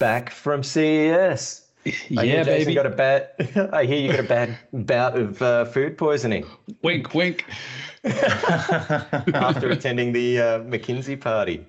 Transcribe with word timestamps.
back 0.00 0.30
from 0.30 0.64
CES. 0.64 1.68
I 1.86 1.92
yeah, 2.08 2.22
hear 2.22 2.44
Jason 2.44 2.64
baby. 2.64 2.74
got 2.74 2.86
a 2.86 2.90
bad. 2.90 3.28
I 3.72 3.84
hear 3.84 3.98
you 3.98 4.10
got 4.10 4.20
a 4.20 4.24
bad 4.24 4.58
bout 4.72 5.16
of 5.16 5.40
uh, 5.40 5.64
food 5.66 5.96
poisoning 5.96 6.44
Wink, 6.82 7.14
wink. 7.14 7.44
after 8.04 9.70
attending 9.70 10.12
the 10.12 10.38
uh, 10.38 10.58
McKinsey 10.60 11.20
party. 11.20 11.64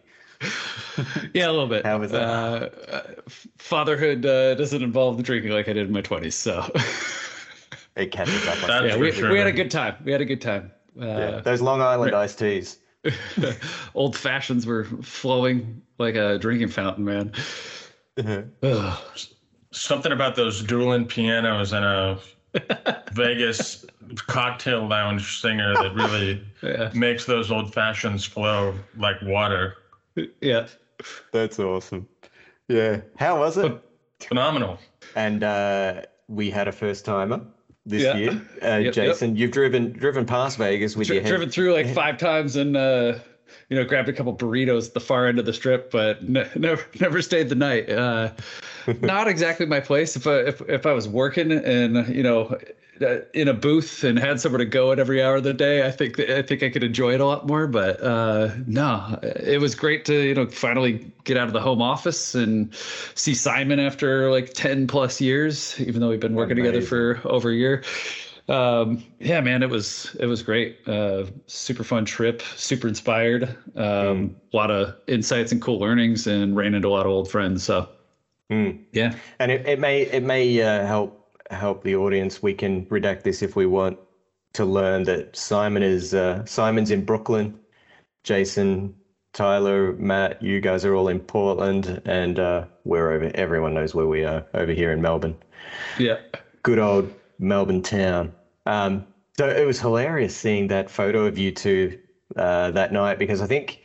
Yeah, 1.34 1.48
a 1.48 1.52
little 1.52 1.68
bit. 1.68 1.86
How 1.86 2.00
was 2.00 2.12
that? 2.12 2.24
Uh, 2.24 2.70
uh, 2.92 3.02
fatherhood 3.58 4.26
uh, 4.26 4.56
doesn't 4.56 4.82
involve 4.82 5.18
the 5.18 5.24
drinking 5.24 5.52
like 5.52 5.70
I 5.70 5.74
did 5.74 5.86
in 5.88 5.94
my 5.94 6.02
twenties. 6.02 6.36
So 6.36 6.66
It 7.96 8.12
catches 8.12 8.48
up. 8.48 8.64
on 8.70 8.84
you. 8.84 8.90
yeah, 8.90 8.98
we, 8.98 9.12
sure. 9.12 9.32
we 9.32 9.38
had 9.38 9.48
a 9.48 9.52
good 9.52 9.70
time. 9.70 9.96
We 10.04 10.12
had 10.12 10.22
a 10.22 10.26
good 10.26 10.42
time. 10.42 10.72
Uh, 11.00 11.06
Yeah, 11.06 11.40
those 11.42 11.62
Long 11.62 11.82
Island 11.82 12.16
iced 12.16 12.40
teas. 12.40 12.80
Old 13.94 14.16
fashions 14.18 14.66
were 14.66 14.86
flowing 15.02 15.82
like 15.98 16.16
a 16.16 16.38
drinking 16.38 16.70
fountain, 16.70 17.04
man. 17.06 17.34
Ugh. 18.64 19.00
Something 19.72 20.12
about 20.12 20.36
those 20.36 20.62
dueling 20.64 21.06
pianos 21.06 21.72
and 21.74 21.86
a 21.86 22.20
Vegas 23.14 23.86
cocktail 24.28 24.86
lounge 24.88 25.40
singer 25.40 25.74
that 25.76 25.94
really 25.96 26.44
Yeah, 26.62 26.92
makes 26.94 27.26
those 27.26 27.50
old 27.52 27.74
fashions 27.74 28.26
flow 28.26 28.76
like 28.98 29.16
water. 29.24 29.78
yeah. 30.42 30.68
That's 31.32 31.58
awesome. 31.60 32.08
Yeah. 32.68 33.02
How 33.18 33.40
was 33.40 33.58
it? 33.58 33.74
Phenomenal. 34.20 34.78
And 35.16 35.44
uh, 35.44 36.02
we 36.28 36.50
had 36.52 36.68
a 36.68 36.72
first 36.72 37.06
timer 37.06 37.42
this 37.86 38.04
Yeah. 38.04 38.18
year. 38.18 38.42
Uh, 38.64 38.78
yep. 38.78 38.94
Jason, 38.94 39.36
you've 39.36 39.52
driven 39.52 39.94
driven 39.94 40.26
past 40.26 40.58
Vegas 40.58 40.96
with 40.96 41.08
Dri- 41.08 41.16
your 41.16 41.24
head. 41.24 41.30
driven 41.30 41.50
through 41.50 41.74
like 41.74 41.88
five 41.94 42.18
times 42.18 42.56
and 42.58 42.76
uh, 42.78 43.16
you 43.72 43.78
know 43.78 43.86
grabbed 43.86 44.10
a 44.10 44.14
couple 44.14 44.36
burritos 44.36 44.88
at 44.88 44.94
the 44.94 45.00
far 45.00 45.28
end 45.28 45.40
of 45.40 45.46
the 45.46 45.54
strip, 45.54 45.90
but 45.92 46.28
ne- 46.28 46.48
never 46.56 46.86
never 47.00 47.22
stayed 47.22 47.50
the 47.50 47.56
night. 47.56 47.90
Uh, 47.90 48.32
not 49.00 49.28
exactly 49.28 49.66
my 49.66 49.80
place. 49.80 50.16
If 50.16 50.28
I 50.28 50.40
if, 50.40 50.62
if 50.70 50.86
I 50.86 50.92
was 50.92 51.08
working 51.08 51.54
and 51.54 52.14
you 52.14 52.22
know 52.22 52.58
uh, 53.02 53.20
in 53.34 53.48
a 53.48 53.54
booth 53.54 54.04
and 54.04 54.20
had 54.20 54.42
somewhere 54.42 54.60
to 54.60 54.66
go 54.66 54.92
at 54.92 55.00
every 55.00 55.24
hour 55.24 55.38
of 55.38 55.44
the 55.44 55.54
day, 55.54 55.88
I 55.88 55.92
think 55.92 56.20
I 56.20 56.42
think 56.42 56.64
I 56.64 56.70
could 56.70 56.84
enjoy 56.84 57.14
it 57.14 57.22
a 57.22 57.26
lot 57.26 57.48
more. 57.48 57.66
But 57.66 58.04
uh, 58.04 58.50
no, 58.68 59.18
it 59.24 59.62
was 59.62 59.74
great 59.74 60.04
to 60.06 60.22
you 60.22 60.36
know 60.36 60.48
finally 60.48 61.10
get 61.24 61.38
out 61.38 61.48
of 61.48 61.54
the 61.54 61.62
home 61.62 61.82
office 61.82 62.36
and 62.36 62.76
see 63.16 63.34
Simon 63.34 63.80
after 63.80 64.30
like 64.30 64.52
ten 64.54 64.86
plus 64.86 65.22
years, 65.22 65.80
even 65.80 66.02
though 66.02 66.10
we've 66.10 66.20
been 66.20 66.36
working 66.36 66.58
together 66.58 66.82
for 66.82 67.22
over 67.24 67.50
a 67.50 67.56
year 67.56 67.84
um 68.50 69.04
yeah 69.20 69.40
man 69.40 69.64
it 69.64 69.70
was 69.70 70.16
it 70.20 70.26
was 70.26 70.42
great 70.42 70.80
uh 70.88 71.26
super 71.48 71.84
fun 71.84 72.06
trip 72.06 72.42
super 72.56 72.88
inspired 72.88 73.56
um 73.76 74.36
a 74.54 74.58
lot 74.58 74.72
of 74.72 74.96
insights 75.08 75.52
and 75.52 75.62
cool 75.62 75.80
learnings 75.80 76.28
and 76.28 76.56
ran 76.56 76.74
into 76.74 76.88
a 76.88 76.90
lot 76.90 77.06
of 77.06 77.12
old 77.12 77.30
friends 77.30 77.64
so 77.64 77.88
Mm. 78.50 78.84
yeah 78.92 79.14
And 79.40 79.50
it, 79.52 79.66
it 79.66 79.80
may 79.80 80.02
it 80.02 80.24
may 80.24 80.62
uh, 80.62 80.86
help 80.86 81.40
help 81.52 81.84
the 81.84 81.96
audience. 81.96 82.42
We 82.44 82.54
can 82.54 82.86
redact 82.88 83.24
this 83.24 83.42
if 83.42 83.56
we 83.56 83.66
want 83.66 83.98
to 84.54 84.66
learn 84.66 85.04
that 85.04 85.36
Simon 85.38 85.84
is 85.84 86.14
uh, 86.14 86.44
Simon's 86.46 86.92
in 86.92 87.06
Brooklyn. 87.06 87.58
Jason, 88.24 88.94
Tyler, 89.34 89.94
Matt, 89.94 90.42
you 90.42 90.60
guys 90.60 90.84
are 90.86 90.96
all 90.96 91.08
in 91.08 91.20
Portland, 91.22 92.02
and 92.06 92.40
uh, 92.40 92.66
we're 92.84 93.12
over. 93.14 93.32
Everyone 93.36 93.74
knows 93.74 93.96
where 93.96 94.08
we 94.08 94.26
are 94.26 94.46
over 94.54 94.74
here 94.74 94.92
in 94.92 95.02
Melbourne. 95.02 95.38
yeah 95.98 96.18
Good 96.64 96.80
old 96.80 97.14
Melbourne 97.42 97.82
town. 97.82 98.34
Um, 98.66 99.06
so 99.38 99.50
it 99.50 99.66
was 99.66 99.80
hilarious 99.80 100.36
seeing 100.38 100.68
that 100.70 100.90
photo 100.90 101.26
of 101.26 101.38
you 101.38 101.52
two 101.52 102.00
uh, 102.38 102.72
that 102.72 102.94
night 102.94 103.20
because 103.20 103.42
I 103.42 103.48
think 103.48 103.82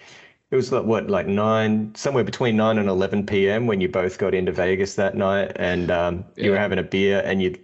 it 0.50 0.56
was 0.56 0.70
like, 0.70 0.84
what 0.84 1.08
like 1.08 1.26
nine 1.26 1.92
somewhere 1.96 2.22
between 2.24 2.56
9 2.56 2.78
and 2.78 2.88
11 2.88 3.26
p.m 3.26 3.66
when 3.66 3.80
you 3.80 3.88
both 3.88 4.18
got 4.18 4.34
into 4.34 4.52
vegas 4.52 4.94
that 4.94 5.16
night 5.16 5.50
and 5.56 5.90
um, 5.90 6.24
you 6.36 6.52
were 6.52 6.58
having 6.58 6.78
a 6.78 6.82
beer 6.84 7.20
and 7.24 7.42
you 7.42 7.54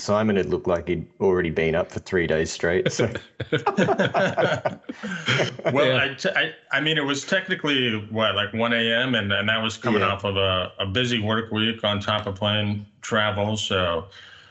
simon 0.00 0.36
had 0.36 0.46
looked 0.46 0.66
like 0.66 0.88
he'd 0.88 1.06
already 1.20 1.50
been 1.50 1.76
up 1.76 1.92
for 1.92 2.00
three 2.00 2.26
days 2.26 2.50
straight 2.50 2.90
so 2.90 3.08
Well, 5.72 5.86
Yeah. 5.86 6.02
I, 6.02 6.14
t- 6.14 6.28
I, 6.34 6.54
I 6.72 6.80
mean, 6.80 6.98
it 6.98 7.04
was 7.04 7.24
technically 7.24 7.96
what, 8.10 8.34
like 8.34 8.52
1 8.52 8.72
a.m., 8.72 9.14
and, 9.14 9.32
and 9.32 9.48
that 9.48 9.62
was 9.62 9.76
coming 9.76 10.02
Yeah. 10.02 10.08
off 10.12 10.24
of 10.24 10.36
a, 10.36 10.72
a 10.78 10.86
busy 10.86 11.20
work 11.20 11.50
week 11.52 11.84
on 11.84 12.00
top 12.00 12.26
of 12.26 12.34
plane 12.36 12.86
travel. 13.02 13.56
So 13.56 14.06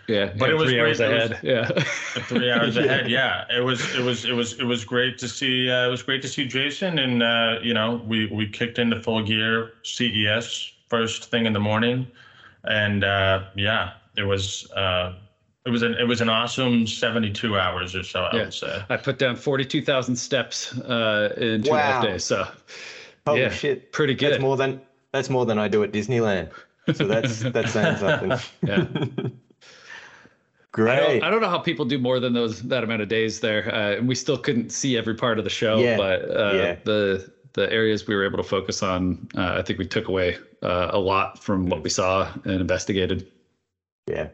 yeah 0.07 0.31
But 0.37 0.49
it 0.49 0.53
was 0.55 0.69
three 0.69 0.79
hours 0.79 0.97
great. 0.97 1.09
It 1.11 1.13
was- 1.13 1.31
ahead 1.31 1.39
yeah 1.43 1.65
three 2.27 2.51
hours 2.51 2.75
Yeah. 2.75 2.83
ahead, 2.83 3.09
yeah, 3.19 3.45
it 3.49 3.61
was, 3.61 3.79
it 3.95 4.01
was, 4.03 4.25
it 4.25 4.33
was, 4.33 4.53
it 4.53 4.63
was 4.63 4.83
great 4.85 5.17
to 5.19 5.27
see. 5.27 5.69
Uh, 5.69 5.87
it 5.87 5.89
was 5.89 6.03
great 6.03 6.21
to 6.21 6.27
see 6.27 6.45
Jason, 6.45 6.99
and 6.99 7.23
uh, 7.23 7.59
you 7.61 7.73
know, 7.73 8.01
we 8.05 8.27
we 8.27 8.47
kicked 8.47 8.77
into 8.79 8.99
full 9.01 9.23
gear 9.23 9.73
CES 9.83 10.71
first 10.89 11.31
thing 11.31 11.45
in 11.45 11.53
the 11.53 11.59
morning, 11.59 12.07
and 12.65 13.03
uh, 13.03 13.43
yeah, 13.55 13.93
it 14.17 14.23
was. 14.23 14.69
Uh, 14.71 15.13
it 15.65 15.69
was 15.69 15.81
an 15.81 15.93
it 15.93 16.03
was 16.03 16.19
an 16.19 16.27
awesome 16.27 16.85
72 16.85 17.57
hours 17.57 17.95
or 17.95 18.03
so, 18.03 18.23
I 18.23 18.35
Yeah. 18.35 18.41
would 18.43 18.53
say. 18.53 18.83
i 18.89 18.97
put 18.97 19.17
down 19.17 19.37
42000 19.37 20.13
steps 20.17 20.77
uh 20.79 21.33
in 21.37 21.63
two 21.63 21.69
and 21.71 21.79
a 21.79 21.83
half 21.83 22.03
Wow. 22.03 22.09
days 22.11 22.25
so 22.25 22.45
holy 23.25 23.39
Yeah, 23.43 23.49
shit 23.49 23.89
pretty 23.93 24.13
that's 24.13 24.41
more 24.41 24.57
than 24.57 24.81
that's 25.13 25.29
more 25.29 25.45
than 25.45 25.57
i 25.57 25.69
do 25.69 25.81
at 25.81 25.93
disneyland 25.93 26.49
so 26.93 27.07
that's 27.07 27.39
that's 27.39 27.71
saying 27.71 27.95
something 28.05 28.37
yeah 28.67 28.83
I 30.73 30.75
great 30.75 31.19
don't, 31.19 31.23
I 31.23 31.29
don't 31.29 31.41
know 31.41 31.49
how 31.49 31.59
people 31.59 31.85
do 31.85 31.99
more 31.99 32.19
than 32.19 32.33
those 32.33 32.61
that 32.63 32.83
amount 32.83 33.01
of 33.01 33.07
days 33.07 33.39
there, 33.39 33.73
uh, 33.73 33.97
and 33.97 34.07
we 34.07 34.15
still 34.15 34.37
couldn't 34.37 34.71
see 34.71 34.97
every 34.97 35.15
part 35.15 35.37
of 35.37 35.43
the 35.43 35.49
show. 35.49 35.77
Yeah, 35.77 35.97
But 35.97 36.29
uh, 36.29 36.51
yeah. 36.53 36.75
the 36.83 37.31
the 37.53 37.71
areas 37.71 38.07
we 38.07 38.15
were 38.15 38.25
able 38.25 38.37
to 38.37 38.43
focus 38.43 38.81
on, 38.81 39.27
uh, 39.37 39.57
I 39.59 39.61
think 39.61 39.77
we 39.77 39.85
took 39.85 40.07
away 40.07 40.37
uh, 40.63 40.89
a 40.91 40.99
lot 40.99 41.37
from 41.37 41.67
what 41.67 41.83
we 41.83 41.89
saw 41.89 42.31
and 42.45 42.61
investigated. 42.61 43.31
Yeah. 44.07 44.29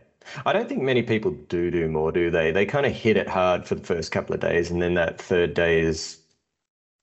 I 0.45 0.53
don't 0.53 0.69
think 0.69 0.81
many 0.81 1.03
people 1.03 1.31
do 1.31 1.72
do 1.72 1.89
more, 1.89 2.11
do 2.11 2.29
they? 2.29 2.51
They 2.51 2.66
kind 2.66 2.85
of 2.85 2.94
hit 2.94 3.17
it 3.17 3.28
hard 3.28 3.66
for 3.66 3.75
the 3.75 3.83
first 3.83 4.11
couple 4.11 4.33
of 4.33 4.41
days, 4.41 4.72
and 4.72 4.81
then 4.81 4.94
that 4.94 5.19
third 5.19 5.53
day 5.53 5.81
is 5.81 6.19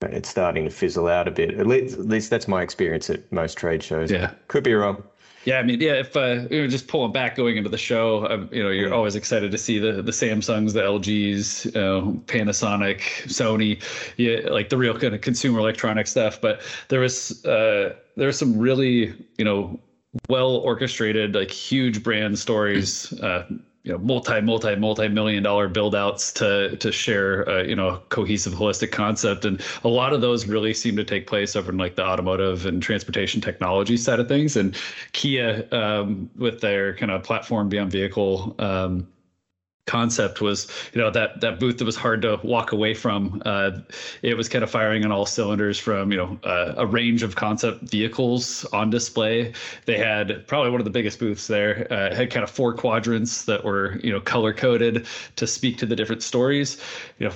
it's 0.03 0.29
starting 0.29 0.65
to 0.65 0.71
fizzle 0.71 1.09
out 1.09 1.27
a 1.27 1.31
bit. 1.31 1.59
At 1.59 1.67
least, 1.67 1.99
at 1.99 2.07
least 2.07 2.31
that's 2.31 2.47
my 2.47 2.63
experience 2.63 3.11
at 3.11 3.31
most 3.33 3.57
trade 3.57 3.83
shows. 3.83 4.11
Yeah. 4.11 4.33
Could 4.49 4.65
be 4.65 4.75
wrong. 4.75 5.03
Yeah, 5.47 5.59
I 5.59 5.63
mean, 5.63 5.81
yeah, 5.81 5.93
if 5.93 6.17
uh, 6.17 6.49
you 6.51 6.63
know, 6.63 6.67
just 6.67 6.89
pulling 6.89 7.13
back 7.13 7.37
going 7.37 7.57
into 7.57 7.71
the 7.71 7.79
show, 7.79 8.29
um, 8.29 8.49
you 8.51 8.61
know, 8.61 8.69
you're 8.69 8.93
always 8.93 9.15
excited 9.15 9.53
to 9.53 9.59
see 9.59 9.79
the 9.79 10.03
the 10.03 10.11
Samsungs, 10.11 10.73
the 10.73 10.83
LGs, 10.83 11.67
you 11.67 11.71
know, 11.81 12.21
Panasonic, 12.27 13.01
Sony, 13.29 13.81
yeah, 14.17 14.51
like 14.51 14.71
the 14.71 14.77
real 14.77 14.99
kind 14.99 15.15
of 15.15 15.21
consumer 15.21 15.61
electronic 15.61 16.09
stuff. 16.09 16.41
But 16.41 16.63
there 16.89 16.99
was 16.99 17.45
uh, 17.45 17.95
there 18.17 18.27
was 18.27 18.37
some 18.37 18.59
really, 18.59 19.15
you 19.39 19.45
know, 19.45 19.79
well 20.29 20.57
orchestrated, 20.57 21.37
like 21.37 21.53
huge 21.53 22.03
brand 22.03 22.41
stories. 22.41 23.13
Uh, 23.21 23.47
you 23.87 23.93
know, 23.93 23.99
multi, 23.99 24.41
multi, 24.41 24.75
multi 24.75 25.07
million 25.07 25.45
dollar 25.45 25.69
build 25.69 25.95
outs 25.95 26.33
to 26.33 26.77
to 26.79 26.91
share, 26.91 27.49
uh, 27.49 27.63
you 27.63 27.77
know, 27.77 28.03
cohesive, 28.09 28.53
holistic 28.53 28.91
concept, 28.91 29.45
and 29.45 29.63
a 29.85 29.89
lot 29.89 30.13
of 30.13 30.21
those 30.21 30.47
really 30.47 30.75
seem 30.75 30.97
to 30.97 31.05
take 31.05 31.29
place 31.29 31.55
over 31.55 31.71
in 31.71 31.79
like 31.79 31.95
the 31.95 32.05
automotive 32.05 32.67
and 32.67 32.83
transportation 32.83 33.41
technology 33.41 33.97
side 33.97 34.19
of 34.19 34.27
things. 34.27 34.57
And 34.57 34.77
Kia, 35.13 35.69
um, 35.71 36.29
with 36.37 36.61
their 36.61 36.97
kind 36.97 37.13
of 37.13 37.23
platform 37.23 37.69
beyond 37.69 37.93
vehicle 37.93 38.57
um, 38.59 39.07
concept, 39.87 40.41
was 40.41 40.69
you 40.93 41.01
know 41.01 41.11
that 41.11 41.41
that 41.41 41.59
booth 41.59 41.79
that 41.79 41.85
was 41.85 41.97
hard 41.97 42.23
to 42.23 42.39
walk 42.43 42.73
away 42.73 42.95
from. 42.95 43.43
Uh, 43.45 43.79
it 44.23 44.37
was 44.37 44.49
kind 44.49 44.63
of 44.63 44.71
firing 44.71 45.05
on 45.05 45.13
all 45.13 45.27
cylinders 45.27 45.79
from 45.79 46.11
you 46.11 46.19
know 46.19 46.39
uh, 46.45 46.75
a 46.77 46.87
range 46.87 47.23
of 47.23 47.37
concept 47.37 47.83
vehicles 47.83 48.65
on 48.67 48.91
display. 48.91 49.53
They 49.87 49.99
had 49.99 50.47
probably 50.47 50.71
one 50.71 50.81
of 50.81 50.85
the 50.85 50.91
biggest 50.91 51.19
booths 51.19 51.47
there. 51.47 51.87
Uh, 51.91 52.15
had 52.15 52.31
kind 52.31 52.45
of 52.45 52.51
four 52.51 52.75
quadrants 52.75 53.45
that 53.45 53.65
were 53.65 53.99
you 54.03 54.13
know 54.13 54.21
color 54.21 54.53
coded 54.53 55.07
to 55.37 55.47
speak 55.47 55.79
to 55.79 55.87
the 55.87 55.97
different 55.97 56.23
stories. 56.23 56.81
You 57.19 57.29
know. 57.29 57.35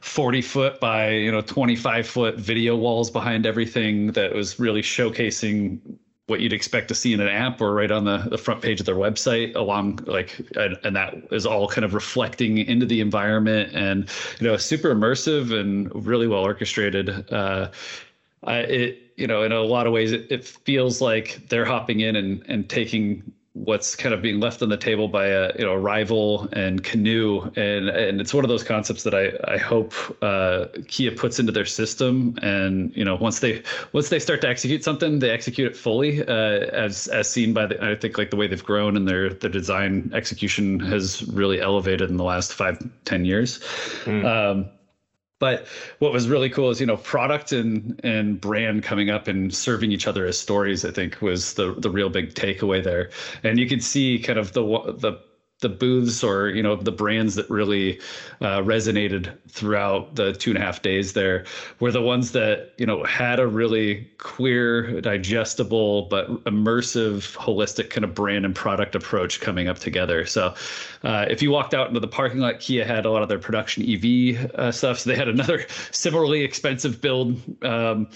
40 0.00 0.42
foot 0.42 0.78
by 0.78 1.10
you 1.10 1.32
know 1.32 1.40
25 1.40 2.06
foot 2.06 2.36
video 2.36 2.76
walls 2.76 3.10
behind 3.10 3.44
everything 3.44 4.12
that 4.12 4.32
was 4.32 4.60
really 4.60 4.80
showcasing 4.80 5.80
what 6.28 6.40
you'd 6.40 6.52
expect 6.52 6.88
to 6.88 6.94
see 6.94 7.12
in 7.12 7.20
an 7.20 7.28
app 7.28 7.60
or 7.60 7.74
right 7.74 7.90
on 7.90 8.04
the, 8.04 8.18
the 8.30 8.38
front 8.38 8.62
page 8.62 8.80
of 8.80 8.86
their 8.86 8.94
website 8.94 9.56
along 9.56 9.98
like 10.06 10.38
and, 10.56 10.78
and 10.84 10.94
that 10.94 11.14
is 11.30 11.46
all 11.46 11.66
kind 11.66 11.84
of 11.84 11.94
reflecting 11.94 12.58
into 12.58 12.86
the 12.86 13.00
environment. 13.00 13.74
And 13.74 14.08
you 14.38 14.46
know 14.46 14.56
super 14.56 14.94
immersive 14.94 15.58
and 15.58 15.90
really 16.06 16.28
well 16.28 16.42
orchestrated. 16.42 17.32
Uh 17.32 17.70
I, 18.44 18.58
it 18.58 19.02
you 19.16 19.26
know 19.26 19.42
in 19.42 19.52
a 19.52 19.60
lot 19.60 19.86
of 19.86 19.92
ways 19.92 20.12
it, 20.12 20.30
it 20.30 20.44
feels 20.44 21.00
like 21.00 21.40
they're 21.48 21.64
hopping 21.64 22.00
in 22.00 22.14
and 22.14 22.44
and 22.46 22.68
taking 22.68 23.32
what's 23.64 23.96
kind 23.96 24.14
of 24.14 24.22
being 24.22 24.40
left 24.40 24.62
on 24.62 24.68
the 24.68 24.76
table 24.76 25.08
by 25.08 25.26
a 25.26 25.52
you 25.58 25.64
know 25.64 25.74
Rivian 25.74 26.52
and 26.52 26.82
Canoo. 26.82 27.56
And 27.56 27.88
and 27.88 28.20
it's 28.20 28.32
one 28.32 28.44
of 28.44 28.48
those 28.48 28.62
concepts 28.62 29.02
that 29.02 29.14
I 29.14 29.32
I 29.52 29.58
hope 29.58 29.94
uh, 30.22 30.66
Kia 30.86 31.12
puts 31.12 31.38
into 31.38 31.52
their 31.52 31.64
system. 31.64 32.38
And 32.42 32.94
you 32.96 33.04
know 33.04 33.16
once 33.16 33.40
they 33.40 33.62
once 33.92 34.08
they 34.08 34.18
start 34.18 34.40
to 34.42 34.48
execute 34.48 34.84
something 34.84 35.18
they 35.18 35.30
execute 35.30 35.70
it 35.70 35.76
fully 35.76 36.22
uh, 36.22 36.66
as 36.72 37.08
as 37.08 37.28
seen 37.28 37.52
by 37.52 37.66
the 37.66 37.82
I 37.84 37.94
think 37.94 38.18
like 38.18 38.30
the 38.30 38.36
way 38.36 38.46
they've 38.46 38.64
grown 38.64 38.96
and 38.96 39.08
their 39.08 39.30
their 39.30 39.50
design 39.50 40.10
execution 40.14 40.80
has 40.80 41.26
really 41.28 41.60
elevated 41.60 42.10
in 42.10 42.16
the 42.16 42.24
last 42.24 42.54
five 42.54 42.78
ten 43.04 43.24
years. 43.24 43.60
Um, 44.06 44.70
but 45.38 45.66
what 45.98 46.12
was 46.12 46.28
really 46.28 46.50
cool 46.50 46.70
is 46.70 46.80
you 46.80 46.86
know 46.86 46.96
product 46.96 47.52
and 47.52 48.00
and 48.04 48.40
brand 48.40 48.82
coming 48.82 49.10
up 49.10 49.28
and 49.28 49.54
serving 49.54 49.92
each 49.92 50.06
other 50.06 50.26
as 50.26 50.38
stories 50.38 50.84
i 50.84 50.90
think 50.90 51.20
was 51.22 51.54
the 51.54 51.74
the 51.78 51.90
real 51.90 52.08
big 52.08 52.34
takeaway 52.34 52.82
there. 52.82 53.10
And 53.42 53.58
you 53.58 53.68
could 53.68 53.82
see 53.82 54.18
kind 54.18 54.38
of 54.38 54.52
the 54.52 54.62
the 54.98 55.20
the 55.60 55.68
booths 55.68 56.22
or 56.22 56.48
you 56.48 56.62
know 56.62 56.76
the 56.76 56.92
brands 56.92 57.34
that 57.34 57.48
really 57.50 58.00
uh, 58.40 58.58
resonated 58.60 59.36
throughout 59.48 60.14
the 60.14 60.32
two 60.32 60.50
and 60.50 60.58
a 60.58 60.60
half 60.60 60.82
days 60.82 61.14
there 61.14 61.44
were 61.80 61.90
the 61.90 62.00
ones 62.00 62.30
that 62.32 62.72
you 62.78 62.86
know 62.86 63.02
had 63.04 63.40
a 63.40 63.46
really 63.46 64.08
queer 64.18 65.00
digestible 65.00 66.02
but 66.02 66.28
immersive 66.44 67.36
holistic 67.36 67.90
kind 67.90 68.04
of 68.04 68.14
brand 68.14 68.44
and 68.44 68.54
product 68.54 68.94
approach 68.94 69.40
coming 69.40 69.68
up 69.68 69.78
together. 69.78 70.24
So 70.26 70.54
uh, 71.02 71.26
if 71.28 71.42
you 71.42 71.50
walked 71.50 71.74
out 71.74 71.88
into 71.88 72.00
the 72.00 72.08
parking 72.08 72.40
lot 72.40 72.60
kia 72.60 72.84
had 72.84 73.04
a 73.04 73.10
lot 73.10 73.22
of 73.22 73.28
their 73.28 73.38
production 73.38 73.84
ev 73.88 74.54
uh, 74.54 74.70
stuff. 74.70 75.00
So 75.00 75.10
they 75.10 75.16
had 75.16 75.28
another 75.28 75.66
similarly 75.90 76.42
expensive 76.42 77.00
build 77.00 77.40
um, 77.64 78.08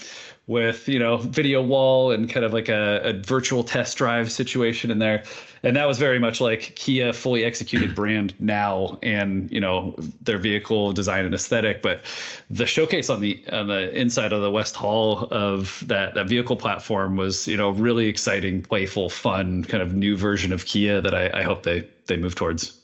with 0.47 0.87
you 0.87 0.99
know 0.99 1.17
video 1.17 1.61
wall 1.61 2.11
and 2.11 2.29
kind 2.29 2.45
of 2.45 2.53
like 2.53 2.69
a, 2.69 3.01
a, 3.03 3.13
virtual 3.13 3.63
test 3.63 3.97
drive 3.97 4.31
situation 4.31 4.91
in 4.91 4.99
there 4.99 5.23
and 5.63 5.75
that 5.75 5.87
was 5.87 5.97
very 5.97 6.19
much 6.19 6.41
like 6.41 6.75
kia 6.75 7.13
fully 7.13 7.43
executed 7.43 7.95
brand 7.95 8.33
now 8.39 8.97
and 9.01 9.51
you 9.51 9.59
know 9.59 9.95
their 10.21 10.37
vehicle 10.37 10.91
design 10.93 11.25
and 11.25 11.33
aesthetic 11.33 11.81
but 11.81 12.03
the 12.49 12.65
showcase 12.65 13.09
on 13.09 13.21
the 13.21 13.43
on 13.51 13.67
the 13.67 13.95
inside 13.97 14.33
of 14.33 14.41
the 14.41 14.51
west 14.51 14.75
hall 14.75 15.27
of 15.31 15.83
that 15.87 16.13
that 16.13 16.27
vehicle 16.27 16.55
platform 16.55 17.15
was 17.15 17.47
you 17.47 17.57
know 17.57 17.69
really 17.71 18.07
exciting 18.07 18.61
playful 18.61 19.09
fun 19.09 19.63
kind 19.63 19.81
of 19.81 19.93
new 19.93 20.15
version 20.15 20.51
of 20.51 20.65
kia 20.65 21.01
that 21.01 21.15
i, 21.15 21.29
I 21.33 21.43
hope 21.43 21.63
they 21.63 21.87
they 22.07 22.17
move 22.17 22.35
towards 22.35 22.79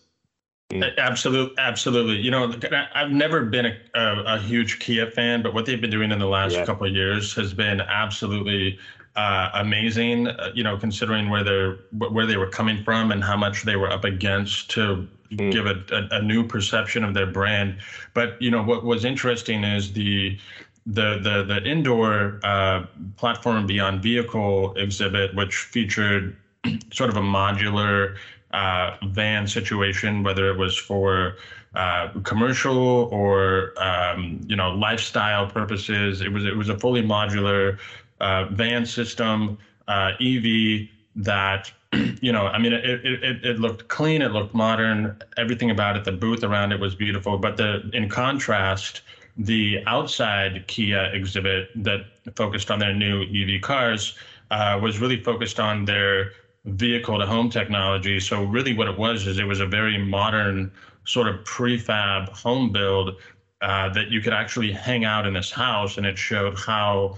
Absolutely, 0.71 1.55
absolutely. 1.57 2.17
You 2.17 2.29
know, 2.29 2.53
I've 2.93 3.09
never 3.09 3.43
been 3.43 3.65
a, 3.65 3.75
a, 3.95 4.35
a, 4.35 4.39
huge 4.39 4.77
Kia 4.77 5.09
fan, 5.09 5.41
but 5.41 5.55
what 5.55 5.65
they've 5.65 5.81
been 5.81 5.89
doing 5.89 6.11
in 6.11 6.19
the 6.19 6.27
last 6.27 6.53
yeah. 6.53 6.63
couple 6.63 6.85
of 6.85 6.93
years 6.93 7.33
has 7.33 7.55
been 7.55 7.81
absolutely 7.81 8.77
uh, 9.15 9.49
amazing. 9.55 10.27
Uh, 10.27 10.51
you 10.53 10.63
know, 10.63 10.77
considering 10.77 11.29
where 11.29 11.43
they're 11.43 11.77
where 12.09 12.25
they 12.25 12.37
were 12.37 12.49
coming 12.49 12.83
from 12.83 13.11
and 13.11 13.23
how 13.23 13.37
much 13.37 13.63
they 13.63 13.75
were 13.75 13.91
up 13.91 14.05
against 14.05 14.69
to 14.71 15.07
mm. 15.31 15.51
give 15.51 15.65
a, 15.65 15.83
a, 15.91 16.19
a 16.19 16.21
new 16.21 16.45
perception 16.45 17.03
of 17.03 17.13
their 17.13 17.27
brand. 17.27 17.77
But 18.13 18.41
you 18.41 18.51
know, 18.51 18.63
what 18.63 18.83
was 18.83 19.05
interesting 19.05 19.63
is 19.63 19.93
the 19.93 20.37
the 20.85 21.19
the 21.21 21.43
the 21.43 21.63
indoor 21.63 22.39
uh, 22.43 22.85
platform 23.17 23.67
beyond 23.67 24.01
vehicle 24.01 24.73
exhibit, 24.75 25.35
which 25.35 25.55
featured 25.55 26.35
sort 26.93 27.09
of 27.09 27.17
a 27.17 27.21
modular 27.21 28.17
uh, 28.51 28.95
van 29.07 29.47
situation, 29.47 30.23
whether 30.23 30.49
it 30.49 30.57
was 30.57 30.77
for 30.77 31.35
uh, 31.75 32.09
commercial 32.23 33.07
or 33.11 33.73
um, 33.81 34.41
you 34.47 34.55
know 34.55 34.71
lifestyle 34.71 35.47
purposes. 35.47 36.21
It 36.21 36.31
was 36.31 36.45
it 36.45 36.55
was 36.55 36.69
a 36.69 36.77
fully 36.77 37.03
modular 37.03 37.77
van 38.19 38.85
system, 38.85 39.57
uh, 39.87 40.11
EV 40.19 40.87
that 41.15 41.71
you 42.21 42.31
know. 42.31 42.47
I 42.47 42.59
mean, 42.59 42.73
it, 42.73 43.05
it 43.05 43.45
it 43.45 43.59
looked 43.59 43.87
clean, 43.87 44.21
it 44.21 44.31
looked 44.31 44.53
modern. 44.53 45.17
Everything 45.37 45.71
about 45.71 45.95
it, 45.97 46.03
the 46.03 46.11
booth 46.11 46.43
around 46.43 46.71
it 46.71 46.79
was 46.79 46.95
beautiful. 46.95 47.37
But 47.37 47.57
the 47.57 47.89
in 47.93 48.09
contrast. 48.09 49.01
The 49.41 49.81
outside 49.87 50.67
Kia 50.67 51.11
exhibit 51.13 51.69
that 51.75 52.01
focused 52.35 52.69
on 52.69 52.79
their 52.79 52.93
new 52.93 53.23
EV 53.23 53.61
cars 53.61 54.15
uh, 54.51 54.77
was 54.81 54.99
really 54.99 55.23
focused 55.23 55.61
on 55.61 55.85
their 55.85 56.33
vehicle 56.65 57.19
to 57.19 57.25
home 57.25 57.49
technology. 57.49 58.19
So 58.19 58.43
really 58.43 58.73
what 58.73 58.87
it 58.87 58.97
was 58.97 59.27
is 59.27 59.39
it 59.39 59.45
was 59.45 59.59
a 59.59 59.65
very 59.65 59.97
modern 59.97 60.71
sort 61.05 61.27
of 61.27 61.43
prefab 61.45 62.29
home 62.29 62.71
build 62.71 63.15
uh, 63.61 63.89
that 63.89 64.09
you 64.09 64.21
could 64.21 64.33
actually 64.33 64.71
hang 64.71 65.05
out 65.05 65.25
in 65.25 65.33
this 65.33 65.51
house 65.51 65.97
and 65.97 66.05
it 66.05 66.17
showed 66.17 66.57
how 66.57 67.17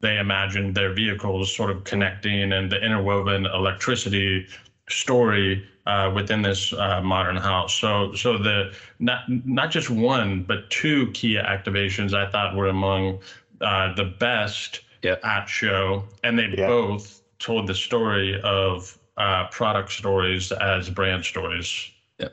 they 0.00 0.18
imagined 0.18 0.74
their 0.74 0.92
vehicles 0.92 1.54
sort 1.54 1.70
of 1.70 1.84
connecting 1.84 2.52
and 2.52 2.70
the 2.70 2.80
interwoven 2.82 3.46
electricity 3.46 4.46
story 4.88 5.66
uh, 5.86 6.10
within 6.14 6.42
this 6.42 6.72
uh, 6.72 7.00
modern 7.02 7.36
house. 7.36 7.74
So, 7.74 8.14
so 8.14 8.38
the 8.38 8.74
not 8.98 9.22
not 9.28 9.70
just 9.70 9.90
one 9.90 10.42
but 10.42 10.68
two 10.70 11.10
Kia 11.12 11.42
activations 11.42 12.14
I 12.14 12.30
thought 12.30 12.54
were 12.54 12.68
among 12.68 13.20
uh, 13.60 13.94
the 13.94 14.04
best 14.04 14.82
yeah. 15.02 15.16
at 15.24 15.46
show, 15.46 16.04
and 16.22 16.38
they 16.38 16.48
yeah. 16.56 16.66
both 16.66 17.22
told 17.38 17.66
the 17.66 17.74
story 17.74 18.40
of 18.42 18.98
uh, 19.16 19.48
product 19.50 19.92
stories 19.92 20.52
as 20.52 20.90
brand 20.90 21.24
stories. 21.24 21.90
Yeah. 22.18 22.28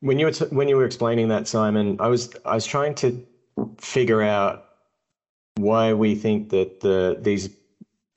When 0.00 0.18
you 0.18 0.26
were 0.26 0.32
t- 0.32 0.46
when 0.46 0.68
you 0.68 0.76
were 0.76 0.84
explaining 0.84 1.28
that, 1.28 1.48
Simon, 1.48 1.96
I 2.00 2.08
was 2.08 2.34
I 2.44 2.54
was 2.54 2.66
trying 2.66 2.94
to 2.96 3.26
figure 3.78 4.22
out 4.22 4.65
why 5.56 5.92
we 5.92 6.14
think 6.14 6.50
that 6.50 6.80
the 6.80 7.18
these 7.20 7.50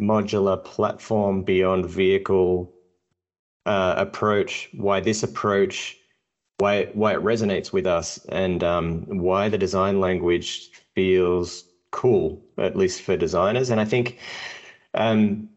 modular 0.01 0.63
platform 0.63 1.43
beyond 1.43 1.85
vehicle 1.85 2.73
uh, 3.65 3.95
approach, 3.97 4.69
why 4.73 4.99
this 4.99 5.23
approach, 5.23 5.97
why 6.57 6.85
why 6.93 7.13
it 7.13 7.23
resonates 7.23 7.73
with 7.73 7.85
us, 7.85 8.19
and 8.29 8.63
um, 8.63 9.03
why 9.05 9.49
the 9.49 9.57
design 9.57 9.99
language 9.99 10.69
feels 10.95 11.65
cool, 11.91 12.41
at 12.57 12.75
least 12.75 13.01
for 13.01 13.17
designers. 13.17 13.69
And 13.69 13.79
I 13.79 13.85
think 13.85 14.19
um, 14.93 15.49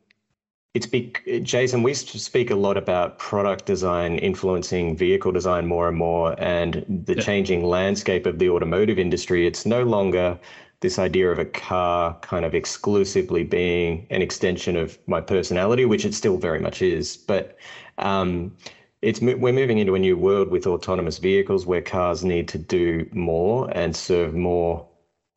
it's 0.75 0.87
big, 0.87 1.20
Jason. 1.43 1.82
We 1.82 1.94
speak 1.94 2.50
a 2.50 2.55
lot 2.55 2.76
about 2.76 3.19
product 3.19 3.67
design 3.67 4.19
influencing 4.19 4.96
vehicle 4.96 5.32
design 5.32 5.67
more 5.67 5.88
and 5.88 5.96
more, 5.96 6.34
and 6.38 6.84
the 7.06 7.14
yeah. 7.14 7.23
changing 7.23 7.64
landscape 7.64 8.25
of 8.25 8.38
the 8.38 8.49
automotive 8.49 8.99
industry. 8.99 9.46
It's 9.46 9.67
no 9.67 9.82
longer 9.82 10.38
this 10.82 10.99
idea 10.99 11.31
of 11.31 11.38
a 11.38 11.46
car 11.46 12.14
kind 12.20 12.44
of 12.44 12.55
exclusively 12.55 13.44
being 13.44 14.06
an 14.11 14.20
extension 14.20 14.76
of 14.76 14.99
my 15.06 15.20
personality, 15.20 15.87
which 15.87 16.05
it 16.05 16.14
still 16.14 16.37
very 16.37 16.61
much 16.61 16.82
is. 16.82 17.17
But 17.17 17.56
um, 17.99 18.55
it's 19.00 19.20
we're 19.20 19.52
moving 19.52 19.79
into 19.79 19.94
a 19.94 19.99
new 19.99 20.17
world 20.17 20.50
with 20.50 20.67
autonomous 20.67 21.19
vehicles 21.19 21.67
where 21.67 21.82
cars 21.82 22.25
need 22.25 22.49
to 22.49 22.58
do 22.58 23.08
more 23.12 23.70
and 23.73 23.96
serve 23.96 24.34
more 24.34 24.87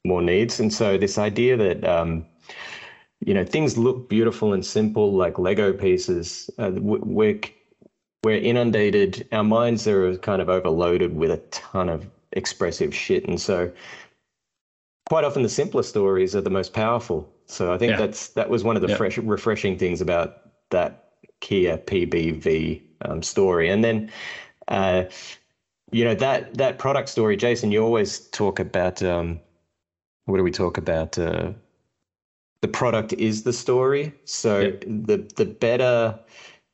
more 0.06 0.22
needs. 0.22 0.60
And 0.60 0.72
so 0.74 0.98
this 0.98 1.18
idea 1.18 1.58
that 1.58 1.84
um, 1.84 2.26
you 3.26 3.34
know 3.34 3.44
things 3.46 3.78
look 3.78 4.10
beautiful 4.10 4.54
and 4.54 4.66
simple 4.66 5.14
like 5.14 5.40
lego 5.40 5.74
pieces 5.74 6.50
uh, 6.58 6.72
we're 6.76 7.40
we're 8.24 8.38
inundated 8.38 9.28
our 9.32 9.44
minds 9.44 9.88
are 9.88 10.18
kind 10.18 10.42
of 10.42 10.50
overloaded 10.50 11.16
with 11.16 11.32
a 11.32 11.38
ton 11.52 11.90
of 11.90 12.08
expressive 12.34 12.94
shit 12.94 13.26
and 13.28 13.40
so 13.40 13.72
quite 15.10 15.24
often 15.24 15.44
the 15.44 15.50
simpler 15.50 15.84
stories 15.84 16.36
are 16.36 16.42
the 16.42 16.50
most 16.50 16.74
powerful 16.74 17.32
so 17.46 17.74
i 17.74 17.78
think 17.78 17.92
yeah. 17.92 17.98
that's 17.98 18.30
that 18.30 18.50
was 18.50 18.64
one 18.64 18.76
of 18.76 18.82
the 18.82 18.90
yeah. 18.90 18.98
fresh 18.98 19.18
refreshing 19.18 19.78
things 19.78 20.02
about 20.02 20.38
that 20.70 21.14
kia 21.42 21.78
pbv 21.78 22.82
um, 23.02 23.22
story 23.22 23.70
and 23.70 23.84
then 23.84 24.12
uh, 24.68 25.04
you 25.92 26.04
know 26.04 26.16
that 26.16 26.54
that 26.56 26.78
product 26.80 27.10
story 27.10 27.38
jason 27.38 27.72
you 27.72 27.84
always 27.84 28.28
talk 28.30 28.60
about 28.60 29.02
um, 29.04 29.40
what 30.26 30.38
do 30.38 30.44
we 30.44 30.52
talk 30.52 30.78
about 30.78 31.18
uh, 31.20 31.52
the 32.66 32.72
product 32.72 33.14
is 33.14 33.44
the 33.44 33.54
story. 33.54 34.12
So 34.26 34.60
yep. 34.60 34.84
the 34.88 35.18
the 35.36 35.46
better 35.46 36.18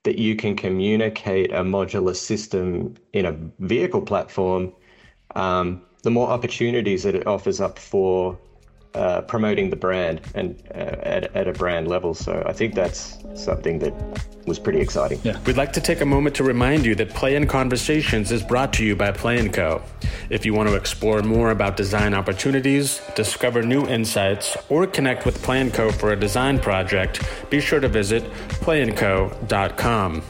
that 0.03 0.17
you 0.17 0.37
can 0.37 0.55
communicate 0.55 1.51
a 1.51 1.63
modular 1.63 2.15
system 2.15 2.95
in 3.11 3.25
a 3.25 3.33
vehicle 3.59 4.01
platform, 4.01 4.71
um, 5.35 5.81
the 6.03 6.11
more 6.11 6.29
opportunities 6.29 7.03
that 7.03 7.15
it 7.15 7.27
offers 7.27 7.61
up 7.61 7.77
for 7.77 8.37
uh, 8.93 9.21
promoting 9.21 9.69
the 9.69 9.75
brand 9.75 10.19
and 10.35 10.61
uh, 10.71 10.77
at, 10.77 11.33
at 11.35 11.47
a 11.47 11.53
brand 11.53 11.87
level. 11.87 12.13
So 12.13 12.43
I 12.45 12.51
think 12.51 12.75
that's 12.75 13.17
something 13.35 13.79
that 13.79 13.93
was 14.45 14.59
pretty 14.59 14.81
exciting. 14.81 15.19
Yeah. 15.23 15.39
We'd 15.45 15.55
like 15.55 15.71
to 15.73 15.81
take 15.81 16.01
a 16.01 16.05
moment 16.05 16.35
to 16.37 16.43
remind 16.43 16.85
you 16.85 16.95
that 16.95 17.11
Play 17.11 17.35
and 17.35 17.47
Conversations 17.47 18.31
is 18.31 18.43
brought 18.43 18.73
to 18.73 18.85
you 18.85 18.95
by 18.95 19.11
Play 19.11 19.47
& 19.49 19.49
Co. 19.49 19.81
If 20.29 20.45
you 20.45 20.53
want 20.53 20.67
to 20.69 20.75
explore 20.75 21.21
more 21.21 21.51
about 21.51 21.77
design 21.77 22.13
opportunities, 22.13 23.01
discover 23.15 23.63
new 23.63 23.87
insights, 23.87 24.57
or 24.67 24.87
connect 24.87 25.25
with 25.25 25.41
Play 25.41 25.69
& 25.69 25.71
Co 25.71 25.91
for 25.91 26.11
a 26.11 26.15
design 26.17 26.59
project, 26.59 27.21
be 27.49 27.61
sure 27.61 27.79
to 27.79 27.87
visit 27.87 28.23
playandco.com. 28.61 30.21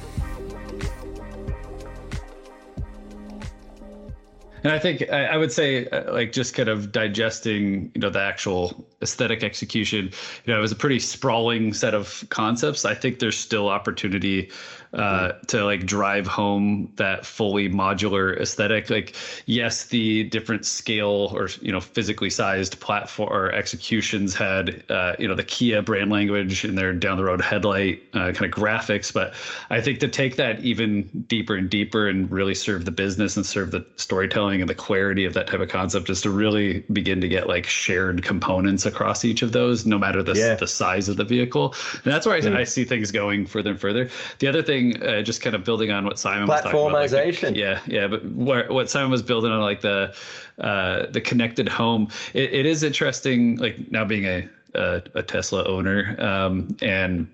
And 4.63 4.72
I 4.72 4.80
think 4.80 5.10
I, 5.12 5.25
I 5.25 5.38
would 5.38 5.51
say, 5.51 5.88
uh, 5.88 6.13
like, 6.13 6.32
just 6.32 6.53
kind 6.53 6.70
of 6.70 6.91
digesting, 6.91 7.91
you 7.96 8.01
know, 8.01 8.10
the 8.10 8.22
actual 8.22 8.86
aesthetic 9.01 9.44
execution. 9.44 10.12
You 10.46 10.53
know, 10.53 10.60
it 10.60 10.62
was 10.62 10.72
a 10.72 10.75
pretty 10.75 11.00
sprawling 11.00 11.74
set 11.74 11.96
of 11.96 12.24
concepts. 12.30 12.86
I 12.86 12.94
think 12.94 13.20
there's 13.20 13.38
still 13.38 13.70
opportunity 13.70 14.51
uh, 14.93 15.31
to 15.48 15.63
like 15.63 15.86
drive 15.86 16.27
home 16.27 16.91
that 16.98 17.25
fully 17.25 17.69
modular 17.69 18.38
aesthetic. 18.39 18.89
Like, 18.89 19.15
yes, 19.45 19.86
the 19.86 20.24
different 20.25 20.65
scale 20.65 21.31
or 21.33 21.50
you 21.62 21.71
know 21.71 21.79
physically 21.79 22.29
sized 22.29 22.79
platform 22.79 23.29
or 23.31 23.51
executions 23.51 24.36
had 24.36 24.83
uh, 24.89 25.15
you 25.17 25.27
know 25.27 25.36
the 25.36 25.43
Kia 25.43 25.81
brand 25.81 26.12
language 26.12 26.65
in 26.65 26.75
their 26.75 26.93
down 26.93 27.17
the 27.17 27.24
road 27.24 27.41
headlight 27.41 28.03
uh, 28.13 28.31
kind 28.33 28.45
of 28.45 28.51
graphics, 28.51 29.13
but 29.13 29.33
I 29.69 29.79
think 29.79 30.00
to 30.00 30.07
take 30.07 30.36
that 30.36 30.60
even 30.60 31.03
deeper 31.27 31.55
and 31.55 31.69
deeper 31.69 32.10
and 32.10 32.29
really 32.29 32.55
serve 32.55 32.83
the 32.83 32.91
business 32.91 33.38
and 33.38 33.45
serve 33.45 33.71
the 33.71 33.86
storytelling 33.95 34.60
and 34.60 34.69
the 34.69 34.75
clarity 34.75 35.24
of 35.24 35.33
that 35.36 35.48
type 35.48 35.62
of 35.62 35.69
concept 35.69 36.10
is 36.10 36.21
to 36.21 36.29
really 36.29 36.79
begin 36.91 37.21
to 37.21 37.29
get 37.29 37.48
like 37.48 37.65
shared 37.65 38.24
components 38.24 38.86
across 38.86 39.24
each 39.24 39.41
of 39.41 39.53
those, 39.53 39.86
no 39.86 39.98
matter 39.98 40.21
the 40.21 40.33
yeah. 40.33 40.55
the 40.55 40.67
size 40.67 41.07
of 41.07 41.15
the 41.15 41.24
vehicle. 41.24 41.74
And 42.03 42.12
that's 42.12 42.25
where 42.25 42.36
I, 42.36 42.41
mm. 42.41 42.55
I 42.57 42.65
see 42.65 42.83
things 42.83 43.12
going 43.12 43.45
further 43.45 43.71
and 43.71 43.79
further. 43.79 44.10
The 44.39 44.48
other 44.48 44.62
thing 44.62 44.80
thing, 44.81 45.03
uh, 45.03 45.21
just 45.21 45.41
kind 45.41 45.55
of 45.55 45.63
building 45.63 45.91
on 45.91 46.05
what 46.05 46.19
Simon 46.19 46.47
was 46.47 46.61
talking 46.61 46.71
about. 46.71 46.91
Platformization. 46.91 47.43
Like, 47.50 47.55
yeah, 47.55 47.79
yeah. 47.88 48.07
But 48.07 48.25
what, 48.25 48.69
what 48.69 48.89
Simon 48.89 49.11
was 49.11 49.21
building 49.21 49.51
on, 49.51 49.61
like 49.61 49.81
the 49.81 50.13
uh, 50.59 51.07
the 51.07 51.21
connected 51.21 51.67
home, 51.67 52.09
it, 52.33 52.53
it 52.53 52.65
is 52.65 52.83
interesting. 52.83 53.57
Like 53.57 53.91
now 53.91 54.05
being 54.05 54.25
a 54.25 54.50
a, 54.73 55.01
a 55.15 55.23
Tesla 55.23 55.67
owner 55.67 56.15
um, 56.19 56.75
and 56.81 57.27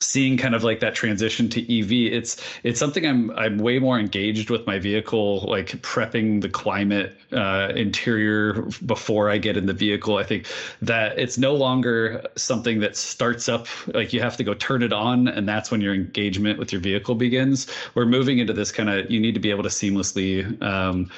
seeing 0.00 0.38
kind 0.38 0.54
of 0.54 0.64
like 0.64 0.80
that 0.80 0.94
transition 0.94 1.48
to 1.50 1.60
EV, 1.60 2.12
it's 2.12 2.36
it's 2.62 2.80
something 2.80 3.06
I'm 3.06 3.30
I'm 3.32 3.58
way 3.58 3.78
more 3.78 3.98
engaged 3.98 4.48
with 4.48 4.66
my 4.66 4.78
vehicle, 4.78 5.40
like 5.42 5.68
prepping 5.82 6.40
the 6.40 6.48
climate 6.48 7.16
uh, 7.32 7.72
interior 7.76 8.62
before 8.86 9.30
I 9.30 9.38
get 9.38 9.56
in 9.56 9.66
the 9.66 9.74
vehicle. 9.74 10.16
I 10.16 10.24
think 10.24 10.46
that 10.80 11.18
it's 11.18 11.36
no 11.36 11.54
longer 11.54 12.24
something 12.36 12.80
that 12.80 12.96
starts 12.96 13.48
up 13.48 13.66
like 13.94 14.12
you 14.12 14.20
have 14.20 14.36
to 14.38 14.44
go 14.44 14.54
turn 14.54 14.82
it 14.82 14.92
on, 14.92 15.28
and 15.28 15.48
that's 15.48 15.70
when 15.70 15.80
your 15.80 15.94
engagement 15.94 16.58
with 16.58 16.72
your 16.72 16.80
vehicle 16.80 17.14
begins. 17.14 17.66
We're 17.94 18.06
moving 18.06 18.38
into 18.38 18.54
this 18.54 18.72
kind 18.72 18.88
of 18.88 19.10
you 19.10 19.20
need 19.20 19.34
to 19.34 19.40
be 19.40 19.50
able 19.50 19.64
to 19.64 19.68
seamlessly 19.68 20.60
um, 20.62 21.10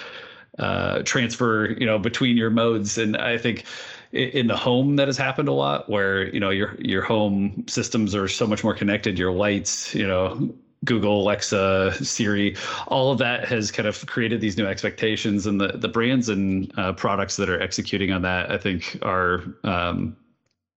uh, 0.59 1.03
transfer, 1.05 1.71
you 1.79 1.87
know, 1.87 1.99
between 1.99 2.37
your 2.37 2.51
modes, 2.51 2.99
and 2.99 3.17
I 3.17 3.39
think 3.39 3.65
in 4.13 4.47
the 4.47 4.57
home 4.57 4.97
that 4.97 5.09
has 5.09 5.17
happened 5.17 5.49
a 5.49 5.53
lot 5.53 5.89
where 5.89 6.33
you 6.35 6.41
know 6.41 6.51
your 6.51 6.77
your 6.79 7.03
home 7.03 7.65
systems 7.67 8.15
are 8.15 8.29
so 8.29 8.47
much 8.47 8.63
more 8.63 8.75
connected 8.75 9.19
your 9.19 9.33
lights 9.33 9.95
you 9.95 10.07
know 10.07 10.53
Google, 10.85 11.23
Alexa, 11.23 12.05
Siri, 12.05 12.57
all 12.89 13.13
of 13.13 13.19
that 13.19 13.47
has 13.47 13.71
kind 13.71 13.87
of 13.87 14.05
created 14.07 14.41
these 14.41 14.59
new 14.59 14.67
expectations, 14.67 15.47
and 15.47 15.61
the 15.61 15.69
the 15.69 15.89
brands 15.89 16.29
and 16.29 16.73
uh, 16.77 16.93
products 16.93 17.37
that 17.37 17.49
are 17.49 17.61
executing 17.61 18.11
on 18.11 18.23
that, 18.23 18.51
I 18.51 18.59
think, 18.59 18.99
are 19.03 19.45
um, 19.63 20.17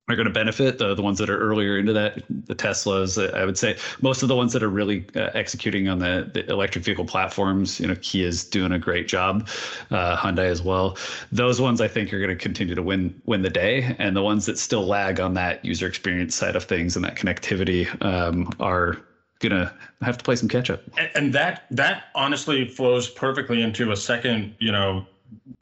are 0.08 0.16
going 0.16 0.28
to 0.28 0.34
benefit 0.34 0.78
the 0.78 0.94
the 0.94 1.02
ones 1.02 1.18
that 1.18 1.30
are 1.30 1.38
earlier 1.38 1.78
into 1.78 1.94
that 1.94 2.22
the 2.30 2.56
teslas 2.56 3.34
i 3.34 3.44
would 3.44 3.58
say 3.58 3.76
most 4.02 4.22
of 4.22 4.28
the 4.30 4.36
ones 4.36 4.54
that 4.54 4.62
are 4.62 4.70
really 4.70 5.06
uh, 5.16 5.30
executing 5.34 5.88
on 5.88 6.00
the, 6.00 6.30
the 6.34 6.48
electric 6.52 6.84
vehicle 6.84 7.06
platforms 7.06 7.80
you 7.80 7.88
know 7.88 7.96
kia's 7.96 8.44
doing 8.44 8.72
a 8.72 8.80
great 8.80 9.08
job 9.08 9.48
uh, 9.92 10.16
hyundai 10.16 10.46
as 10.46 10.62
well. 10.62 10.98
Those 11.32 11.60
ones 11.60 11.82
i 11.82 11.88
think 11.88 12.14
are 12.14 12.20
going 12.20 12.30
to 12.30 12.36
continue 12.36 12.76
to 12.76 12.84
win 12.84 13.20
win 13.26 13.42
the 13.42 13.50
day 13.50 13.96
and 14.00 14.16
the 14.16 14.22
ones 14.22 14.46
that 14.46 14.58
still 14.58 14.86
lag 14.86 15.20
on 15.20 15.34
that 15.36 15.64
user 15.66 15.88
experience 15.88 16.36
side 16.36 16.56
of 16.56 16.64
things 16.64 16.96
and 16.96 17.04
that 17.06 17.16
connectivity 17.16 17.86
um, 18.04 18.52
are 18.60 18.98
gonna 19.40 19.74
have 20.02 20.18
to 20.18 20.24
play 20.24 20.36
some 20.36 20.48
catch 20.48 20.70
up. 20.70 20.82
And, 20.98 21.10
and 21.16 21.34
that 21.34 21.66
that 21.72 22.06
honestly 22.16 22.68
flows 22.68 23.10
perfectly 23.10 23.62
into 23.62 23.92
a 23.92 23.98
second 23.98 24.56
you 24.60 24.72
know 24.72 25.06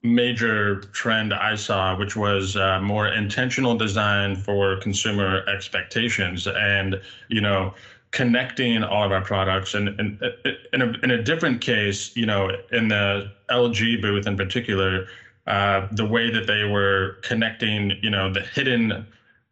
major 0.03 0.81
trend 0.91 1.33
I 1.33 1.55
saw, 1.55 1.97
which 1.97 2.15
was 2.15 2.55
uh, 2.55 2.79
more 2.81 3.07
intentional 3.07 3.75
design 3.75 4.35
for 4.35 4.77
consumer 4.77 5.43
expectations, 5.47 6.47
and 6.47 7.01
you 7.29 7.41
know, 7.41 7.73
connecting 8.11 8.83
all 8.83 9.03
of 9.03 9.11
our 9.11 9.23
products. 9.23 9.73
And, 9.73 9.89
and, 9.99 10.21
in, 10.71 10.81
a, 10.81 10.91
in 11.03 11.11
a 11.11 11.21
different 11.21 11.61
case, 11.61 12.15
you 12.15 12.25
know, 12.25 12.51
in 12.71 12.87
the 12.87 13.31
LG 13.49 14.01
booth 14.01 14.27
in 14.27 14.37
particular, 14.37 15.07
uh, 15.47 15.87
the 15.91 16.05
way 16.05 16.29
that 16.29 16.47
they 16.47 16.63
were 16.63 17.17
connecting, 17.23 17.93
you 18.01 18.09
know, 18.09 18.31
the 18.31 18.41
hidden 18.41 19.05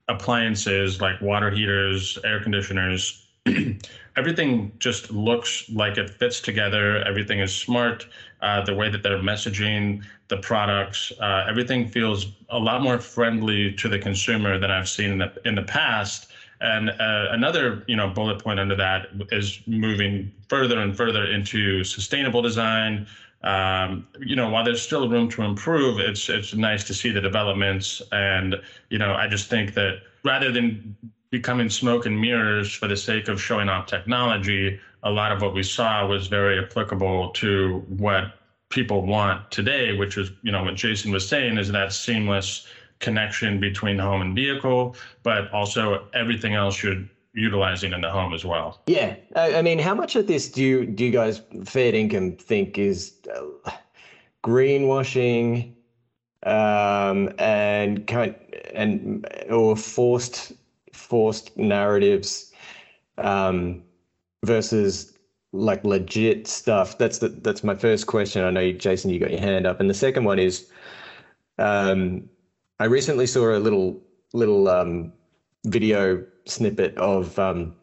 appliances 0.07 1.01
like 1.01 1.19
water 1.21 1.49
heaters, 1.49 2.17
air 2.23 2.41
conditioners. 2.41 3.27
everything 4.15 4.71
just 4.79 5.11
looks 5.11 5.69
like 5.69 5.97
it 5.97 6.09
fits 6.09 6.39
together. 6.39 7.03
Everything 7.03 7.39
is 7.39 7.53
smart 7.55 8.05
uh, 8.41 8.63
the 8.63 8.73
way 8.73 8.89
that 8.89 9.03
they're 9.03 9.17
messaging 9.17 10.03
the 10.27 10.37
products. 10.37 11.11
Uh, 11.19 11.45
everything 11.49 11.87
feels 11.87 12.27
a 12.49 12.59
lot 12.59 12.81
more 12.81 12.99
friendly 12.99 13.73
to 13.73 13.89
the 13.89 13.99
consumer 13.99 14.57
than 14.59 14.71
I've 14.71 14.89
seen 14.89 15.11
in 15.11 15.17
the, 15.19 15.33
in 15.45 15.55
the 15.55 15.63
past. 15.63 16.31
And 16.61 16.91
uh, 16.91 17.27
another, 17.31 17.83
you 17.87 17.95
know, 17.95 18.09
bullet 18.09 18.43
point 18.43 18.59
under 18.59 18.75
that 18.75 19.07
is 19.31 19.61
moving 19.65 20.31
further 20.47 20.79
and 20.79 20.95
further 20.95 21.25
into 21.25 21.83
sustainable 21.83 22.41
design. 22.43 23.07
Um, 23.43 24.07
you 24.19 24.35
know, 24.35 24.49
while 24.49 24.63
there's 24.63 24.81
still 24.81 25.09
room 25.09 25.27
to 25.29 25.41
improve, 25.41 25.99
it's 25.99 26.29
it's 26.29 26.53
nice 26.53 26.83
to 26.83 26.93
see 26.93 27.09
the 27.09 27.21
developments. 27.21 27.99
And 28.11 28.55
you 28.89 28.99
know, 28.99 29.15
I 29.15 29.27
just 29.27 29.49
think 29.49 29.73
that 29.73 30.01
rather 30.23 30.51
than 30.51 30.95
becoming 31.31 31.69
smoke 31.69 32.05
and 32.05 32.19
mirrors 32.19 32.73
for 32.73 32.87
the 32.87 32.97
sake 32.97 33.29
of 33.29 33.41
showing 33.41 33.69
off 33.69 33.87
technology, 33.87 34.79
a 35.03 35.09
lot 35.09 35.31
of 35.31 35.41
what 35.41 35.53
we 35.53 35.63
saw 35.63 36.05
was 36.05 36.27
very 36.27 36.59
applicable 36.63 37.29
to 37.29 37.83
what 37.87 38.33
people 38.69 39.05
want 39.05 39.49
today, 39.49 39.93
which 39.93 40.17
is, 40.17 40.31
you 40.43 40.51
know, 40.51 40.63
what 40.63 40.75
Jason 40.75 41.11
was 41.11 41.27
saying 41.27 41.57
is 41.57 41.71
that 41.71 41.93
seamless 41.93 42.67
connection 42.99 43.59
between 43.59 43.97
home 43.97 44.21
and 44.21 44.35
vehicle, 44.35 44.95
but 45.23 45.51
also 45.51 46.07
everything 46.13 46.53
else 46.53 46.83
you're 46.83 47.03
utilizing 47.33 47.93
in 47.93 48.01
the 48.01 48.09
home 48.09 48.33
as 48.33 48.45
well. 48.45 48.81
Yeah, 48.85 49.15
I, 49.35 49.61
mean, 49.61 49.79
how 49.79 49.95
much 49.95 50.15
of 50.15 50.27
this 50.27 50.49
do 50.49 50.63
you 50.63 50.85
do 50.85 51.05
you 51.05 51.11
guys 51.11 51.41
fair 51.63 51.95
income 51.95 52.33
think 52.33 52.77
is 52.77 53.13
uh, 53.33 53.71
greenwashing 54.43 55.73
um, 56.43 57.29
and 57.37 58.05
kind 58.05 58.35
and 58.73 59.25
or 59.49 59.75
forced 59.77 60.53
forced 60.93 61.55
narratives? 61.57 62.51
Um, 63.17 63.83
versus 64.43 65.17
like 65.53 65.83
legit 65.83 66.47
stuff? 66.47 66.97
That's 66.97 67.19
the 67.19 67.29
that's 67.29 67.63
my 67.63 67.75
first 67.75 68.07
question. 68.07 68.43
I 68.43 68.51
know 68.51 68.71
Jason, 68.71 69.11
you 69.11 69.19
got 69.19 69.31
your 69.31 69.39
hand 69.39 69.65
up, 69.65 69.79
and 69.79 69.89
the 69.89 69.93
second 69.93 70.23
one 70.23 70.39
is, 70.39 70.69
um, 71.57 72.29
I 72.79 72.85
recently 72.85 73.27
saw 73.27 73.55
a 73.55 73.59
little 73.59 74.01
little 74.33 74.67
um, 74.67 75.11
video 75.65 76.23
snippet 76.45 76.97
of 76.97 77.37
um, 77.37 77.75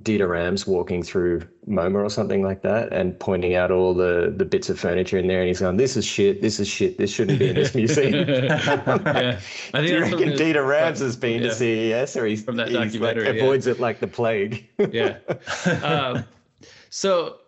Dieter 0.00 0.28
Rams 0.28 0.66
walking 0.66 1.02
through 1.02 1.42
MoMA 1.68 2.04
or 2.04 2.10
something 2.10 2.42
like 2.42 2.62
that, 2.62 2.92
and 2.92 3.18
pointing 3.18 3.54
out 3.54 3.70
all 3.70 3.94
the 3.94 4.32
the 4.36 4.44
bits 4.44 4.68
of 4.68 4.78
furniture 4.78 5.18
in 5.18 5.26
there, 5.26 5.40
and 5.40 5.48
he's 5.48 5.60
going, 5.60 5.76
"This 5.76 5.96
is 5.96 6.04
shit. 6.04 6.42
This 6.42 6.60
is 6.60 6.68
shit. 6.68 6.98
This 6.98 7.12
shouldn't 7.12 7.38
be 7.38 7.48
in 7.48 7.54
this 7.54 7.74
museum." 7.74 8.28
yeah, 8.28 8.58
I 8.58 9.38
think 9.38 9.86
Do 9.86 9.94
you 9.94 10.00
reckon 10.00 10.30
Dieter 10.30 10.66
Rams 10.66 11.00
has 11.00 11.16
been 11.16 11.42
yeah. 11.42 11.48
to 11.48 11.54
CES, 11.54 12.16
or 12.16 12.26
he's, 12.26 12.42
from 12.42 12.56
that 12.56 12.68
he's 12.68 12.96
like, 12.96 13.16
avoids 13.16 13.66
yeah. 13.66 13.72
it 13.74 13.80
like 13.80 14.00
the 14.00 14.08
plague? 14.08 14.68
yeah. 14.90 15.18
Um, 15.82 16.24
so, 16.90 17.38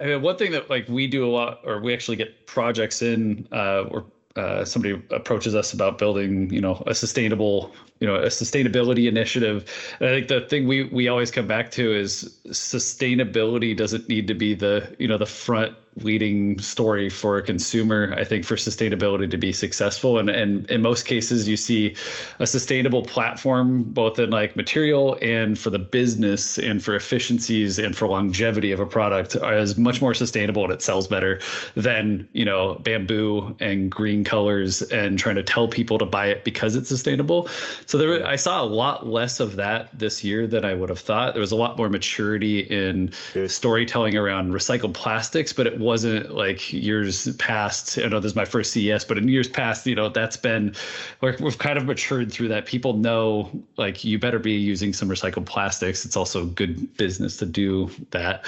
I 0.00 0.04
mean, 0.04 0.22
one 0.22 0.36
thing 0.36 0.52
that 0.52 0.70
like 0.70 0.88
we 0.88 1.06
do 1.06 1.26
a 1.26 1.30
lot, 1.30 1.60
or 1.64 1.80
we 1.80 1.92
actually 1.92 2.16
get 2.16 2.46
projects 2.46 3.02
in, 3.02 3.48
uh, 3.52 3.82
or 3.82 4.06
uh, 4.38 4.64
somebody 4.64 5.02
approaches 5.10 5.54
us 5.54 5.72
about 5.72 5.98
building, 5.98 6.48
you 6.52 6.60
know, 6.60 6.82
a 6.86 6.94
sustainable, 6.94 7.74
you 7.98 8.06
know, 8.06 8.14
a 8.14 8.26
sustainability 8.28 9.08
initiative. 9.08 9.64
And 9.98 10.08
I 10.08 10.12
think 10.12 10.28
the 10.28 10.40
thing 10.42 10.68
we 10.68 10.84
we 10.84 11.08
always 11.08 11.30
come 11.30 11.48
back 11.48 11.72
to 11.72 11.92
is 11.92 12.38
sustainability 12.46 13.76
doesn't 13.76 14.08
need 14.08 14.28
to 14.28 14.34
be 14.34 14.54
the, 14.54 14.94
you 14.98 15.08
know, 15.08 15.18
the 15.18 15.26
front 15.26 15.74
leading 16.02 16.58
story 16.58 17.08
for 17.08 17.38
a 17.38 17.42
consumer, 17.42 18.14
I 18.16 18.24
think, 18.24 18.44
for 18.44 18.56
sustainability 18.56 19.30
to 19.30 19.36
be 19.36 19.52
successful. 19.52 20.18
And, 20.18 20.28
and 20.28 20.70
in 20.70 20.82
most 20.82 21.04
cases, 21.04 21.48
you 21.48 21.56
see 21.56 21.94
a 22.38 22.46
sustainable 22.46 23.02
platform, 23.02 23.82
both 23.82 24.18
in 24.18 24.30
like 24.30 24.56
material 24.56 25.18
and 25.22 25.58
for 25.58 25.70
the 25.70 25.78
business 25.78 26.58
and 26.58 26.82
for 26.82 26.94
efficiencies 26.94 27.78
and 27.78 27.96
for 27.96 28.08
longevity 28.08 28.72
of 28.72 28.80
a 28.80 28.86
product 28.86 29.36
is 29.36 29.76
much 29.76 30.00
more 30.00 30.14
sustainable 30.14 30.64
and 30.64 30.72
it 30.72 30.82
sells 30.82 31.06
better 31.06 31.40
than, 31.74 32.28
you 32.32 32.44
know, 32.44 32.74
bamboo 32.76 33.56
and 33.60 33.90
green 33.90 34.24
colors 34.24 34.82
and 34.82 35.18
trying 35.18 35.36
to 35.36 35.42
tell 35.42 35.68
people 35.68 35.98
to 35.98 36.06
buy 36.06 36.26
it 36.26 36.44
because 36.44 36.76
it's 36.76 36.88
sustainable. 36.88 37.48
So 37.86 37.98
there, 37.98 38.26
I 38.26 38.36
saw 38.36 38.62
a 38.62 38.66
lot 38.66 39.06
less 39.06 39.40
of 39.40 39.56
that 39.56 39.96
this 39.98 40.24
year 40.24 40.46
than 40.46 40.64
I 40.64 40.74
would 40.74 40.88
have 40.88 40.98
thought. 40.98 41.34
There 41.34 41.40
was 41.40 41.52
a 41.52 41.56
lot 41.56 41.76
more 41.76 41.88
maturity 41.88 42.60
in 42.60 43.12
storytelling 43.46 44.16
around 44.16 44.52
recycled 44.52 44.94
plastics, 44.94 45.52
but 45.52 45.66
it 45.66 45.78
wasn't 45.88 46.34
like 46.34 46.70
years 46.70 47.34
past. 47.36 47.98
I 47.98 48.08
know 48.08 48.20
this 48.20 48.32
is 48.32 48.36
my 48.36 48.44
first 48.44 48.72
CES, 48.72 49.06
but 49.06 49.16
in 49.16 49.26
years 49.26 49.48
past, 49.48 49.86
you 49.86 49.94
know, 49.94 50.10
that's 50.10 50.36
been 50.36 50.74
we've 51.22 51.58
kind 51.58 51.78
of 51.78 51.86
matured 51.86 52.30
through 52.30 52.48
that. 52.48 52.66
People 52.66 52.92
know 52.92 53.50
like 53.78 54.04
you 54.04 54.18
better 54.18 54.38
be 54.38 54.52
using 54.52 54.92
some 54.92 55.08
recycled 55.08 55.46
plastics. 55.46 56.04
It's 56.04 56.14
also 56.14 56.44
good 56.44 56.94
business 56.98 57.38
to 57.38 57.46
do 57.46 57.90
that. 58.10 58.44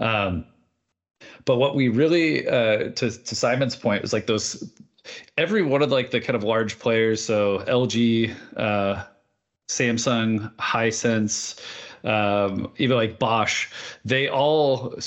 Um, 0.00 0.44
but 1.44 1.58
what 1.58 1.76
we 1.76 1.88
really, 1.88 2.48
uh, 2.48 2.90
to 2.90 3.10
to 3.10 3.36
Simon's 3.36 3.76
point, 3.76 4.02
was 4.02 4.12
like 4.12 4.26
those 4.26 4.68
every 5.38 5.62
one 5.62 5.82
of 5.82 5.92
like 5.92 6.10
the 6.10 6.20
kind 6.20 6.34
of 6.34 6.42
large 6.42 6.80
players, 6.80 7.24
so 7.24 7.60
LG, 7.68 8.34
uh, 8.56 9.04
Samsung, 9.68 10.52
Hisense, 10.56 11.60
um, 12.02 12.72
even 12.78 12.96
like 12.96 13.20
Bosch, 13.20 13.68
they 14.04 14.28
all 14.28 14.98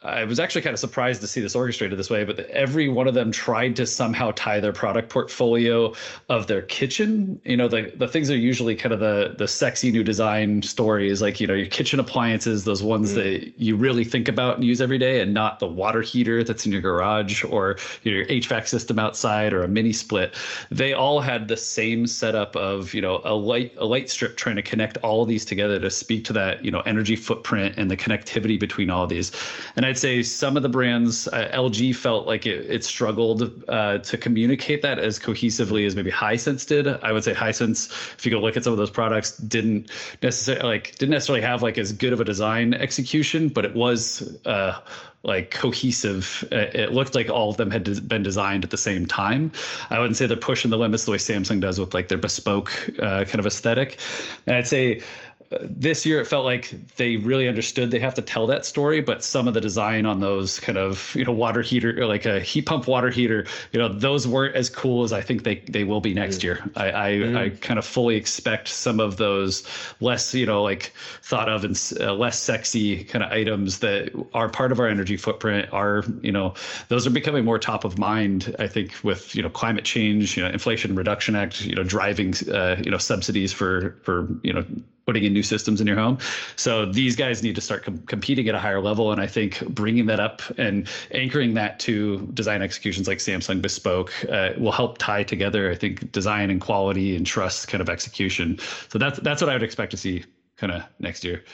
I 0.00 0.22
was 0.22 0.38
actually 0.38 0.62
kind 0.62 0.74
of 0.74 0.78
surprised 0.78 1.20
to 1.22 1.26
see 1.26 1.40
this 1.40 1.56
orchestrated 1.56 1.98
this 1.98 2.08
way, 2.08 2.22
but 2.22 2.38
every 2.50 2.88
one 2.88 3.08
of 3.08 3.14
them 3.14 3.32
tried 3.32 3.74
to 3.76 3.86
somehow 3.86 4.30
tie 4.36 4.60
their 4.60 4.72
product 4.72 5.08
portfolio 5.08 5.92
of 6.28 6.46
their 6.46 6.62
kitchen. 6.62 7.40
You 7.44 7.56
know, 7.56 7.66
the 7.66 7.92
the 7.96 8.06
things 8.06 8.30
are 8.30 8.36
usually 8.36 8.76
kind 8.76 8.92
of 8.92 9.00
the 9.00 9.34
the 9.36 9.48
sexy 9.48 9.90
new 9.90 10.04
design 10.04 10.62
stories, 10.62 11.20
like 11.20 11.40
you 11.40 11.48
know 11.48 11.54
your 11.54 11.66
kitchen 11.66 11.98
appliances, 11.98 12.62
those 12.62 12.80
ones 12.80 13.10
mm. 13.10 13.14
that 13.16 13.60
you 13.60 13.74
really 13.74 14.04
think 14.04 14.28
about 14.28 14.54
and 14.54 14.64
use 14.64 14.80
every 14.80 14.98
day, 14.98 15.20
and 15.20 15.34
not 15.34 15.58
the 15.58 15.66
water 15.66 16.00
heater 16.00 16.44
that's 16.44 16.64
in 16.64 16.70
your 16.70 16.80
garage 16.80 17.42
or 17.42 17.76
your 18.04 18.24
HVAC 18.26 18.68
system 18.68 19.00
outside 19.00 19.52
or 19.52 19.64
a 19.64 19.68
mini 19.68 19.92
split. 19.92 20.32
They 20.70 20.92
all 20.92 21.20
had 21.20 21.48
the 21.48 21.56
same 21.56 22.06
setup 22.06 22.54
of 22.54 22.94
you 22.94 23.02
know 23.02 23.20
a 23.24 23.34
light 23.34 23.74
a 23.78 23.84
light 23.84 24.10
strip 24.10 24.36
trying 24.36 24.56
to 24.56 24.62
connect 24.62 24.96
all 24.98 25.22
of 25.22 25.28
these 25.28 25.44
together 25.44 25.80
to 25.80 25.90
speak 25.90 26.24
to 26.26 26.32
that 26.34 26.64
you 26.64 26.70
know 26.70 26.82
energy 26.82 27.16
footprint 27.16 27.74
and 27.76 27.90
the 27.90 27.96
connectivity 27.96 28.60
between 28.60 28.90
all 28.90 29.02
of 29.02 29.08
these, 29.08 29.32
and 29.74 29.87
I'd 29.88 29.96
say 29.96 30.22
some 30.22 30.56
of 30.58 30.62
the 30.62 30.68
brands, 30.68 31.28
uh, 31.28 31.50
LG 31.54 31.96
felt 31.96 32.26
like 32.26 32.44
it, 32.44 32.70
it 32.70 32.84
struggled 32.84 33.64
uh, 33.68 33.98
to 33.98 34.18
communicate 34.18 34.82
that 34.82 34.98
as 34.98 35.18
cohesively 35.18 35.86
as 35.86 35.96
maybe 35.96 36.10
Hisense 36.10 36.66
did. 36.66 36.86
I 36.86 37.10
would 37.10 37.24
say 37.24 37.32
Hisense, 37.32 37.90
if 38.18 38.26
you 38.26 38.30
go 38.30 38.38
look 38.38 38.56
at 38.58 38.64
some 38.64 38.72
of 38.74 38.78
those 38.78 38.90
products, 38.90 39.38
didn't 39.38 39.90
necessarily 40.22 40.68
like 40.68 40.96
didn't 40.96 41.12
necessarily 41.12 41.40
have 41.40 41.62
like 41.62 41.78
as 41.78 41.92
good 41.92 42.12
of 42.12 42.20
a 42.20 42.24
design 42.24 42.74
execution, 42.74 43.48
but 43.48 43.64
it 43.64 43.74
was 43.74 44.36
uh, 44.44 44.78
like 45.22 45.50
cohesive. 45.50 46.46
It 46.52 46.92
looked 46.92 47.14
like 47.14 47.30
all 47.30 47.50
of 47.50 47.56
them 47.56 47.70
had 47.70 48.06
been 48.06 48.22
designed 48.22 48.64
at 48.64 48.70
the 48.70 48.76
same 48.76 49.06
time. 49.06 49.52
I 49.88 49.98
wouldn't 49.98 50.16
say 50.16 50.26
they're 50.26 50.36
pushing 50.36 50.70
the 50.70 50.78
limits 50.78 51.06
the 51.06 51.12
way 51.12 51.16
Samsung 51.16 51.60
does 51.60 51.80
with 51.80 51.94
like 51.94 52.08
their 52.08 52.18
bespoke 52.18 52.70
uh, 53.00 53.24
kind 53.24 53.40
of 53.40 53.46
aesthetic. 53.46 53.98
And 54.46 54.56
I'd 54.56 54.68
say 54.68 55.02
this 55.50 56.04
year 56.04 56.20
it 56.20 56.26
felt 56.26 56.44
like 56.44 56.74
they 56.96 57.16
really 57.16 57.48
understood 57.48 57.90
they 57.90 57.98
have 57.98 58.14
to 58.14 58.20
tell 58.20 58.46
that 58.46 58.66
story 58.66 59.00
but 59.00 59.24
some 59.24 59.48
of 59.48 59.54
the 59.54 59.60
design 59.60 60.04
on 60.04 60.20
those 60.20 60.60
kind 60.60 60.76
of 60.76 61.14
you 61.14 61.24
know 61.24 61.32
water 61.32 61.62
heater 61.62 62.06
like 62.06 62.26
a 62.26 62.40
heat 62.40 62.66
pump 62.66 62.86
water 62.86 63.08
heater 63.08 63.46
you 63.72 63.78
know 63.78 63.88
those 63.88 64.28
weren't 64.28 64.54
as 64.54 64.68
cool 64.68 65.04
as 65.04 65.12
i 65.12 65.22
think 65.22 65.44
they, 65.44 65.56
they 65.70 65.84
will 65.84 66.00
be 66.00 66.12
next 66.12 66.40
mm. 66.40 66.44
year 66.44 66.70
i 66.76 66.88
I, 66.88 67.10
mm. 67.12 67.36
I, 67.36 67.48
kind 67.48 67.78
of 67.78 67.86
fully 67.86 68.16
expect 68.16 68.68
some 68.68 69.00
of 69.00 69.16
those 69.16 69.66
less 70.00 70.34
you 70.34 70.44
know 70.44 70.62
like 70.62 70.92
thought 71.22 71.48
of 71.48 71.64
and 71.64 71.92
uh, 71.98 72.12
less 72.12 72.38
sexy 72.38 73.04
kind 73.04 73.24
of 73.24 73.32
items 73.32 73.78
that 73.78 74.10
are 74.34 74.50
part 74.50 74.70
of 74.70 74.80
our 74.80 74.86
energy 74.86 75.16
footprint 75.16 75.72
are 75.72 76.04
you 76.20 76.32
know 76.32 76.52
those 76.88 77.06
are 77.06 77.10
becoming 77.10 77.44
more 77.44 77.58
top 77.58 77.84
of 77.84 77.98
mind 77.98 78.54
i 78.58 78.66
think 78.66 78.92
with 79.02 79.34
you 79.34 79.42
know 79.42 79.48
climate 79.48 79.84
change 79.84 80.36
you 80.36 80.42
know 80.42 80.50
inflation 80.50 80.94
reduction 80.94 81.34
act 81.34 81.62
you 81.62 81.74
know 81.74 81.82
driving 81.82 82.34
uh, 82.52 82.76
you 82.84 82.90
know 82.90 82.98
subsidies 82.98 83.50
for 83.50 83.96
for 84.02 84.28
you 84.42 84.52
know 84.52 84.62
putting 85.08 85.24
in 85.24 85.32
new 85.38 85.42
systems 85.42 85.80
in 85.80 85.86
your 85.86 85.96
home. 86.04 86.18
So 86.56 86.72
these 87.00 87.14
guys 87.16 87.42
need 87.42 87.54
to 87.54 87.60
start 87.60 87.84
com- 87.84 88.02
competing 88.14 88.48
at 88.48 88.54
a 88.54 88.58
higher 88.66 88.82
level. 88.90 89.12
And 89.12 89.20
I 89.20 89.28
think 89.36 89.52
bringing 89.80 90.06
that 90.06 90.20
up 90.20 90.42
and 90.58 90.88
anchoring 91.12 91.54
that 91.54 91.78
to 91.86 92.26
design 92.34 92.60
executions 92.62 93.06
like 93.06 93.18
Samsung 93.18 93.62
Bespoke 93.62 94.12
uh, 94.28 94.50
will 94.58 94.72
help 94.72 94.98
tie 94.98 95.22
together, 95.22 95.70
I 95.70 95.76
think, 95.76 96.10
design 96.12 96.50
and 96.50 96.60
quality 96.60 97.16
and 97.16 97.24
trust 97.24 97.68
kind 97.68 97.80
of 97.80 97.88
execution. 97.88 98.58
So 98.88 98.98
that's 98.98 99.18
that's 99.20 99.40
what 99.42 99.50
I 99.50 99.54
would 99.54 99.62
expect 99.62 99.90
to 99.92 99.96
see 99.96 100.24
kind 100.56 100.72
of 100.72 100.82
next 100.98 101.24
year. 101.24 101.44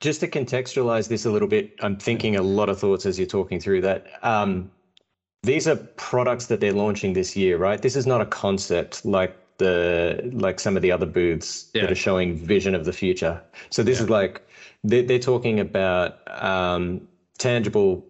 Just 0.00 0.20
to 0.20 0.28
contextualize 0.28 1.08
this 1.08 1.24
a 1.24 1.30
little 1.30 1.48
bit, 1.48 1.74
I'm 1.80 1.96
thinking 1.96 2.36
a 2.36 2.42
lot 2.42 2.68
of 2.68 2.78
thoughts 2.78 3.06
as 3.06 3.18
you're 3.18 3.26
talking 3.38 3.60
through 3.60 3.80
that. 3.82 4.06
Um, 4.22 4.70
these 5.42 5.66
are 5.68 5.76
products 5.96 6.46
that 6.46 6.60
they're 6.60 6.72
launching 6.84 7.12
this 7.14 7.36
year, 7.36 7.58
right? 7.58 7.80
This 7.80 7.96
is 7.96 8.06
not 8.06 8.20
a 8.20 8.26
concept 8.26 9.04
like 9.04 9.36
the 9.58 10.30
like 10.32 10.60
some 10.60 10.76
of 10.76 10.82
the 10.82 10.90
other 10.90 11.06
booths 11.06 11.70
yeah. 11.74 11.82
that 11.82 11.92
are 11.92 11.96
showing 11.96 12.36
vision 12.36 12.74
of 12.74 12.84
the 12.84 12.92
future. 12.92 13.42
So 13.70 13.82
this 13.82 13.98
yeah. 13.98 14.04
is 14.04 14.10
like 14.10 14.42
they're, 14.84 15.02
they're 15.02 15.18
talking 15.18 15.60
about 15.60 16.18
um, 16.42 17.06
tangible 17.38 18.04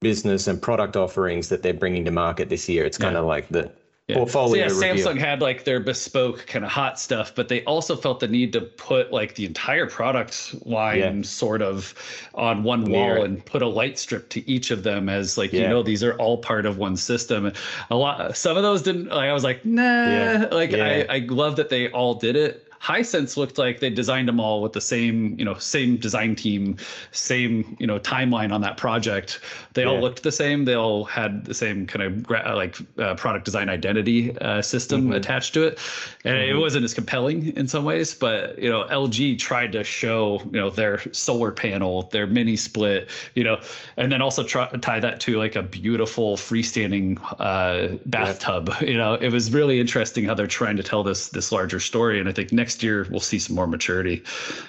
business 0.00 0.48
and 0.48 0.60
product 0.60 0.96
offerings 0.96 1.48
that 1.48 1.62
they're 1.62 1.74
bringing 1.74 2.04
to 2.04 2.10
market 2.10 2.48
this 2.48 2.68
year. 2.68 2.84
It's 2.84 2.98
kind 2.98 3.16
of 3.16 3.24
like 3.24 3.48
the 3.48 3.72
yeah. 4.12 4.18
portfolio. 4.18 4.68
So 4.68 4.80
yeah, 4.80 4.94
Samsung 4.94 5.18
had 5.18 5.42
like 5.42 5.64
their 5.64 5.80
bespoke 5.80 6.46
kind 6.46 6.64
of 6.64 6.70
hot 6.70 6.98
stuff, 6.98 7.34
but 7.34 7.48
they 7.48 7.64
also 7.64 7.96
felt 7.96 8.20
the 8.20 8.28
need 8.28 8.52
to 8.52 8.60
put 8.60 9.12
like 9.12 9.34
the 9.34 9.44
entire 9.44 9.86
product 9.86 10.54
line 10.66 10.98
yeah. 10.98 11.22
sort 11.22 11.62
of 11.62 11.94
on 12.34 12.62
one 12.62 12.90
wall 12.90 13.22
and 13.22 13.44
put 13.44 13.62
a 13.62 13.68
light 13.68 13.98
strip 13.98 14.28
to 14.30 14.48
each 14.48 14.70
of 14.70 14.82
them 14.82 15.08
as 15.08 15.36
like 15.36 15.52
yeah. 15.52 15.62
you 15.62 15.68
know 15.68 15.82
these 15.82 16.02
are 16.02 16.14
all 16.14 16.38
part 16.38 16.66
of 16.66 16.78
one 16.78 16.96
system. 16.96 17.46
And 17.46 17.56
A 17.90 17.96
lot, 17.96 18.36
some 18.36 18.56
of 18.56 18.62
those 18.62 18.82
didn't. 18.82 19.08
Like 19.08 19.28
I 19.28 19.32
was 19.32 19.44
like, 19.44 19.64
nah. 19.64 20.46
Like 20.52 20.74
I, 20.74 21.02
I 21.08 21.18
love 21.28 21.56
that 21.56 21.68
they 21.68 21.90
all 21.90 22.14
did 22.14 22.36
it. 22.36 22.71
Hisense 22.82 23.36
looked 23.36 23.58
like 23.58 23.78
they 23.78 23.90
designed 23.90 24.26
them 24.26 24.40
all 24.40 24.60
with 24.60 24.72
the 24.72 24.80
same, 24.80 25.38
you 25.38 25.44
know, 25.44 25.54
same 25.54 25.96
design 25.96 26.34
team, 26.34 26.76
same, 27.12 27.76
you 27.78 27.86
know, 27.86 28.00
timeline 28.00 28.52
on 28.52 28.60
that 28.62 28.76
project. 28.76 29.40
They 29.74 29.82
yeah. 29.82 29.88
all 29.88 30.00
looked 30.00 30.24
the 30.24 30.32
same. 30.32 30.64
They 30.64 30.74
all 30.74 31.04
had 31.04 31.44
the 31.44 31.54
same 31.54 31.86
kind 31.86 32.02
of 32.02 32.22
gra- 32.24 32.54
like 32.56 32.76
uh, 32.98 33.14
product 33.14 33.44
design 33.44 33.68
identity 33.68 34.36
uh, 34.38 34.62
system 34.62 35.02
mm-hmm. 35.02 35.12
attached 35.12 35.54
to 35.54 35.62
it, 35.62 35.78
and 36.24 36.36
mm-hmm. 36.36 36.56
it 36.56 36.60
wasn't 36.60 36.84
as 36.84 36.92
compelling 36.92 37.56
in 37.56 37.68
some 37.68 37.84
ways. 37.84 38.14
But 38.14 38.58
you 38.58 38.68
know, 38.68 38.84
LG 38.90 39.38
tried 39.38 39.70
to 39.72 39.84
show 39.84 40.40
you 40.46 40.60
know 40.60 40.70
their 40.70 41.00
solar 41.12 41.52
panel, 41.52 42.08
their 42.10 42.26
mini 42.26 42.56
split, 42.56 43.08
you 43.34 43.44
know, 43.44 43.60
and 43.96 44.10
then 44.10 44.20
also 44.20 44.42
try, 44.42 44.68
tie 44.80 44.98
that 44.98 45.20
to 45.20 45.38
like 45.38 45.54
a 45.54 45.62
beautiful 45.62 46.36
freestanding 46.36 47.20
uh, 47.38 47.96
bathtub. 48.06 48.68
Yeah. 48.68 48.78
You 48.92 48.98
know, 48.98 49.14
it 49.14 49.32
was 49.32 49.50
really 49.50 49.80
interesting 49.80 50.26
how 50.26 50.34
they're 50.34 50.46
trying 50.46 50.76
to 50.76 50.82
tell 50.82 51.02
this 51.02 51.28
this 51.28 51.50
larger 51.50 51.80
story, 51.80 52.20
and 52.20 52.28
I 52.28 52.32
think 52.32 52.52
next 52.52 52.71
next 52.72 52.82
year 52.82 53.06
we'll 53.10 53.20
see 53.20 53.38
some 53.38 53.54
more 53.54 53.66
maturity. 53.66 54.22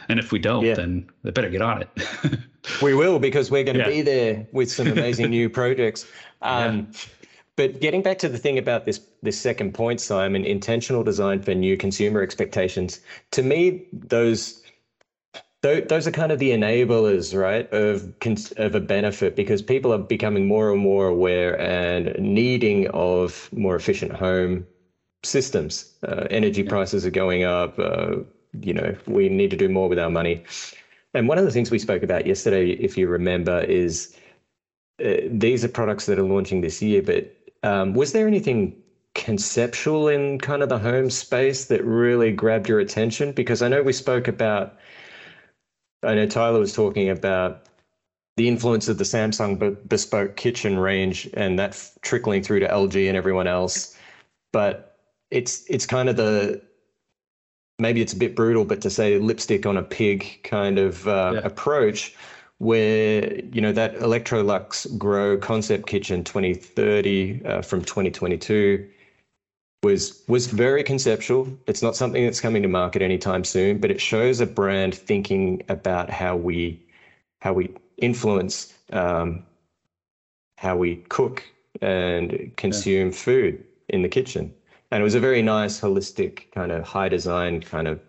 And 0.09 0.19
if 0.19 0.31
we 0.31 0.39
don't, 0.39 0.65
yeah. 0.65 0.73
then 0.73 1.09
they 1.23 1.31
better 1.31 1.49
get 1.49 1.61
on 1.61 1.83
it. 1.83 1.89
we 2.81 2.93
will 2.93 3.19
because 3.19 3.49
we're 3.49 3.63
going 3.63 3.77
to 3.77 3.83
yeah. 3.83 3.89
be 3.89 4.01
there 4.01 4.47
with 4.51 4.69
some 4.69 4.87
amazing 4.87 5.29
new 5.29 5.49
projects. 5.49 6.05
Um, 6.45 6.89
yeah. 6.91 6.99
But 7.55 7.79
getting 7.79 8.01
back 8.01 8.17
to 8.17 8.27
the 8.27 8.37
thing 8.37 8.57
about 8.57 8.85
this 8.85 8.99
this 9.21 9.39
second 9.39 9.73
point, 9.73 10.01
Simon, 10.01 10.43
intentional 10.43 11.05
design 11.05 11.41
for 11.41 11.53
new 11.55 11.77
consumer 11.77 12.21
expectations. 12.21 12.99
To 13.31 13.43
me, 13.43 13.85
those 13.93 14.61
those 15.61 16.05
are 16.05 16.11
kind 16.11 16.33
of 16.33 16.39
the 16.39 16.49
enablers, 16.49 17.33
right, 17.33 17.71
of 17.71 18.11
of 18.57 18.75
a 18.75 18.81
benefit 18.81 19.37
because 19.37 19.61
people 19.61 19.93
are 19.93 19.99
becoming 19.99 20.47
more 20.49 20.73
and 20.73 20.81
more 20.81 21.07
aware 21.07 21.57
and 21.61 22.13
needing 22.19 22.89
of 22.89 23.47
more 23.53 23.77
efficient 23.77 24.11
home 24.11 24.67
systems. 25.23 25.93
Uh, 26.07 26.27
energy 26.29 26.63
prices 26.63 27.05
are 27.05 27.11
going 27.11 27.43
up. 27.43 27.77
Uh, 27.79 28.17
you 28.61 28.73
know, 28.73 28.95
we 29.07 29.29
need 29.29 29.49
to 29.51 29.57
do 29.57 29.69
more 29.69 29.89
with 29.89 29.99
our 29.99 30.09
money. 30.09 30.43
And 31.13 31.27
one 31.27 31.37
of 31.37 31.45
the 31.45 31.51
things 31.51 31.71
we 31.71 31.79
spoke 31.79 32.03
about 32.03 32.25
yesterday, 32.25 32.71
if 32.71 32.97
you 32.97 33.07
remember, 33.07 33.61
is 33.61 34.15
uh, 35.03 35.13
these 35.27 35.63
are 35.63 35.69
products 35.69 36.05
that 36.05 36.19
are 36.19 36.23
launching 36.23 36.61
this 36.61 36.81
year. 36.81 37.01
But 37.01 37.35
um, 37.63 37.93
was 37.93 38.13
there 38.13 38.27
anything 38.27 38.75
conceptual 39.15 40.07
in 40.07 40.39
kind 40.39 40.63
of 40.63 40.69
the 40.69 40.79
home 40.79 41.09
space 41.09 41.65
that 41.65 41.83
really 41.83 42.31
grabbed 42.31 42.67
your 42.67 42.79
attention? 42.79 43.31
Because 43.31 43.61
I 43.61 43.67
know 43.67 43.83
we 43.83 43.93
spoke 43.93 44.27
about, 44.27 44.77
I 46.03 46.15
know 46.15 46.27
Tyler 46.27 46.59
was 46.59 46.73
talking 46.73 47.09
about 47.09 47.65
the 48.35 48.47
influence 48.47 48.87
of 48.87 48.97
the 48.97 49.03
Samsung 49.03 49.77
bespoke 49.87 50.35
kitchen 50.35 50.79
range 50.79 51.29
and 51.35 51.59
that 51.59 51.91
trickling 52.01 52.41
through 52.41 52.59
to 52.61 52.67
LG 52.67 53.07
and 53.07 53.15
everyone 53.15 53.47
else. 53.47 53.95
But 54.51 54.92
it's 55.33 55.65
it's 55.67 55.85
kind 55.85 56.07
of 56.07 56.15
the 56.15 56.61
maybe 57.79 58.01
it's 58.01 58.13
a 58.13 58.17
bit 58.17 58.35
brutal, 58.35 58.63
but 58.63 58.81
to 58.81 58.89
say 58.89 59.17
lipstick 59.17 59.65
on 59.65 59.77
a 59.77 59.83
pig 59.83 60.39
kind 60.43 60.77
of 60.77 61.07
uh, 61.07 61.31
yeah. 61.33 61.39
approach, 61.43 62.15
where 62.59 63.39
you 63.51 63.59
know 63.59 63.71
that 63.71 63.95
Electrolux 63.95 64.97
Grow 64.97 65.37
Concept 65.37 65.87
Kitchen 65.87 66.23
2030 66.23 67.45
uh, 67.45 67.61
from 67.63 67.81
2022 67.81 68.87
was 69.81 70.23
was 70.27 70.47
very 70.47 70.83
conceptual. 70.83 71.47
It's 71.65 71.81
not 71.81 71.95
something 71.95 72.23
that's 72.23 72.39
coming 72.39 72.61
to 72.61 72.69
market 72.69 73.01
anytime 73.01 73.43
soon, 73.43 73.79
but 73.79 73.89
it 73.89 73.99
shows 73.99 74.39
a 74.39 74.45
brand 74.45 74.93
thinking 74.93 75.63
about 75.67 76.11
how 76.11 76.35
we 76.35 76.79
how 77.41 77.53
we 77.53 77.73
influence 77.97 78.71
um, 78.91 79.43
how 80.59 80.77
we 80.77 80.97
cook 81.09 81.43
and 81.81 82.51
consume 82.55 83.07
yeah. 83.07 83.15
food 83.15 83.63
in 83.89 84.03
the 84.03 84.09
kitchen 84.09 84.53
and 84.93 85.01
it 85.01 85.03
was 85.03 85.15
a 85.15 85.19
very 85.19 85.41
nice, 85.41 85.81
holistic 85.81 86.51
kind 86.51 86.71
of 86.71 86.83
high 86.83 87.09
design 87.09 87.61
kind 87.61 87.87
of 87.87 87.99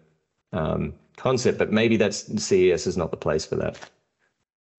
um, 0.52 0.92
concept. 1.16 1.56
But 1.56 1.72
maybe 1.72 1.96
that's 1.96 2.26
CES 2.42 2.86
is 2.86 2.96
not 2.98 3.10
the 3.10 3.16
place 3.16 3.46
for 3.46 3.56
that. 3.56 3.78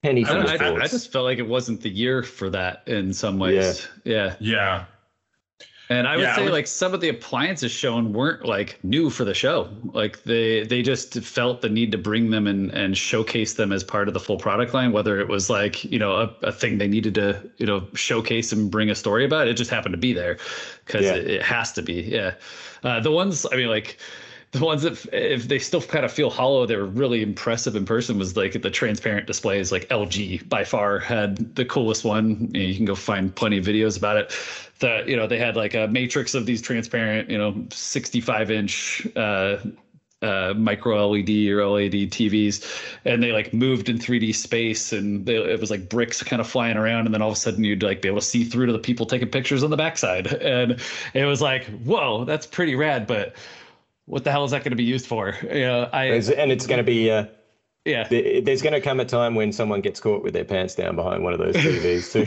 Any 0.04 0.24
I, 0.24 0.56
I, 0.56 0.76
I, 0.76 0.88
just 0.88 1.12
felt 1.12 1.26
like 1.26 1.40
it 1.40 1.48
wasn't 1.48 1.82
the 1.82 1.90
year 1.90 2.22
for 2.22 2.52
that 2.52 2.84
in 2.86 3.12
some 3.12 3.40
ways. 3.40 3.88
Yeah. 4.04 4.14
Yeah. 4.14 4.36
yeah. 4.40 4.86
And 5.88 6.08
I 6.08 6.16
would 6.16 6.24
Yeah, 6.24 6.36
say 6.36 6.44
would- 6.46 6.54
like 6.54 6.66
some 6.68 6.94
of 6.96 7.02
the 7.02 7.10
appliances 7.10 7.72
shown 7.72 8.12
weren't 8.12 8.44
like 8.46 8.80
new 8.84 9.10
for 9.12 9.24
the 9.24 9.36
show. 9.36 9.70
Like 9.94 10.24
they 10.24 10.64
they 10.64 10.82
just 10.82 11.14
felt 11.22 11.62
the 11.62 11.70
need 11.70 11.92
to 11.92 11.98
bring 11.98 12.32
them 12.32 12.48
and 12.48 12.72
and 12.72 12.98
showcase 12.98 13.54
them 13.54 13.72
as 13.72 13.84
part 13.84 14.08
of 14.08 14.14
the 14.16 14.20
full 14.20 14.38
product 14.38 14.74
line. 14.74 14.92
Whether 14.94 15.20
it 15.20 15.28
was 15.28 15.50
like 15.50 15.84
you 15.84 16.00
know 16.00 16.16
a, 16.16 16.34
a 16.48 16.52
thing 16.52 16.80
they 16.80 16.88
needed 16.88 17.14
to 17.16 17.40
you 17.58 17.68
know 17.68 17.88
showcase 17.94 18.52
and 18.52 18.72
bring 18.72 18.90
a 18.90 18.96
story 18.96 19.26
about, 19.26 19.48
it 19.48 19.54
just 19.54 19.70
happened 19.70 19.94
to 19.94 20.00
be 20.00 20.12
there 20.14 20.38
because 20.86 21.06
Yeah. 21.06 21.16
it, 21.16 21.28
it 21.30 21.42
has 21.44 21.72
to 21.74 21.84
be. 21.84 22.02
Yeah, 22.02 22.34
uh, 22.84 23.00
the 23.00 23.12
ones 23.12 23.46
I 23.52 23.56
mean 23.56 23.70
like. 23.70 23.98
The 24.52 24.64
ones 24.64 24.84
that, 24.84 25.06
if 25.12 25.50
they 25.50 25.60
still 25.60 25.82
kind 25.82 26.06
of 26.06 26.14
feel 26.14 26.30
hollow, 26.30 26.66
they 26.66 26.78
were 26.78 26.86
really 26.86 27.22
impressive 27.22 27.76
in 27.76 27.84
person. 27.86 28.18
Was 28.18 28.38
like 28.38 28.62
the 28.62 28.70
transparent 28.70 29.28
displays. 29.28 29.70
Like 29.70 29.86
LG 29.90 30.48
by 30.48 30.64
far 30.64 30.98
had 31.00 31.54
the 31.56 31.66
coolest 31.66 32.06
one. 32.06 32.52
You 32.56 32.74
can 32.74 32.86
go 32.86 32.96
find 32.96 33.36
plenty 33.36 33.58
of 33.58 33.66
videos 33.66 33.98
about 33.98 34.16
it. 34.16 34.32
That 34.80 35.08
you 35.08 35.16
know 35.16 35.28
they 35.28 35.40
had 35.40 35.56
like 35.56 35.74
a 35.74 35.88
matrix 35.88 36.34
of 36.34 36.46
these 36.46 36.62
transparent, 36.62 37.30
you 37.30 37.38
know, 37.38 37.66
65 37.72 38.52
inch 38.52 39.08
uh, 39.16 39.58
uh, 40.22 40.54
micro 40.56 41.08
LED 41.10 41.30
or 41.50 41.66
LED 41.66 42.12
TVs, 42.12 42.84
and 43.06 43.22
they 43.22 43.32
like 43.32 43.54
moved 43.54 43.90
in 43.90 43.98
3D 43.98 44.34
space, 44.36 44.92
and 44.92 45.26
they, 45.26 45.36
it 45.36 45.60
was 45.60 45.72
like 45.72 45.88
bricks 45.88 46.22
kind 46.24 46.40
of 46.40 46.48
flying 46.48 46.78
around, 46.78 47.06
and 47.06 47.14
then 47.14 47.22
all 47.22 47.30
of 47.30 47.36
a 47.36 47.40
sudden 47.40 47.64
you'd 47.64 47.84
like 47.84 48.02
be 48.02 48.08
able 48.08 48.20
to 48.20 48.26
see 48.26 48.44
through 48.44 48.66
to 48.66 48.74
the 48.74 48.80
people 48.80 49.06
taking 49.06 49.30
pictures 49.30 49.64
on 49.64 49.70
the 49.70 49.78
backside, 49.78 50.28
and 50.34 50.82
it 51.14 51.26
was 51.26 51.42
like, 51.42 51.66
whoa, 51.84 52.26
that's 52.26 52.46
pretty 52.46 52.76
rad, 52.76 53.08
but 53.08 53.36
what 54.06 54.24
the 54.24 54.32
hell 54.32 54.44
is 54.44 54.52
that 54.52 54.64
going 54.64 54.72
to 54.72 54.78
be 54.78 54.84
used 54.84 55.08
for? 55.08 55.36
You 55.44 55.62
know, 55.62 55.90
I 55.92 56.06
and 56.06 56.52
it's 56.52 56.68
going 56.68 56.78
to 56.78 56.84
be. 56.84 57.12
Uh, 57.12 57.26
yeah. 57.86 58.08
there's 58.08 58.64
going 58.64 58.74
to 58.74 58.82
come 58.82 59.00
a 59.00 59.06
time 59.06 59.36
when 59.36 59.52
someone 59.52 59.80
gets 59.82 60.00
caught 60.00 60.24
with 60.24 60.34
their 60.34 60.44
pants 60.44 60.74
down 60.74 60.96
behind 60.96 61.24
one 61.24 61.34
of 61.34 61.40
those 61.40 61.56
TVs 61.56 62.12
too. 62.12 62.26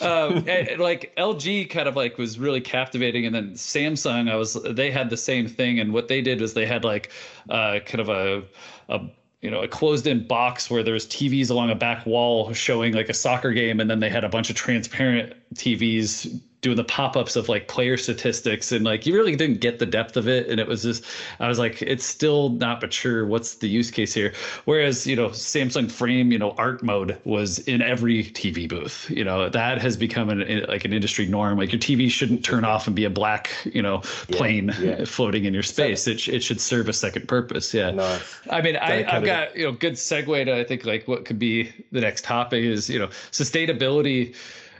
um, 0.04 0.44
and, 0.48 0.80
like 0.80 1.14
LG 1.16 1.70
kind 1.70 1.88
of 1.88 1.94
like 1.94 2.18
was 2.18 2.38
really 2.38 2.60
captivating, 2.60 3.26
and 3.26 3.34
then 3.34 3.52
Samsung, 3.52 4.30
I 4.30 4.34
was 4.34 4.54
they 4.54 4.90
had 4.90 5.08
the 5.08 5.16
same 5.16 5.46
thing, 5.46 5.78
and 5.78 5.92
what 5.92 6.08
they 6.08 6.20
did 6.20 6.40
was 6.40 6.54
they 6.54 6.66
had 6.66 6.84
like 6.84 7.12
uh, 7.48 7.78
kind 7.86 8.00
of 8.00 8.08
a 8.08 8.42
a 8.88 9.00
you 9.40 9.50
know 9.50 9.60
a 9.60 9.68
closed-in 9.68 10.26
box 10.26 10.68
where 10.68 10.82
there's 10.82 11.06
TVs 11.06 11.50
along 11.50 11.70
a 11.70 11.76
back 11.76 12.06
wall 12.06 12.52
showing 12.52 12.92
like 12.92 13.08
a 13.08 13.14
soccer 13.14 13.52
game, 13.52 13.78
and 13.78 13.88
then 13.88 14.00
they 14.00 14.10
had 14.10 14.24
a 14.24 14.28
bunch 14.28 14.50
of 14.50 14.56
transparent 14.56 15.34
TVs 15.54 16.40
doing 16.60 16.76
the 16.76 16.84
pop-ups 16.84 17.36
of 17.36 17.48
like 17.48 17.68
player 17.68 17.96
statistics 17.96 18.72
and 18.72 18.84
like 18.84 19.06
you 19.06 19.14
really 19.14 19.36
didn't 19.36 19.60
get 19.60 19.78
the 19.78 19.86
depth 19.86 20.16
of 20.16 20.26
it 20.26 20.48
and 20.48 20.58
it 20.58 20.66
was 20.66 20.82
just 20.82 21.04
i 21.38 21.46
was 21.46 21.58
like 21.58 21.80
it's 21.82 22.04
still 22.04 22.50
not 22.50 22.82
mature 22.82 23.26
what's 23.26 23.56
the 23.56 23.68
use 23.68 23.90
case 23.90 24.12
here 24.12 24.32
whereas 24.64 25.06
you 25.06 25.14
know 25.14 25.28
samsung 25.28 25.90
frame 25.90 26.32
you 26.32 26.38
know 26.38 26.50
art 26.58 26.82
mode 26.82 27.16
was 27.24 27.60
in 27.60 27.80
every 27.80 28.24
tv 28.24 28.68
booth 28.68 29.08
you 29.10 29.22
know 29.22 29.48
that 29.48 29.80
has 29.80 29.96
become 29.96 30.30
an 30.30 30.64
like 30.68 30.84
an 30.84 30.92
industry 30.92 31.26
norm 31.26 31.58
like 31.58 31.72
your 31.72 31.80
tv 31.80 32.10
shouldn't 32.10 32.44
turn 32.44 32.64
off 32.64 32.86
and 32.86 32.96
be 32.96 33.04
a 33.04 33.10
black 33.10 33.50
you 33.64 33.82
know 33.82 33.98
plane 34.32 34.74
yeah. 34.80 35.04
floating 35.06 35.44
in 35.44 35.54
your 35.54 35.62
space 35.62 36.06
it, 36.06 36.26
it 36.28 36.42
should 36.42 36.60
serve 36.60 36.88
a 36.88 36.92
second 36.92 37.28
purpose 37.28 37.72
yeah 37.72 37.90
Nice. 37.90 38.40
I 38.50 38.62
mean, 38.62 38.76
I, 38.76 39.04
i've 39.04 39.24
got 39.24 39.56
you 39.56 39.64
know 39.64 39.72
good 39.72 39.94
segue 39.94 40.44
to 40.44 40.58
I 40.58 40.64
think 40.64 40.84
like 40.84 41.08
what 41.08 41.24
could 41.24 41.38
be 41.38 41.72
the 41.92 42.00
next 42.00 42.24
topic 42.24 42.64
is 42.64 42.88
you 42.88 42.98
know 42.98 43.08
sustainability. 43.32 44.34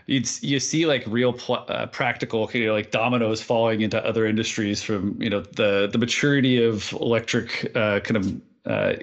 You 0.09 0.23
you 0.41 0.59
see 0.59 0.87
like 0.87 1.05
real 1.07 1.35
pl- 1.35 1.67
uh, 1.69 1.87
practical 1.87 2.51
you 2.55 2.67
know 2.67 2.73
like 2.73 2.91
dominoes 2.91 3.43
falling 3.43 3.83
into 3.83 4.05
other 4.05 4.27
industries 4.27 4.83
from 4.83 5.21
you 5.21 5.29
know 5.29 5.43
the 5.43 5.89
the 5.93 5.99
maturity 5.99 6.65
of 6.65 6.91
electric 6.93 7.71
uh, 7.77 8.01
kind 8.01 8.17
of. 8.17 8.41
Uh, 8.67 8.95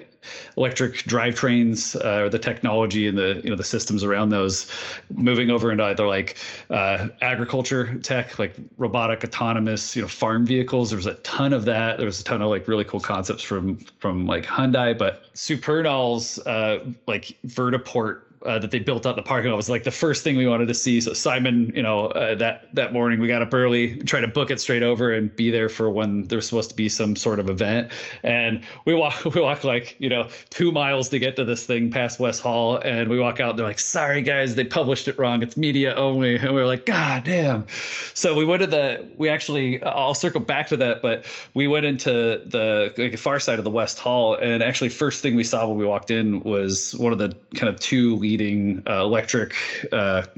electric 0.56 0.94
drivetrains 1.04 1.96
uh, 2.04 2.24
or 2.24 2.28
the 2.28 2.38
technology 2.38 3.06
and 3.06 3.16
the 3.16 3.40
you 3.44 3.50
know 3.50 3.56
the 3.56 3.64
systems 3.64 4.02
around 4.02 4.30
those 4.30 4.70
moving 5.14 5.50
over 5.50 5.70
into 5.70 5.84
either 5.84 6.06
like 6.06 6.36
uh, 6.70 7.08
agriculture 7.20 7.94
tech 7.98 8.38
like 8.38 8.54
robotic 8.76 9.22
autonomous 9.22 9.94
you 9.94 10.02
know 10.02 10.08
farm 10.08 10.44
vehicles 10.44 10.90
there 10.90 10.96
was 10.96 11.06
a 11.06 11.14
ton 11.14 11.52
of 11.52 11.64
that 11.64 11.96
there 11.98 12.06
was 12.06 12.20
a 12.20 12.24
ton 12.24 12.42
of 12.42 12.50
like 12.50 12.66
really 12.66 12.84
cool 12.84 13.00
concepts 13.00 13.42
from 13.42 13.76
from 14.00 14.26
like 14.26 14.44
hyundai 14.44 14.96
but 14.96 15.24
supernal's 15.34 16.38
uh, 16.46 16.84
like 17.06 17.36
vertiport 17.46 18.22
uh, 18.46 18.58
that 18.58 18.70
they 18.70 18.78
built 18.78 19.06
out 19.06 19.16
the 19.16 19.22
parking 19.22 19.50
lot 19.50 19.56
was 19.56 19.68
like 19.68 19.84
the 19.84 19.90
first 19.90 20.22
thing 20.24 20.36
we 20.36 20.46
wanted 20.46 20.68
to 20.68 20.74
see. 20.74 21.00
So 21.00 21.12
Simon, 21.12 21.72
you 21.74 21.82
know, 21.82 22.06
uh, 22.08 22.34
that 22.36 22.74
that 22.74 22.92
morning 22.92 23.20
we 23.20 23.28
got 23.28 23.42
up 23.42 23.52
early, 23.52 23.96
tried 23.98 24.20
to 24.20 24.28
book 24.28 24.50
it 24.50 24.60
straight 24.60 24.82
over 24.82 25.12
and 25.12 25.34
be 25.34 25.50
there 25.50 25.68
for 25.68 25.90
when 25.90 26.24
there's 26.28 26.46
supposed 26.46 26.70
to 26.70 26.76
be 26.76 26.88
some 26.88 27.16
sort 27.16 27.40
of 27.40 27.50
event. 27.50 27.90
And 28.22 28.62
we 28.84 28.94
walk 28.94 29.24
we 29.34 29.40
walk 29.40 29.64
like 29.64 29.96
you 29.98 30.08
know 30.08 30.28
two 30.50 30.72
miles 30.72 31.08
to 31.10 31.18
get 31.18 31.36
to 31.36 31.44
this 31.44 31.66
thing 31.66 31.90
past 31.90 32.20
West 32.20 32.40
Hall, 32.40 32.78
and 32.78 33.08
we 33.08 33.18
walk 33.18 33.40
out. 33.40 33.50
And 33.50 33.58
they're 33.58 33.66
like, 33.66 33.78
"Sorry 33.78 34.22
guys, 34.22 34.54
they 34.54 34.64
published 34.64 35.08
it 35.08 35.18
wrong. 35.18 35.42
It's 35.42 35.56
media 35.56 35.94
only." 35.94 36.36
And 36.36 36.54
we 36.54 36.60
are 36.60 36.66
like, 36.66 36.86
"God 36.86 37.24
damn!" 37.24 37.66
So 38.14 38.34
we 38.34 38.44
went 38.44 38.62
to 38.62 38.66
the 38.66 39.08
we 39.16 39.28
actually 39.28 39.82
I'll 39.82 40.14
circle 40.14 40.40
back 40.40 40.68
to 40.68 40.76
that, 40.78 41.02
but 41.02 41.24
we 41.54 41.68
went 41.68 41.86
into 41.86 42.42
the 42.46 42.92
like, 42.96 43.18
far 43.18 43.40
side 43.40 43.58
of 43.58 43.64
the 43.64 43.70
West 43.70 43.98
Hall, 43.98 44.34
and 44.34 44.62
actually 44.62 44.90
first 44.90 45.22
thing 45.22 45.34
we 45.34 45.44
saw 45.44 45.66
when 45.66 45.78
we 45.78 45.84
walked 45.84 46.10
in 46.10 46.40
was 46.40 46.94
one 46.96 47.12
of 47.12 47.18
the 47.18 47.34
kind 47.54 47.68
of 47.68 47.80
two 47.80 48.16
leading 48.36 48.82
uh, 48.86 49.02
electric 49.02 49.54
uh, 49.92 50.22
kind 50.22 50.30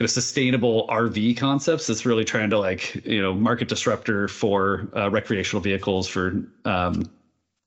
of 0.00 0.10
sustainable 0.10 0.86
RV 0.88 1.36
concepts 1.36 1.86
that's 1.86 2.04
really 2.04 2.24
trying 2.24 2.50
to 2.50 2.58
like 2.58 2.94
you 3.06 3.22
know 3.22 3.32
market 3.34 3.68
disruptor 3.68 4.28
for 4.28 4.88
uh, 4.96 5.08
recreational 5.10 5.62
vehicles 5.62 6.08
for 6.08 6.42
um, 6.64 7.08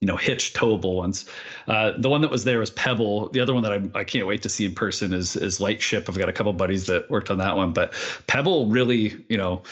you 0.02 0.06
know 0.06 0.18
hitch 0.18 0.54
towable 0.54 0.96
ones. 0.96 1.26
Uh, 1.68 1.94
the 1.98 2.10
one 2.10 2.22
that 2.22 2.30
was 2.30 2.44
there 2.44 2.60
was 2.60 2.72
Pebble. 2.72 3.30
The 3.30 3.40
other 3.40 3.54
one 3.54 3.64
that 3.64 3.72
I, 3.72 4.00
I 4.00 4.04
can't 4.04 4.28
wait 4.28 4.42
to 4.42 4.50
see 4.50 4.66
in 4.66 4.76
person 4.76 5.14
is 5.14 5.38
is 5.38 5.62
Lightship. 5.62 6.10
I've 6.10 6.18
got 6.18 6.28
a 6.28 6.34
couple 6.34 6.52
buddies 6.52 6.86
that 6.88 7.10
worked 7.10 7.32
on 7.32 7.38
that 7.38 7.56
one, 7.56 7.72
but 7.72 7.94
Pebble 8.28 8.68
really 8.68 9.24
you 9.30 9.38
know 9.38 9.64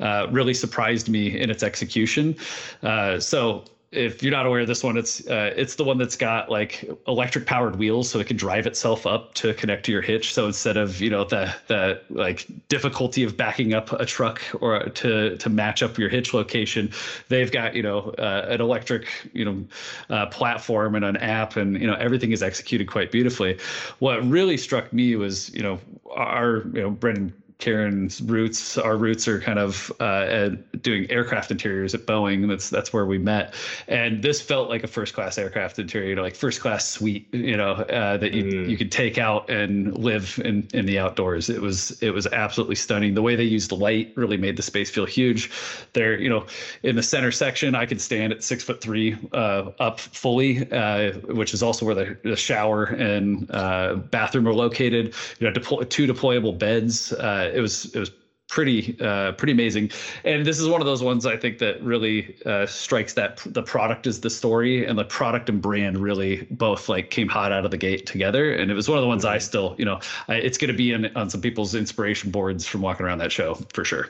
uh, 0.00 0.26
really 0.30 0.54
surprised 0.54 1.10
me 1.10 1.38
in 1.38 1.50
its 1.50 1.62
execution. 1.62 2.34
Uh, 2.82 3.20
so 3.20 3.64
if 3.92 4.22
you're 4.22 4.30
not 4.30 4.46
aware 4.46 4.60
of 4.60 4.68
this 4.68 4.84
one, 4.84 4.96
it's 4.96 5.26
uh, 5.26 5.52
it's 5.56 5.74
the 5.74 5.82
one 5.82 5.98
that's 5.98 6.16
got 6.16 6.48
like 6.48 6.88
electric 7.08 7.44
powered 7.46 7.76
wheels, 7.76 8.08
so 8.08 8.20
it 8.20 8.28
can 8.28 8.36
drive 8.36 8.66
itself 8.66 9.04
up 9.04 9.34
to 9.34 9.52
connect 9.54 9.84
to 9.86 9.92
your 9.92 10.00
hitch. 10.00 10.32
So 10.32 10.46
instead 10.46 10.76
of 10.76 11.00
you 11.00 11.10
know 11.10 11.24
the 11.24 11.52
the 11.66 12.00
like 12.08 12.46
difficulty 12.68 13.24
of 13.24 13.36
backing 13.36 13.74
up 13.74 13.92
a 13.92 14.06
truck 14.06 14.40
or 14.60 14.78
to 14.78 15.36
to 15.36 15.48
match 15.48 15.82
up 15.82 15.98
your 15.98 16.08
hitch 16.08 16.32
location, 16.32 16.92
they've 17.28 17.50
got 17.50 17.74
you 17.74 17.82
know 17.82 18.14
uh, 18.18 18.46
an 18.48 18.60
electric 18.60 19.08
you 19.32 19.44
know 19.44 19.64
uh, 20.08 20.26
platform 20.26 20.94
and 20.94 21.04
an 21.04 21.16
app, 21.16 21.56
and 21.56 21.80
you 21.80 21.86
know 21.86 21.94
everything 21.94 22.30
is 22.30 22.44
executed 22.44 22.86
quite 22.86 23.10
beautifully. 23.10 23.58
What 23.98 24.24
really 24.24 24.56
struck 24.56 24.92
me 24.92 25.16
was 25.16 25.52
you 25.52 25.62
know 25.62 25.80
our 26.12 26.58
you 26.74 26.82
know 26.82 26.90
Brendan 26.90 27.34
Karen's 27.60 28.20
roots, 28.20 28.76
our 28.78 28.96
roots 28.96 29.28
are 29.28 29.40
kind 29.40 29.58
of 29.58 29.92
uh, 30.00 30.50
doing 30.82 31.10
aircraft 31.10 31.50
interiors 31.50 31.94
at 31.94 32.06
Boeing. 32.06 32.48
That's 32.48 32.68
that's 32.70 32.92
where 32.92 33.06
we 33.06 33.18
met, 33.18 33.54
and 33.88 34.22
this 34.22 34.40
felt 34.40 34.68
like 34.68 34.82
a 34.82 34.88
first 34.88 35.14
class 35.14 35.38
aircraft 35.38 35.78
interior, 35.78 36.20
like 36.20 36.34
first 36.34 36.60
class 36.60 36.88
suite, 36.88 37.28
you 37.32 37.56
know, 37.56 37.72
uh, 37.72 38.16
that 38.16 38.32
you 38.32 38.40
Mm. 38.40 38.68
you 38.70 38.76
could 38.76 38.90
take 38.90 39.18
out 39.18 39.50
and 39.50 39.96
live 39.98 40.40
in 40.44 40.66
in 40.72 40.86
the 40.86 40.98
outdoors. 40.98 41.50
It 41.50 41.60
was 41.60 42.02
it 42.02 42.10
was 42.10 42.26
absolutely 42.26 42.74
stunning. 42.76 43.14
The 43.14 43.22
way 43.22 43.36
they 43.36 43.44
used 43.44 43.70
light 43.70 44.12
really 44.16 44.36
made 44.38 44.56
the 44.56 44.62
space 44.62 44.90
feel 44.90 45.04
huge. 45.04 45.50
There, 45.92 46.18
you 46.18 46.28
know, 46.28 46.46
in 46.82 46.96
the 46.96 47.02
center 47.02 47.30
section, 47.30 47.74
I 47.74 47.86
could 47.86 48.00
stand 48.00 48.32
at 48.32 48.42
six 48.42 48.64
foot 48.64 48.80
three 48.80 49.16
uh, 49.32 49.70
up 49.78 50.00
fully, 50.00 50.70
uh, 50.72 51.12
which 51.34 51.52
is 51.54 51.62
also 51.62 51.84
where 51.86 51.94
the, 51.94 52.16
the 52.22 52.36
shower 52.36 52.84
and 52.84 53.50
uh, 53.50 53.94
bathroom 54.10 54.48
are 54.48 54.54
located. 54.54 55.14
You 55.38 55.46
know, 55.46 55.52
deploy, 55.52 55.82
two 55.84 56.06
deployable 56.06 56.58
beds. 56.58 57.12
It 57.54 57.60
was 57.60 57.94
it 57.94 57.98
was 57.98 58.10
pretty 58.48 58.96
uh, 59.00 59.30
pretty 59.32 59.52
amazing. 59.52 59.88
And 60.24 60.44
this 60.44 60.58
is 60.58 60.66
one 60.66 60.80
of 60.80 60.86
those 60.86 61.04
ones 61.04 61.24
I 61.24 61.36
think 61.36 61.58
that 61.58 61.80
really 61.82 62.36
uh, 62.44 62.66
strikes 62.66 63.14
that 63.14 63.40
the 63.46 63.62
product 63.62 64.08
is 64.08 64.20
the 64.20 64.28
story, 64.30 64.84
and 64.84 64.98
the 64.98 65.04
product 65.04 65.48
and 65.48 65.62
brand 65.62 65.98
really 65.98 66.48
both 66.50 66.88
like 66.88 67.10
came 67.10 67.28
hot 67.28 67.52
out 67.52 67.64
of 67.64 67.70
the 67.70 67.76
gate 67.76 68.06
together. 68.06 68.52
And 68.52 68.68
it 68.68 68.74
was 68.74 68.88
one 68.88 68.98
of 68.98 69.02
the 69.02 69.08
ones 69.08 69.24
I 69.24 69.38
still, 69.38 69.76
you 69.78 69.84
know, 69.84 70.00
I, 70.26 70.34
it's 70.34 70.58
going 70.58 70.70
to 70.72 70.76
be 70.76 70.92
in, 70.92 71.16
on 71.16 71.30
some 71.30 71.40
people's 71.40 71.76
inspiration 71.76 72.32
boards 72.32 72.66
from 72.66 72.82
walking 72.82 73.06
around 73.06 73.18
that 73.18 73.30
show 73.30 73.54
for 73.72 73.84
sure. 73.84 74.08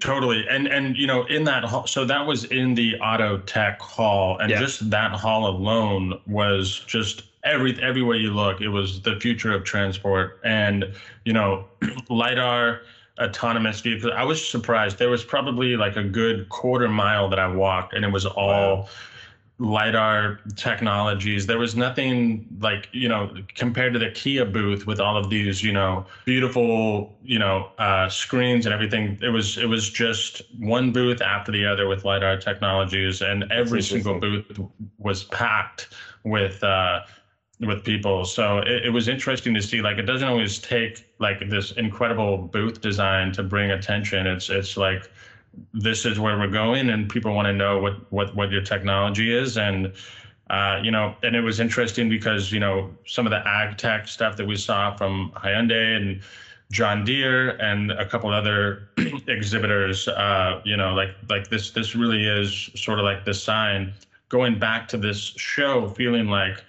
Totally. 0.00 0.46
And 0.48 0.66
and 0.68 0.96
you 0.96 1.06
know, 1.06 1.24
in 1.26 1.44
that 1.44 1.64
hall, 1.64 1.86
so 1.86 2.06
that 2.06 2.26
was 2.26 2.44
in 2.44 2.74
the 2.74 2.98
auto 2.98 3.38
tech 3.38 3.78
hall, 3.80 4.38
and 4.38 4.50
Yeah. 4.50 4.58
just 4.58 4.88
that 4.90 5.12
hall 5.12 5.46
alone 5.46 6.18
was 6.26 6.80
just 6.86 7.24
every 7.44 7.80
everywhere 7.82 8.16
you 8.16 8.32
look, 8.32 8.60
it 8.60 8.68
was 8.68 9.00
the 9.02 9.18
future 9.20 9.52
of 9.52 9.64
transport. 9.64 10.38
And 10.44 10.92
you 11.24 11.32
know, 11.32 11.66
lidar 12.08 12.82
autonomous 13.20 13.80
vehicles. 13.80 14.12
I 14.16 14.24
was 14.24 14.46
surprised. 14.46 14.98
There 14.98 15.10
was 15.10 15.24
probably 15.24 15.76
like 15.76 15.96
a 15.96 16.04
good 16.04 16.48
quarter 16.48 16.88
mile 16.88 17.28
that 17.28 17.38
I 17.38 17.46
walked, 17.46 17.94
and 17.94 18.04
it 18.04 18.12
was 18.12 18.26
all 18.26 18.88
lidar 19.58 20.40
technologies 20.56 21.46
there 21.46 21.58
was 21.58 21.76
nothing 21.76 22.44
like 22.58 22.88
you 22.90 23.08
know 23.08 23.32
compared 23.54 23.92
to 23.92 23.98
the 23.98 24.10
kia 24.10 24.44
booth 24.44 24.86
with 24.86 24.98
all 24.98 25.16
of 25.16 25.30
these 25.30 25.62
you 25.62 25.72
know 25.72 26.04
beautiful 26.24 27.16
you 27.22 27.38
know 27.38 27.70
uh, 27.78 28.08
screens 28.08 28.66
and 28.66 28.74
everything 28.74 29.16
it 29.22 29.28
was 29.28 29.58
it 29.58 29.66
was 29.66 29.88
just 29.88 30.42
one 30.58 30.90
booth 30.90 31.20
after 31.22 31.52
the 31.52 31.64
other 31.64 31.86
with 31.86 32.04
lidar 32.04 32.36
technologies 32.36 33.22
and 33.22 33.44
every 33.52 33.82
single 33.82 34.18
booth 34.18 34.58
was 34.98 35.24
packed 35.24 35.94
with 36.24 36.62
uh, 36.64 37.00
with 37.60 37.84
people. 37.84 38.24
So 38.24 38.58
it, 38.58 38.86
it, 38.86 38.90
was 38.90 39.08
interesting 39.08 39.54
to 39.54 39.62
see. 39.62 39.80
Like 39.82 39.98
it 39.98 40.02
doesn't 40.02 40.26
always 40.26 40.58
take 40.58 41.08
like 41.18 41.48
this 41.48 41.72
incredible 41.72 42.36
booth 42.36 42.80
design 42.80 43.32
to 43.32 43.42
bring 43.42 43.70
attention. 43.70 44.26
It's 44.26 44.50
it's 44.50 44.76
like 44.76 45.10
this 45.74 46.04
is 46.04 46.18
where 46.18 46.38
we're 46.38 46.48
going, 46.48 46.90
and 46.90 47.08
people 47.08 47.34
want 47.34 47.46
to 47.46 47.52
know 47.52 47.78
what 47.78 48.10
what 48.12 48.34
what 48.34 48.50
your 48.50 48.62
technology 48.62 49.34
is, 49.34 49.56
and 49.58 49.92
uh, 50.50 50.80
you 50.82 50.90
know, 50.90 51.14
and 51.22 51.36
it 51.36 51.40
was 51.40 51.60
interesting 51.60 52.08
because 52.08 52.52
you 52.52 52.60
know 52.60 52.90
some 53.06 53.26
of 53.26 53.30
the 53.30 53.46
ag 53.46 53.76
tech 53.78 54.08
stuff 54.08 54.36
that 54.36 54.46
we 54.46 54.56
saw 54.56 54.94
from 54.96 55.32
Hyundai 55.36 55.96
and 55.96 56.20
John 56.70 57.04
Deere 57.04 57.50
and 57.62 57.92
a 57.92 58.06
couple 58.06 58.30
other 58.30 58.88
exhibitors. 59.28 60.08
Uh, 60.08 60.60
you 60.64 60.76
know, 60.76 60.94
like 60.94 61.10
like 61.28 61.48
this 61.48 61.70
this 61.70 61.94
really 61.94 62.26
is 62.26 62.70
sort 62.74 62.98
of 62.98 63.04
like 63.04 63.24
the 63.24 63.34
sign 63.34 63.92
going 64.30 64.58
back 64.58 64.88
to 64.88 64.96
this 64.96 65.18
show, 65.18 65.88
feeling 65.88 66.26
like 66.26 66.64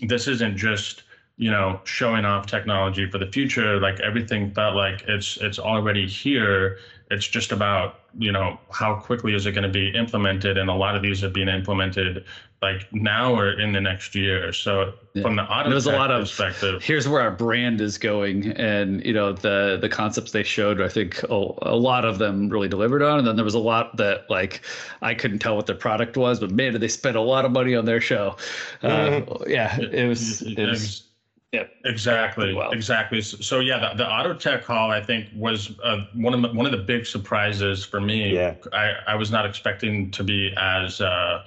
this 0.00 0.28
isn't 0.28 0.56
just 0.56 1.02
you 1.38 1.50
know 1.50 1.80
showing 1.84 2.24
off 2.24 2.46
technology 2.46 3.06
for 3.10 3.18
the 3.18 3.26
future. 3.26 3.78
Like 3.80 4.00
everything 4.00 4.50
felt 4.52 4.74
like 4.74 5.02
it's 5.08 5.36
it's 5.40 5.58
already 5.58 6.06
here 6.06 6.78
it's 7.10 7.26
just 7.26 7.52
about 7.52 8.00
you 8.18 8.32
know 8.32 8.58
how 8.70 8.94
quickly 8.94 9.34
is 9.34 9.46
it 9.46 9.52
going 9.52 9.64
to 9.64 9.68
be 9.68 9.90
implemented? 9.90 10.58
And 10.58 10.70
a 10.70 10.74
lot 10.74 10.96
of 10.96 11.02
these 11.02 11.22
are 11.22 11.30
being 11.30 11.48
implemented 11.48 12.24
like 12.62 12.90
now 12.92 13.34
or 13.34 13.60
in 13.60 13.72
the 13.72 13.80
next 13.80 14.14
year. 14.14 14.52
So 14.52 14.94
yeah. 15.12 15.22
from 15.22 15.36
the 15.36 15.42
auto 15.42 15.70
there's 15.70 15.86
a 15.86 15.92
lot 15.92 16.10
of 16.10 16.22
perspective 16.22 16.82
here's 16.82 17.06
where 17.06 17.20
our 17.20 17.30
brand 17.30 17.80
is 17.80 17.98
going. 17.98 18.52
And 18.52 19.04
you 19.04 19.12
know 19.12 19.32
the 19.32 19.78
the 19.80 19.88
concepts 19.88 20.32
they 20.32 20.42
showed 20.42 20.80
i 20.80 20.88
think 20.88 21.22
a, 21.24 21.48
a 21.62 21.76
lot 21.76 22.04
of 22.04 22.18
them 22.18 22.48
really 22.48 22.68
delivered 22.68 23.02
on. 23.02 23.18
And 23.18 23.26
then 23.26 23.36
there 23.36 23.44
was 23.44 23.54
a 23.54 23.60
lot 23.60 23.96
that 23.98 24.28
like 24.30 24.62
i 25.02 25.14
couldn't 25.14 25.38
tell 25.38 25.56
what 25.56 25.66
their 25.66 25.76
product 25.76 26.16
was 26.16 26.40
but 26.40 26.50
man 26.50 26.72
did 26.72 26.80
they 26.80 26.88
spend 26.88 27.16
a 27.16 27.20
lot 27.20 27.44
of 27.44 27.52
money 27.52 27.74
on 27.74 27.84
their 27.84 28.00
show. 28.00 28.36
Uh, 28.82 28.88
mm-hmm. 28.88 29.50
yeah 29.50 29.78
it 29.78 30.08
was 30.08 30.42
it 30.42 30.66
was 30.66 31.05
yeah, 31.52 31.64
exactly, 31.84 32.54
well. 32.54 32.70
exactly. 32.72 33.20
So, 33.22 33.36
so, 33.38 33.60
yeah, 33.60 33.78
the, 33.78 33.98
the 33.98 34.10
Auto 34.10 34.34
Tech 34.34 34.64
Hall 34.64 34.90
I 34.90 35.02
think 35.02 35.28
was 35.34 35.78
uh, 35.82 36.06
one 36.14 36.34
of 36.34 36.42
the, 36.42 36.48
one 36.48 36.66
of 36.66 36.72
the 36.72 36.78
big 36.78 37.06
surprises 37.06 37.84
for 37.84 38.00
me. 38.00 38.34
Yeah, 38.34 38.54
I, 38.72 38.94
I 39.06 39.14
was 39.14 39.30
not 39.30 39.46
expecting 39.46 40.10
to 40.10 40.24
be 40.24 40.52
as 40.56 41.00
uh, 41.00 41.44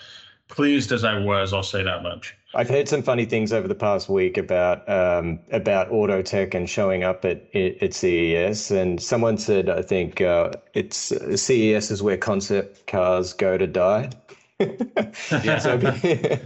pleased 0.48 0.92
as 0.92 1.04
I 1.04 1.18
was. 1.20 1.54
I'll 1.54 1.64
say 1.64 1.84
that 1.84 2.02
much. 2.02 2.36
I've 2.56 2.70
heard 2.70 2.88
some 2.88 3.04
funny 3.04 3.26
things 3.26 3.54
over 3.54 3.68
the 3.68 3.76
past 3.76 4.10
week 4.10 4.38
about 4.38 4.88
um, 4.90 5.40
about 5.52 5.92
auto 5.92 6.24
tech 6.24 6.56
and 6.56 6.68
showing 6.68 7.04
up 7.04 7.24
at 7.24 7.54
at 7.56 7.94
CES. 7.94 8.72
And 8.72 9.02
someone 9.02 9.38
said, 9.38 9.70
I 9.70 9.84
think 9.84 10.22
uh, 10.22 10.54
it's 10.74 11.14
CES 11.36 11.92
is 11.92 12.02
where 12.02 12.18
concept 12.18 12.88
cars 12.88 13.34
go 13.34 13.58
to 13.58 13.68
die. 13.68 14.10
yeah. 14.60 15.60
so, 15.60 15.78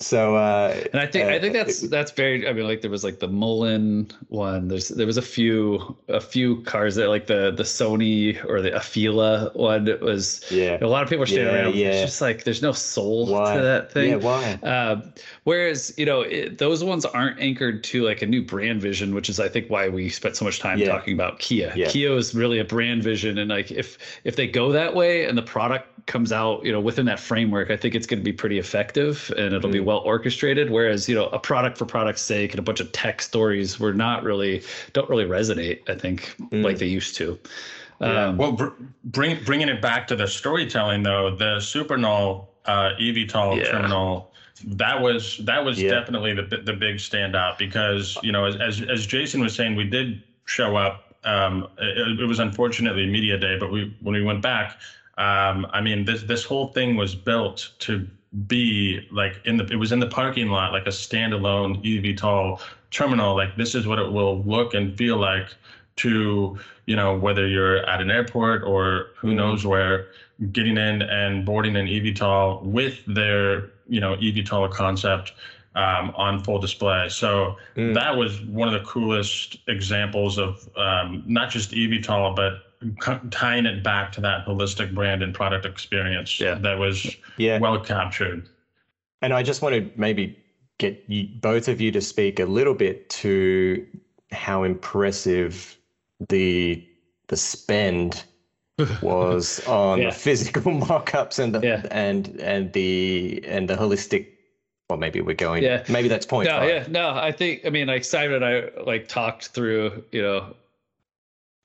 so 0.00 0.36
uh, 0.36 0.76
and 0.92 1.00
I 1.00 1.06
think 1.06 1.26
uh, 1.26 1.34
I 1.34 1.38
think 1.38 1.52
that's 1.52 1.80
that's 1.88 2.10
very. 2.12 2.48
I 2.48 2.52
mean, 2.52 2.66
like 2.66 2.80
there 2.80 2.90
was 2.90 3.04
like 3.04 3.20
the 3.20 3.28
Mullen 3.28 4.10
one. 4.28 4.68
There's 4.68 4.88
there 4.88 5.06
was 5.06 5.16
a 5.16 5.22
few 5.22 5.96
a 6.08 6.20
few 6.20 6.62
cars 6.62 6.96
that 6.96 7.08
like 7.08 7.26
the 7.26 7.50
the 7.50 7.62
Sony 7.62 8.42
or 8.44 8.60
the 8.60 8.70
Afeela 8.70 9.54
one 9.54 9.86
was. 10.00 10.44
Yeah. 10.50 10.78
A 10.80 10.86
lot 10.86 11.02
of 11.02 11.08
people 11.08 11.24
are 11.24 11.26
standing 11.26 11.54
yeah, 11.54 11.62
around. 11.62 11.74
Yeah. 11.74 11.86
It's 11.88 12.02
just 12.02 12.20
like 12.20 12.44
there's 12.44 12.62
no 12.62 12.72
soul 12.72 13.26
why? 13.26 13.56
to 13.56 13.62
that 13.62 13.92
thing. 13.92 14.10
Yeah. 14.10 14.16
Why? 14.16 14.58
Uh, 14.62 15.02
whereas 15.44 15.94
you 15.96 16.06
know 16.06 16.22
it, 16.22 16.58
those 16.58 16.82
ones 16.82 17.04
aren't 17.04 17.40
anchored 17.40 17.84
to 17.84 18.04
like 18.04 18.22
a 18.22 18.26
new 18.26 18.42
brand 18.42 18.80
vision, 18.82 19.14
which 19.14 19.28
is 19.28 19.40
I 19.40 19.48
think 19.48 19.70
why 19.70 19.88
we 19.88 20.08
spent 20.08 20.36
so 20.36 20.44
much 20.44 20.60
time 20.60 20.78
yeah. 20.78 20.88
talking 20.88 21.14
about 21.14 21.38
Kia. 21.38 21.72
Yeah. 21.74 21.88
Kia 21.88 22.12
is 22.16 22.34
really 22.34 22.58
a 22.58 22.64
brand 22.64 23.02
vision, 23.02 23.38
and 23.38 23.50
like 23.50 23.70
if 23.70 23.98
if 24.24 24.36
they 24.36 24.46
go 24.46 24.72
that 24.72 24.94
way 24.94 25.26
and 25.26 25.36
the 25.38 25.42
product 25.42 25.88
comes 26.06 26.32
out, 26.32 26.64
you 26.64 26.72
know, 26.72 26.80
within 26.80 27.06
that 27.06 27.18
framework, 27.18 27.70
I 27.70 27.76
think 27.76 27.94
it's 27.94 28.06
going 28.06 28.20
to 28.20 28.24
be 28.24 28.32
pretty 28.32 28.58
effective 28.58 29.32
and 29.36 29.54
it'll 29.54 29.70
mm. 29.70 29.74
be 29.74 29.80
well 29.80 29.93
orchestrated. 29.98 30.70
Whereas, 30.70 31.08
you 31.08 31.14
know, 31.14 31.26
a 31.26 31.38
product 31.38 31.78
for 31.78 31.84
product's 31.84 32.22
sake 32.22 32.52
and 32.52 32.58
a 32.58 32.62
bunch 32.62 32.80
of 32.80 32.90
tech 32.92 33.22
stories 33.22 33.78
were 33.78 33.94
not 33.94 34.22
really 34.22 34.62
don't 34.92 35.08
really 35.08 35.26
resonate. 35.26 35.88
I 35.88 35.94
think 35.94 36.34
mm. 36.38 36.64
like 36.64 36.78
they 36.78 36.86
used 36.86 37.16
to. 37.16 37.38
Yeah. 38.00 38.26
Um, 38.26 38.36
well, 38.36 38.52
br- 38.52 38.68
bring 39.04 39.42
bringing 39.44 39.68
it 39.68 39.80
back 39.80 40.06
to 40.08 40.16
the 40.16 40.26
storytelling 40.26 41.02
though, 41.02 41.34
the 41.36 41.60
Supernal 41.60 42.48
uh, 42.66 42.90
eVTOL 43.00 43.58
yeah. 43.58 43.70
terminal 43.70 44.32
that 44.66 45.00
was 45.00 45.38
that 45.38 45.64
was 45.64 45.80
yeah. 45.80 45.90
definitely 45.90 46.34
the 46.34 46.42
the 46.64 46.72
big 46.72 46.96
standout 46.96 47.58
because 47.58 48.16
you 48.22 48.32
know 48.32 48.44
as, 48.44 48.56
as 48.56 48.82
as 48.82 49.06
Jason 49.06 49.40
was 49.40 49.54
saying, 49.54 49.76
we 49.76 49.84
did 49.84 50.22
show 50.46 50.76
up. 50.76 51.14
Um, 51.24 51.68
it, 51.78 52.20
it 52.20 52.26
was 52.26 52.38
unfortunately 52.38 53.06
media 53.06 53.38
day, 53.38 53.58
but 53.58 53.72
we 53.72 53.96
when 54.00 54.14
we 54.14 54.22
went 54.22 54.42
back, 54.42 54.78
um, 55.18 55.66
I 55.72 55.80
mean, 55.80 56.04
this 56.04 56.22
this 56.22 56.44
whole 56.44 56.68
thing 56.68 56.96
was 56.96 57.14
built 57.14 57.70
to 57.80 58.06
be 58.46 59.06
like 59.12 59.40
in 59.44 59.56
the 59.56 59.64
it 59.66 59.76
was 59.76 59.92
in 59.92 60.00
the 60.00 60.06
parking 60.06 60.48
lot 60.48 60.72
like 60.72 60.86
a 60.86 60.90
standalone 60.90 61.82
eVTOL 61.84 62.60
terminal. 62.90 63.36
Like 63.36 63.56
this 63.56 63.74
is 63.74 63.86
what 63.86 63.98
it 63.98 64.10
will 64.10 64.42
look 64.42 64.74
and 64.74 64.96
feel 64.96 65.16
like 65.16 65.48
to 65.96 66.58
you 66.86 66.96
know 66.96 67.16
whether 67.16 67.46
you're 67.46 67.78
at 67.86 68.00
an 68.00 68.10
airport 68.10 68.62
or 68.64 69.10
who 69.16 69.28
mm-hmm. 69.28 69.36
knows 69.36 69.64
where, 69.64 70.08
getting 70.52 70.76
in 70.76 71.02
and 71.02 71.46
boarding 71.46 71.76
an 71.76 71.86
eVTOL 71.86 72.62
with 72.62 73.04
their 73.06 73.70
you 73.88 74.00
know 74.00 74.16
eVTOL 74.16 74.70
concept. 74.70 75.32
Um, 75.76 76.12
on 76.14 76.38
full 76.44 76.60
display. 76.60 77.08
So 77.08 77.56
mm. 77.74 77.94
that 77.94 78.16
was 78.16 78.40
one 78.42 78.72
of 78.72 78.74
the 78.74 78.88
coolest 78.88 79.58
examples 79.66 80.38
of 80.38 80.68
um, 80.76 81.24
not 81.26 81.50
just 81.50 81.72
eVTOL, 81.72 82.36
but 82.36 82.73
tying 83.30 83.66
it 83.66 83.82
back 83.82 84.12
to 84.12 84.20
that 84.20 84.46
holistic 84.46 84.94
brand 84.94 85.22
and 85.22 85.34
product 85.34 85.64
experience 85.64 86.38
yeah. 86.40 86.54
that 86.54 86.78
was 86.78 87.16
yeah. 87.36 87.58
well 87.58 87.80
captured. 87.80 88.48
And 89.22 89.32
I 89.32 89.42
just 89.42 89.62
want 89.62 89.74
to 89.74 89.90
maybe 89.96 90.38
get 90.78 91.02
you, 91.06 91.28
both 91.40 91.68
of 91.68 91.80
you 91.80 91.90
to 91.92 92.00
speak 92.00 92.40
a 92.40 92.44
little 92.44 92.74
bit 92.74 93.08
to 93.10 93.86
how 94.32 94.64
impressive 94.64 95.76
the 96.28 96.86
the 97.28 97.36
spend 97.36 98.24
was 99.02 99.66
on 99.66 100.00
yeah. 100.00 100.10
the 100.10 100.14
physical 100.14 100.72
mock-ups 100.72 101.38
and 101.38 101.54
the 101.54 101.60
yeah. 101.60 101.86
and 101.90 102.28
and 102.40 102.72
the 102.72 103.42
and 103.46 103.68
the 103.68 103.74
holistic 103.74 104.28
well 104.90 104.98
maybe 104.98 105.20
we're 105.20 105.34
going 105.34 105.62
yeah 105.62 105.82
maybe 105.88 106.08
that's 106.08 106.26
point 106.26 106.48
no 106.48 106.58
five. 106.58 106.68
yeah 106.68 106.86
no 106.88 107.10
i 107.10 107.30
think 107.32 107.64
i 107.64 107.70
mean 107.70 107.86
like 107.86 108.04
simon 108.04 108.42
and 108.42 108.44
i 108.44 108.82
like 108.82 109.08
talked 109.08 109.48
through 109.48 110.04
you 110.12 110.20
know 110.20 110.54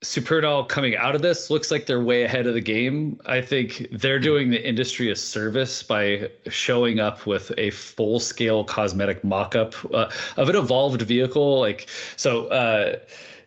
Supernal 0.01 0.63
coming 0.63 0.95
out 0.95 1.13
of 1.13 1.21
this 1.21 1.49
looks 1.49 1.71
like 1.71 1.85
they're 1.85 2.01
way 2.01 2.23
ahead 2.23 2.47
of 2.47 2.53
the 2.53 2.62
game. 2.62 3.19
I 3.25 3.41
think 3.41 3.88
they're 3.91 4.19
doing 4.19 4.49
the 4.49 4.65
industry 4.65 5.12
a 5.12 5.15
service 5.15 5.83
by 5.83 6.29
showing 6.47 7.01
up 7.01 7.25
with 7.25 7.51
a 7.57 7.71
full 7.71 8.21
scale 8.21 8.63
cosmetic 8.63 9.25
mock 9.25 9.57
up 9.57 9.75
uh, 9.93 10.09
of 10.38 10.47
an 10.47 10.55
eVTOL 10.55 11.01
vehicle. 11.01 11.59
Like, 11.59 11.89
so, 12.15 12.47
uh, 12.47 12.99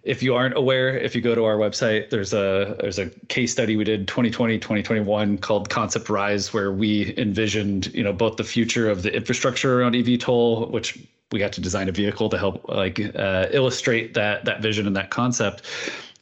if 0.03 0.23
you 0.23 0.35
aren't 0.35 0.57
aware, 0.57 0.99
if 0.99 1.15
you 1.15 1.21
go 1.21 1.35
to 1.35 1.45
our 1.45 1.57
website, 1.57 2.11
there's 2.11 2.33
a 2.33 2.77
there's 2.81 2.99
a 2.99 3.09
case 3.29 3.53
study 3.53 3.77
we 3.77 3.85
did 3.85 4.09
2020 4.09 4.59
2021 4.59 5.39
called 5.39 5.71
Concept 5.71 6.09
Rise, 6.09 6.53
where 6.53 6.73
we 6.73 7.15
envisioned 7.17 7.93
you 7.95 8.03
know 8.03 8.13
both 8.13 8.37
the 8.37 8.45
future 8.45 8.91
of 8.91 9.03
the 9.03 9.15
infrastructure 9.15 9.81
around 9.81 9.95
eVTOL, 9.95 10.71
which 10.71 10.99
we 11.31 11.39
got 11.39 11.53
to 11.53 11.61
design 11.61 11.89
a 11.89 11.93
vehicle 11.93 12.29
to 12.29 12.37
help 12.37 12.69
like 12.69 13.01
uh, 13.15 13.47
illustrate 13.53 14.15
that 14.15 14.45
that 14.45 14.61
vision 14.61 14.89
and 14.89 14.97
that 14.97 15.11
concept, 15.11 15.63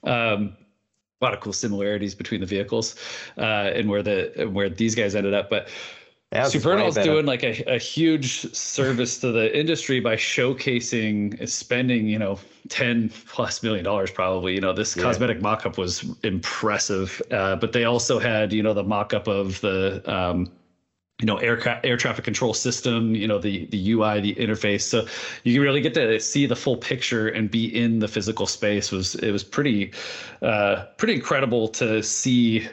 um, 0.04 0.56
a 1.20 1.24
lot 1.24 1.34
of 1.34 1.40
cool 1.40 1.52
similarities 1.52 2.14
between 2.14 2.40
the 2.40 2.46
vehicles 2.46 2.96
uh, 3.36 3.70
and 3.74 3.88
where 3.88 4.02
the 4.02 4.48
where 4.52 4.68
these 4.68 4.94
guys 4.94 5.14
ended 5.14 5.34
up, 5.34 5.50
but. 5.50 5.68
Supernal's 6.46 6.94
doing 6.94 7.26
like 7.26 7.42
a, 7.42 7.60
a 7.64 7.76
huge 7.76 8.54
service 8.54 9.18
to 9.18 9.32
the 9.32 9.58
industry 9.58 9.98
by 9.98 10.14
showcasing 10.14 11.48
spending, 11.48 12.06
you 12.06 12.20
know, 12.20 12.38
10 12.68 13.08
plus 13.26 13.64
million 13.64 13.84
dollars 13.84 14.12
probably. 14.12 14.54
You 14.54 14.60
know, 14.60 14.72
this 14.72 14.96
yeah. 14.96 15.02
cosmetic 15.02 15.42
mock-up 15.42 15.76
was 15.76 16.04
impressive. 16.22 17.20
Uh, 17.32 17.56
but 17.56 17.72
they 17.72 17.82
also 17.82 18.20
had, 18.20 18.52
you 18.52 18.62
know, 18.62 18.74
the 18.74 18.84
mock-up 18.84 19.26
of 19.26 19.60
the 19.60 20.02
um, 20.06 20.52
you 21.20 21.26
know 21.26 21.36
air 21.36 21.80
air 21.84 21.96
traffic 21.96 22.24
control 22.24 22.54
system 22.54 23.14
you 23.14 23.28
know 23.28 23.38
the 23.38 23.66
the 23.66 23.92
ui 23.92 24.20
the 24.20 24.34
interface 24.34 24.82
so 24.82 25.06
you 25.44 25.62
really 25.62 25.80
get 25.80 25.94
to 25.94 26.18
see 26.18 26.46
the 26.46 26.56
full 26.56 26.76
picture 26.76 27.28
and 27.28 27.50
be 27.50 27.64
in 27.64 27.98
the 27.98 28.08
physical 28.08 28.46
space 28.46 28.90
was 28.90 29.14
it 29.16 29.30
was 29.30 29.44
pretty 29.44 29.92
uh 30.42 30.84
pretty 30.96 31.14
incredible 31.14 31.68
to 31.68 32.02
see 32.02 32.66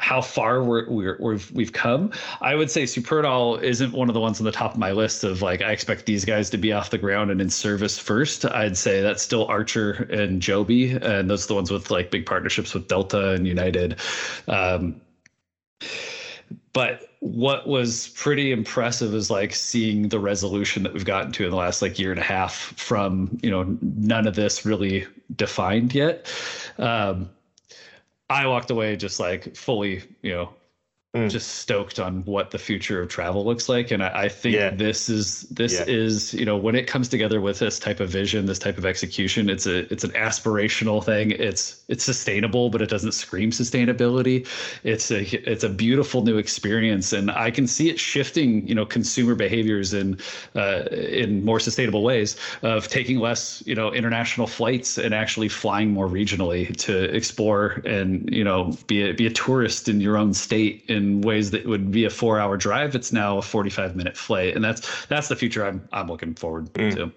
how 0.00 0.22
far 0.22 0.64
we're, 0.64 0.88
we're 0.88 1.16
we've 1.20 1.50
we've 1.52 1.72
come. 1.72 2.10
I 2.40 2.54
would 2.54 2.70
say 2.70 2.84
Supernal 2.84 3.62
isn't 3.62 3.92
one 3.92 4.08
of 4.08 4.14
the 4.14 4.20
ones 4.20 4.40
on 4.40 4.46
the 4.46 4.52
top 4.52 4.72
of 4.72 4.78
my 4.78 4.92
list 4.92 5.24
of 5.24 5.42
like 5.42 5.60
I 5.60 5.72
expect 5.72 6.06
these 6.06 6.24
guys 6.24 6.48
to 6.50 6.58
be 6.58 6.72
off 6.72 6.90
the 6.90 6.98
ground 6.98 7.30
and 7.30 7.40
in 7.40 7.50
service 7.50 7.98
first. 7.98 8.46
I'd 8.46 8.78
say 8.78 9.02
that's 9.02 9.22
still 9.22 9.46
Archer 9.46 10.08
and 10.10 10.40
Joby, 10.40 10.92
and 10.92 11.28
those 11.28 11.44
are 11.44 11.48
the 11.48 11.54
ones 11.54 11.70
with 11.70 11.90
like 11.90 12.10
big 12.10 12.24
partnerships 12.24 12.72
with 12.72 12.88
Delta 12.88 13.32
and 13.32 13.46
United. 13.46 14.00
Um, 14.48 15.02
but 16.72 17.08
what 17.20 17.66
was 17.68 18.08
pretty 18.08 18.52
impressive 18.52 19.14
is 19.14 19.30
like 19.30 19.54
seeing 19.54 20.08
the 20.08 20.18
resolution 20.18 20.82
that 20.82 20.92
we've 20.92 21.04
gotten 21.04 21.32
to 21.32 21.44
in 21.44 21.50
the 21.50 21.56
last 21.56 21.82
like 21.82 21.98
year 21.98 22.10
and 22.10 22.20
a 22.20 22.24
half 22.24 22.54
from 22.76 23.38
you 23.42 23.50
know 23.50 23.76
none 23.80 24.26
of 24.26 24.34
this 24.34 24.64
really 24.64 25.06
defined 25.36 25.94
yet. 25.94 26.32
Um, 26.78 27.30
i 28.28 28.46
walked 28.46 28.70
away 28.70 28.96
just 28.96 29.18
like 29.18 29.56
fully 29.56 30.02
you 30.22 30.32
know 30.32 30.50
mm. 31.14 31.28
just 31.28 31.56
stoked 31.56 31.98
on 31.98 32.24
what 32.24 32.50
the 32.50 32.58
future 32.58 33.02
of 33.02 33.08
travel 33.08 33.44
looks 33.44 33.68
like 33.68 33.90
and 33.90 34.02
i, 34.02 34.24
I 34.24 34.28
think 34.28 34.54
yeah. 34.54 34.70
this 34.70 35.08
is 35.08 35.42
this 35.42 35.72
yeah. 35.72 35.84
is 35.86 36.32
you 36.34 36.44
know 36.44 36.56
when 36.56 36.74
it 36.76 36.86
comes 36.86 37.08
together 37.08 37.40
with 37.40 37.58
this 37.58 37.78
type 37.78 38.00
of 38.00 38.08
vision 38.08 38.46
this 38.46 38.58
type 38.58 38.78
of 38.78 38.86
execution 38.86 39.50
it's 39.50 39.66
a 39.66 39.92
it's 39.92 40.04
an 40.04 40.10
aspirational 40.12 41.04
thing 41.04 41.32
it's 41.32 41.82
it's 41.88 42.04
sustainable 42.04 42.70
but 42.70 42.80
it 42.80 42.88
doesn't 42.88 43.12
scream 43.12 43.50
sustainability 43.50 44.46
it's 44.84 45.10
a 45.10 45.22
it's 45.50 45.64
a 45.64 45.68
beautiful 45.68 46.22
new 46.22 46.38
experience 46.38 47.12
and 47.12 47.30
i 47.32 47.50
can 47.50 47.66
see 47.66 47.88
it 47.90 47.98
shifting 47.98 48.66
you 48.68 48.74
know 48.74 48.86
consumer 48.86 49.34
behaviors 49.34 49.92
in 49.92 50.18
uh, 50.54 50.84
in 50.92 51.44
more 51.44 51.58
sustainable 51.58 52.04
ways 52.04 52.36
of 52.62 52.86
taking 52.88 53.18
less 53.18 53.62
you 53.66 53.74
know 53.74 53.92
international 53.92 54.46
flights 54.46 54.96
and 54.96 55.12
actually 55.12 55.48
flying 55.48 55.90
more 55.90 56.08
regionally 56.08 56.74
to 56.76 57.04
explore 57.14 57.82
and 57.84 58.32
you 58.32 58.44
know 58.44 58.72
be 58.86 59.10
a, 59.10 59.12
be 59.12 59.26
a 59.26 59.30
tourist 59.30 59.88
in 59.88 60.00
your 60.00 60.16
own 60.16 60.32
state 60.32 60.84
in 60.88 60.99
ways 61.20 61.50
that 61.50 61.66
would 61.66 61.90
be 61.90 62.04
a 62.04 62.10
four 62.10 62.38
hour 62.38 62.56
drive 62.56 62.94
it's 62.94 63.12
now 63.12 63.38
a 63.38 63.42
45 63.42 63.96
minute 63.96 64.16
flight 64.16 64.54
and 64.54 64.64
that's 64.64 65.06
that's 65.06 65.28
the 65.28 65.36
future 65.36 65.64
i'm 65.64 65.86
i'm 65.92 66.08
looking 66.08 66.34
forward 66.34 66.72
mm. 66.74 66.94
to 66.94 67.12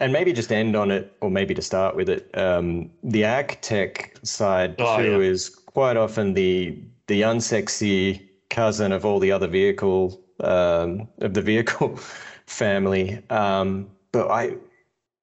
and 0.00 0.12
maybe 0.12 0.32
just 0.32 0.50
end 0.50 0.74
on 0.74 0.90
it 0.90 1.16
or 1.20 1.30
maybe 1.30 1.54
to 1.54 1.62
start 1.62 1.94
with 1.94 2.08
it 2.08 2.30
um, 2.36 2.90
the 3.02 3.24
ag 3.24 3.60
tech 3.60 4.18
side 4.22 4.74
oh, 4.78 4.96
too 4.96 5.22
yeah. 5.22 5.30
is 5.30 5.48
quite 5.48 5.96
often 5.96 6.34
the 6.34 6.78
the 7.06 7.22
unsexy 7.22 8.20
cousin 8.50 8.92
of 8.92 9.04
all 9.04 9.18
the 9.18 9.30
other 9.30 9.46
vehicle 9.46 10.20
um, 10.40 11.08
of 11.20 11.34
the 11.34 11.42
vehicle 11.42 11.96
family 12.46 13.22
um, 13.30 13.88
but 14.12 14.30
i 14.30 14.54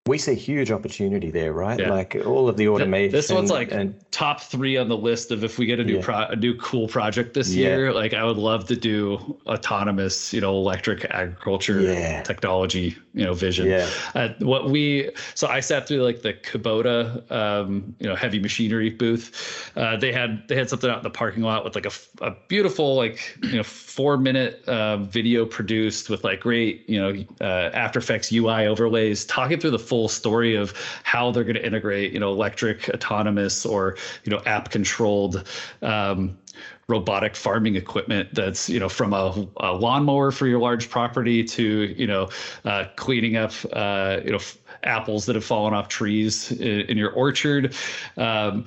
we 0.09 0.17
see 0.17 0.33
huge 0.33 0.71
opportunity 0.71 1.29
there, 1.29 1.53
right? 1.53 1.79
Yeah. 1.79 1.91
Like 1.91 2.15
all 2.25 2.49
of 2.49 2.57
the 2.57 2.67
automation. 2.67 3.11
This 3.11 3.31
one's 3.31 3.51
like 3.51 3.71
and, 3.71 3.93
top 4.09 4.41
three 4.41 4.75
on 4.75 4.89
the 4.89 4.97
list 4.97 5.29
of 5.29 5.43
if 5.43 5.59
we 5.59 5.67
get 5.67 5.79
a 5.79 5.83
new 5.83 5.97
yeah. 5.97 6.03
pro, 6.03 6.17
a 6.25 6.35
new 6.35 6.55
cool 6.55 6.87
project 6.87 7.35
this 7.35 7.53
yeah. 7.53 7.67
year. 7.67 7.93
Like 7.93 8.15
I 8.15 8.23
would 8.23 8.37
love 8.37 8.65
to 8.69 8.75
do 8.75 9.37
autonomous, 9.45 10.33
you 10.33 10.41
know, 10.41 10.55
electric 10.55 11.05
agriculture 11.05 12.23
technology, 12.23 12.97
you 13.13 13.23
know, 13.23 13.35
vision. 13.35 13.67
Yeah. 13.67 13.87
Uh, 14.15 14.29
what 14.39 14.71
we 14.71 15.11
so 15.35 15.47
I 15.47 15.59
sat 15.59 15.87
through 15.87 16.01
like 16.03 16.23
the 16.23 16.33
Kubota, 16.33 17.31
um, 17.31 17.95
you 17.99 18.07
know, 18.07 18.15
heavy 18.15 18.39
machinery 18.39 18.89
booth. 18.89 19.71
Uh, 19.75 19.95
they 19.95 20.11
had 20.11 20.47
they 20.47 20.55
had 20.55 20.69
something 20.69 20.89
out 20.89 20.97
in 20.97 21.03
the 21.03 21.11
parking 21.11 21.43
lot 21.43 21.63
with 21.63 21.75
like 21.75 21.85
a, 21.85 22.25
a 22.25 22.35
beautiful 22.47 22.95
like 22.95 23.37
you 23.43 23.57
know 23.57 23.63
four 23.63 24.17
minute 24.17 24.63
uh, 24.67 24.97
video 24.97 25.45
produced 25.45 26.09
with 26.09 26.23
like 26.23 26.39
great 26.39 26.89
you 26.89 26.99
know 26.99 27.23
uh, 27.41 27.69
After 27.73 27.99
Effects 27.99 28.33
UI 28.33 28.65
overlays, 28.65 29.23
talking 29.25 29.59
through 29.59 29.71
the 29.71 29.77
full 29.77 29.98
story 30.07 30.55
of 30.55 30.73
how 31.03 31.31
they're 31.31 31.43
going 31.43 31.55
to 31.55 31.65
integrate, 31.65 32.13
you 32.13 32.19
know, 32.19 32.31
electric, 32.31 32.89
autonomous, 32.89 33.65
or 33.65 33.97
you 34.23 34.31
know, 34.31 34.41
app 34.45 34.69
controlled. 34.71 35.47
Um, 35.81 36.38
robotic 36.88 37.35
farming 37.35 37.75
equipment 37.75 38.27
that's 38.33 38.67
you 38.67 38.79
know 38.79 38.89
from 38.89 39.13
a, 39.13 39.47
a, 39.57 39.71
lawnmower 39.71 40.31
for 40.31 40.47
your 40.47 40.59
large 40.59 40.89
property 40.89 41.43
to 41.43 41.93
you 41.95 42.07
know 42.07 42.27
uh, 42.65 42.85
cleaning 42.95 43.38
up 43.38 43.53
uh, 43.73 44.19
you 44.25 44.31
know 44.31 44.38
f- 44.38 44.57
apples 44.83 45.25
that 45.27 45.35
have 45.35 45.45
fallen 45.45 45.73
off 45.73 45.88
trees 45.88 46.51
in, 46.53 46.81
in 46.81 46.97
your 46.97 47.12
orchard 47.12 47.75
um, 48.17 48.65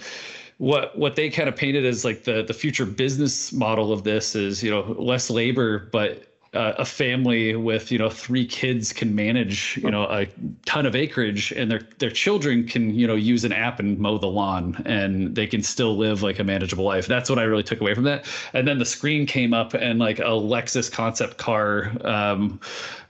what 0.58 0.96
what 0.96 1.16
they 1.16 1.28
kind 1.28 1.48
of 1.48 1.56
painted 1.56 1.84
as 1.84 2.04
like 2.04 2.22
the 2.22 2.44
the 2.44 2.54
future 2.54 2.86
business 2.86 3.52
model 3.52 3.92
of 3.92 4.04
this 4.04 4.36
is 4.36 4.62
you 4.62 4.70
know 4.70 4.82
less 4.96 5.28
labor 5.28 5.88
but 5.90 6.31
uh, 6.54 6.74
a 6.78 6.84
family 6.84 7.56
with 7.56 7.90
you 7.90 7.98
know 7.98 8.10
three 8.10 8.46
kids 8.46 8.92
can 8.92 9.14
manage 9.14 9.78
you 9.82 9.90
know 9.90 10.04
a 10.04 10.26
ton 10.66 10.84
of 10.84 10.94
acreage 10.94 11.50
and 11.52 11.70
their 11.70 11.80
their 11.98 12.10
children 12.10 12.66
can 12.66 12.94
you 12.94 13.06
know 13.06 13.14
use 13.14 13.44
an 13.44 13.52
app 13.52 13.80
and 13.80 13.98
mow 13.98 14.18
the 14.18 14.26
lawn 14.26 14.80
and 14.84 15.34
they 15.34 15.46
can 15.46 15.62
still 15.62 15.96
live 15.96 16.22
like 16.22 16.38
a 16.38 16.44
manageable 16.44 16.84
life. 16.84 17.06
That's 17.06 17.30
what 17.30 17.38
i 17.38 17.42
really 17.44 17.62
took 17.62 17.80
away 17.80 17.94
from 17.94 18.04
that. 18.04 18.26
And 18.52 18.68
then 18.68 18.78
the 18.78 18.84
screen 18.84 19.26
came 19.26 19.54
up 19.54 19.72
and 19.72 19.98
like 19.98 20.18
a 20.18 20.32
lexus 20.32 20.92
concept 20.92 21.38
car 21.38 21.92
um, 22.04 22.60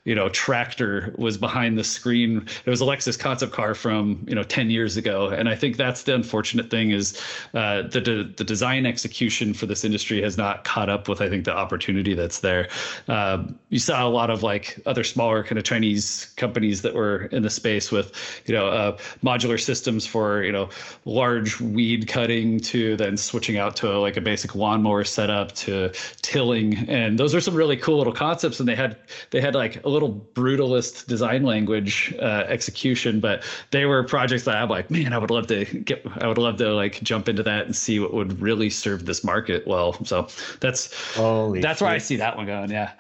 you 0.05 0.15
know 0.15 0.29
tractor 0.29 1.15
was 1.17 1.39
behind 1.39 1.79
the 1.79 1.85
screen. 1.85 2.47
It 2.65 2.71
was 2.71 2.81
a 2.81 2.85
lexus 2.85 3.19
concept 3.19 3.53
car 3.53 3.75
from 3.75 4.25
you 4.29 4.35
know 4.35 4.43
10 4.43 4.71
years 4.71 4.97
ago. 4.97 5.29
And 5.29 5.49
i 5.49 5.55
think 5.55 5.77
that's 5.77 6.03
the 6.03 6.15
unfortunate 6.15 6.71
thing 6.71 6.91
is 6.91 7.21
uh, 7.55 7.83
the 7.83 8.01
de- 8.01 8.25
the 8.25 8.45
design 8.45 8.87
execution 8.87 9.55
for 9.55 9.67
this 9.67 9.85
industry 9.85 10.21
has 10.23 10.37
not 10.37 10.65
caught 10.65 10.89
up 10.89 11.09
with 11.09 11.21
i 11.21 11.29
think 11.29 11.45
the 11.45 11.55
opportunity 11.55 12.15
that's 12.15 12.41
there. 12.41 12.69
Uh, 13.09 13.32
you 13.69 13.79
saw 13.79 14.07
a 14.07 14.09
lot 14.09 14.31
of 14.31 14.43
like 14.43 14.79
other 14.87 15.05
smaller 15.05 15.43
kind 15.43 15.59
of 15.59 15.65
chinese 15.65 16.33
companies 16.37 16.83
that 16.83 16.95
were 16.95 17.25
in 17.27 17.43
the 17.43 17.51
space 17.51 17.91
with 17.91 18.43
you 18.47 18.55
know 18.55 18.69
uh, 18.69 18.97
modular 19.23 19.61
systems 19.61 20.07
for 20.07 20.43
you 20.43 20.53
know 20.53 20.69
large 21.05 21.61
weed 21.61 22.09
cutting 22.09 22.59
to 22.61 22.97
then 22.97 23.17
switching 23.17 23.59
out 23.59 23.77
to 23.77 23.99
like 23.99 24.17
a 24.17 24.21
basic 24.21 24.55
lawnmower 24.55 25.05
setup 25.05 25.53
to 25.53 25.91
tilling 26.23 26.89
and 26.89 27.19
those 27.19 27.35
are 27.35 27.41
some 27.41 27.55
really 27.55 27.77
cool 27.77 27.99
little 27.99 28.13
concepts 28.13 28.61
and 28.61 28.69
they 28.69 28.77
had 28.77 28.97
they 29.31 29.41
had 29.41 29.55
like 29.55 29.85
a 29.85 29.89
little 29.89 30.13
brutalist 30.35 31.07
design 31.07 31.43
language 31.43 32.15
uh, 32.21 32.45
execution, 32.49 33.21
but 33.21 33.45
they 33.71 33.85
were 33.85 34.03
projects 34.05 34.45
that 34.45 34.57
I'm 34.57 34.69
like, 34.69 34.91
man, 34.91 35.13
I 35.13 35.19
would 35.19 35.31
love 35.31 35.47
to 35.49 35.65
get, 35.65 36.05
I 36.21 36.27
would 36.27 36.39
love 36.39 36.57
to 36.59 36.75
like 36.75 37.03
jump 37.03 37.29
into 37.29 37.43
that 37.43 37.67
and 37.67 37.75
see 37.75 37.99
what 37.99 38.13
would 38.15 38.41
really 38.41 38.71
serve 38.71 39.05
this 39.05 39.25
market 39.25 39.67
well. 39.67 40.05
So 40.05 40.29
that's 40.61 41.15
Holy 41.15 41.61
that's 41.61 41.79
shit. 41.79 41.87
where 41.87 41.95
I 41.95 41.99
see 41.99 42.17
that 42.17 42.37
one 42.37 42.47
going. 42.47 42.71
Yeah. 42.71 42.93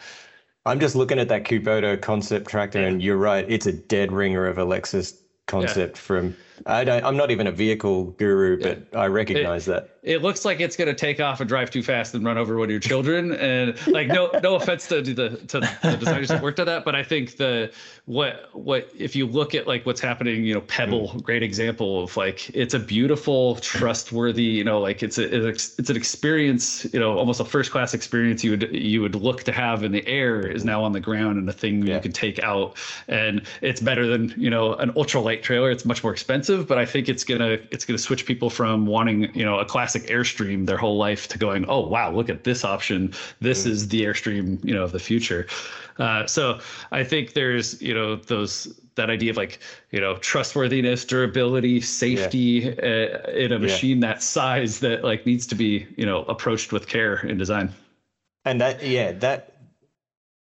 I'm 0.64 0.78
just 0.78 0.94
looking 0.94 1.18
at 1.18 1.28
that 1.28 1.44
Kubota 1.44 2.00
concept 2.00 2.48
tractor, 2.48 2.80
yeah. 2.80 2.88
and 2.88 3.02
you're 3.02 3.16
right. 3.16 3.44
It's 3.48 3.66
a 3.66 3.72
dead 3.72 4.12
ringer 4.12 4.46
of 4.46 4.58
a 4.58 4.64
Lexus 4.64 5.14
concept 5.46 5.96
yeah. 5.96 6.00
from 6.02 6.36
I 6.66 6.84
don't. 6.84 7.04
I'm 7.04 7.16
not 7.16 7.30
even 7.30 7.46
a 7.46 7.52
vehicle 7.52 8.06
guru, 8.12 8.60
but. 8.60 8.82
I 8.94 9.06
recognize 9.06 9.68
it, 9.68 9.72
that. 9.72 9.96
It 10.02 10.22
looks 10.22 10.44
like 10.44 10.60
it's 10.60 10.76
going 10.76 10.88
to 10.88 10.94
take 10.94 11.20
off 11.20 11.40
and 11.40 11.48
drive 11.48 11.70
too 11.70 11.82
fast 11.82 12.14
and 12.14 12.24
run 12.24 12.36
over 12.36 12.56
one 12.56 12.64
of 12.64 12.70
your 12.70 12.80
children. 12.80 13.32
And 13.32 13.86
like, 13.86 14.08
no, 14.08 14.30
no 14.42 14.56
offense 14.56 14.88
to 14.88 15.00
the 15.00 15.36
to 15.48 15.60
the 15.60 15.96
designers 15.98 16.28
that 16.28 16.42
worked 16.42 16.58
on 16.60 16.66
that, 16.66 16.84
but 16.84 16.94
I 16.94 17.02
think 17.02 17.36
the 17.36 17.72
what 18.06 18.48
what 18.52 18.90
if 18.98 19.14
you 19.14 19.26
look 19.26 19.54
at 19.54 19.66
like 19.66 19.86
what's 19.86 20.00
happening, 20.00 20.44
you 20.44 20.54
know, 20.54 20.60
Pebble, 20.62 21.08
mm. 21.08 21.22
great 21.22 21.42
example 21.42 22.02
of 22.02 22.16
like 22.16 22.50
it's 22.50 22.74
a 22.74 22.80
beautiful, 22.80 23.56
trustworthy, 23.56 24.42
you 24.42 24.64
know, 24.64 24.80
like 24.80 25.02
it's 25.02 25.18
a 25.18 25.48
it's, 25.48 25.78
it's 25.78 25.88
an 25.88 25.96
experience, 25.96 26.84
you 26.92 26.98
know, 26.98 27.16
almost 27.16 27.40
a 27.40 27.44
first 27.44 27.70
class 27.70 27.94
experience 27.94 28.42
you 28.42 28.50
would 28.50 28.68
you 28.72 29.00
would 29.00 29.14
look 29.14 29.44
to 29.44 29.52
have 29.52 29.84
in 29.84 29.92
the 29.92 30.06
air 30.08 30.44
is 30.44 30.64
now 30.64 30.82
on 30.82 30.92
the 30.92 31.00
ground 31.00 31.38
and 31.38 31.48
a 31.48 31.52
thing 31.52 31.86
yeah. 31.86 31.94
you 31.94 32.00
could 32.00 32.14
take 32.14 32.40
out, 32.40 32.76
and 33.06 33.42
it's 33.60 33.80
better 33.80 34.06
than 34.06 34.34
you 34.36 34.50
know 34.50 34.74
an 34.74 34.92
ultralight 34.94 35.42
trailer. 35.42 35.70
It's 35.70 35.84
much 35.84 36.02
more 36.02 36.12
expensive 36.12 36.51
expensive, 36.52 36.68
but 36.68 36.78
I 36.78 36.86
think 36.86 37.08
it's 37.08 37.24
gonna 37.24 37.58
it's 37.70 37.84
gonna 37.84 37.98
switch 37.98 38.26
people 38.26 38.50
from 38.50 38.86
wanting 38.86 39.34
you 39.34 39.44
know 39.44 39.58
a 39.58 39.64
classic 39.64 40.04
Airstream 40.04 40.66
their 40.66 40.76
whole 40.76 40.96
life 40.96 41.28
to 41.28 41.38
going, 41.38 41.64
oh 41.68 41.86
wow, 41.86 42.12
look 42.12 42.28
at 42.28 42.44
this 42.44 42.64
option. 42.64 43.12
This 43.40 43.64
mm. 43.64 43.70
is 43.70 43.88
the 43.88 44.02
Airstream 44.02 44.64
you 44.64 44.74
know 44.74 44.84
of 44.84 44.92
the 44.92 44.98
future. 44.98 45.46
Uh, 45.98 46.26
so 46.26 46.58
I 46.90 47.04
think 47.04 47.34
there's 47.34 47.80
you 47.80 47.94
know 47.94 48.16
those 48.16 48.78
that 48.94 49.10
idea 49.10 49.30
of 49.30 49.36
like 49.36 49.60
you 49.90 50.00
know 50.00 50.16
trustworthiness, 50.16 51.04
durability, 51.04 51.80
safety 51.80 52.40
yeah. 52.40 52.72
uh, 52.82 53.30
in 53.30 53.52
a 53.52 53.58
machine 53.58 54.00
yeah. 54.00 54.08
that 54.08 54.22
size 54.22 54.80
that 54.80 55.04
like 55.04 55.26
needs 55.26 55.46
to 55.46 55.54
be 55.54 55.86
you 55.96 56.06
know 56.06 56.24
approached 56.24 56.72
with 56.72 56.88
care 56.88 57.26
in 57.26 57.38
design. 57.38 57.72
And 58.44 58.60
that 58.60 58.82
yeah 58.82 59.12
that 59.12 59.48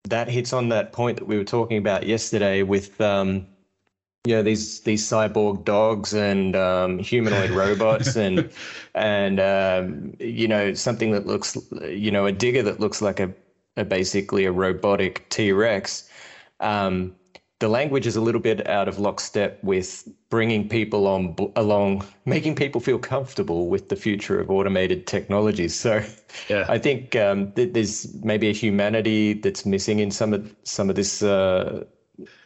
that 0.05 0.27
hits 0.27 0.51
on 0.51 0.69
that 0.69 0.93
point 0.93 1.17
that 1.17 1.27
we 1.27 1.37
were 1.37 1.43
talking 1.43 1.77
about 1.77 2.07
yesterday 2.07 2.63
with 2.63 2.99
um, 2.99 3.45
you 4.25 4.35
know 4.35 4.43
these 4.43 4.81
these 4.81 5.07
cyborg 5.07 5.65
dogs 5.65 6.13
and 6.13 6.55
um, 6.55 6.99
humanoid 6.99 7.49
robots 7.61 8.15
and 8.15 8.51
and 8.93 9.39
um, 9.39 10.13
you 10.19 10.47
know 10.47 10.73
something 10.73 11.11
that 11.11 11.25
looks 11.25 11.57
you 11.89 12.11
know 12.11 12.25
a 12.25 12.31
digger 12.31 12.61
that 12.61 12.79
looks 12.79 13.01
like 13.01 13.19
a, 13.19 13.33
a 13.77 13.83
basically 13.83 14.45
a 14.45 14.51
robotic 14.51 15.27
T 15.29 15.51
Rex. 15.51 16.07
Um, 16.59 17.15
the 17.57 17.67
language 17.67 18.07
is 18.07 18.15
a 18.15 18.21
little 18.21 18.41
bit 18.41 18.67
out 18.67 18.87
of 18.87 18.97
lockstep 18.97 19.63
with 19.63 20.07
bringing 20.29 20.67
people 20.67 21.07
on 21.07 21.35
along, 21.55 22.03
making 22.25 22.55
people 22.55 22.81
feel 22.81 22.97
comfortable 22.97 23.69
with 23.69 23.89
the 23.89 23.95
future 23.95 24.39
of 24.39 24.49
automated 24.49 25.05
technologies. 25.05 25.79
So, 25.79 26.03
yeah. 26.49 26.65
I 26.67 26.79
think 26.79 27.15
um, 27.15 27.51
th- 27.51 27.73
there's 27.73 28.15
maybe 28.23 28.49
a 28.49 28.53
humanity 28.53 29.33
that's 29.33 29.63
missing 29.63 29.99
in 29.99 30.09
some 30.09 30.33
of 30.33 30.55
some 30.63 30.89
of 30.89 30.95
this 30.95 31.21
uh, 31.21 31.85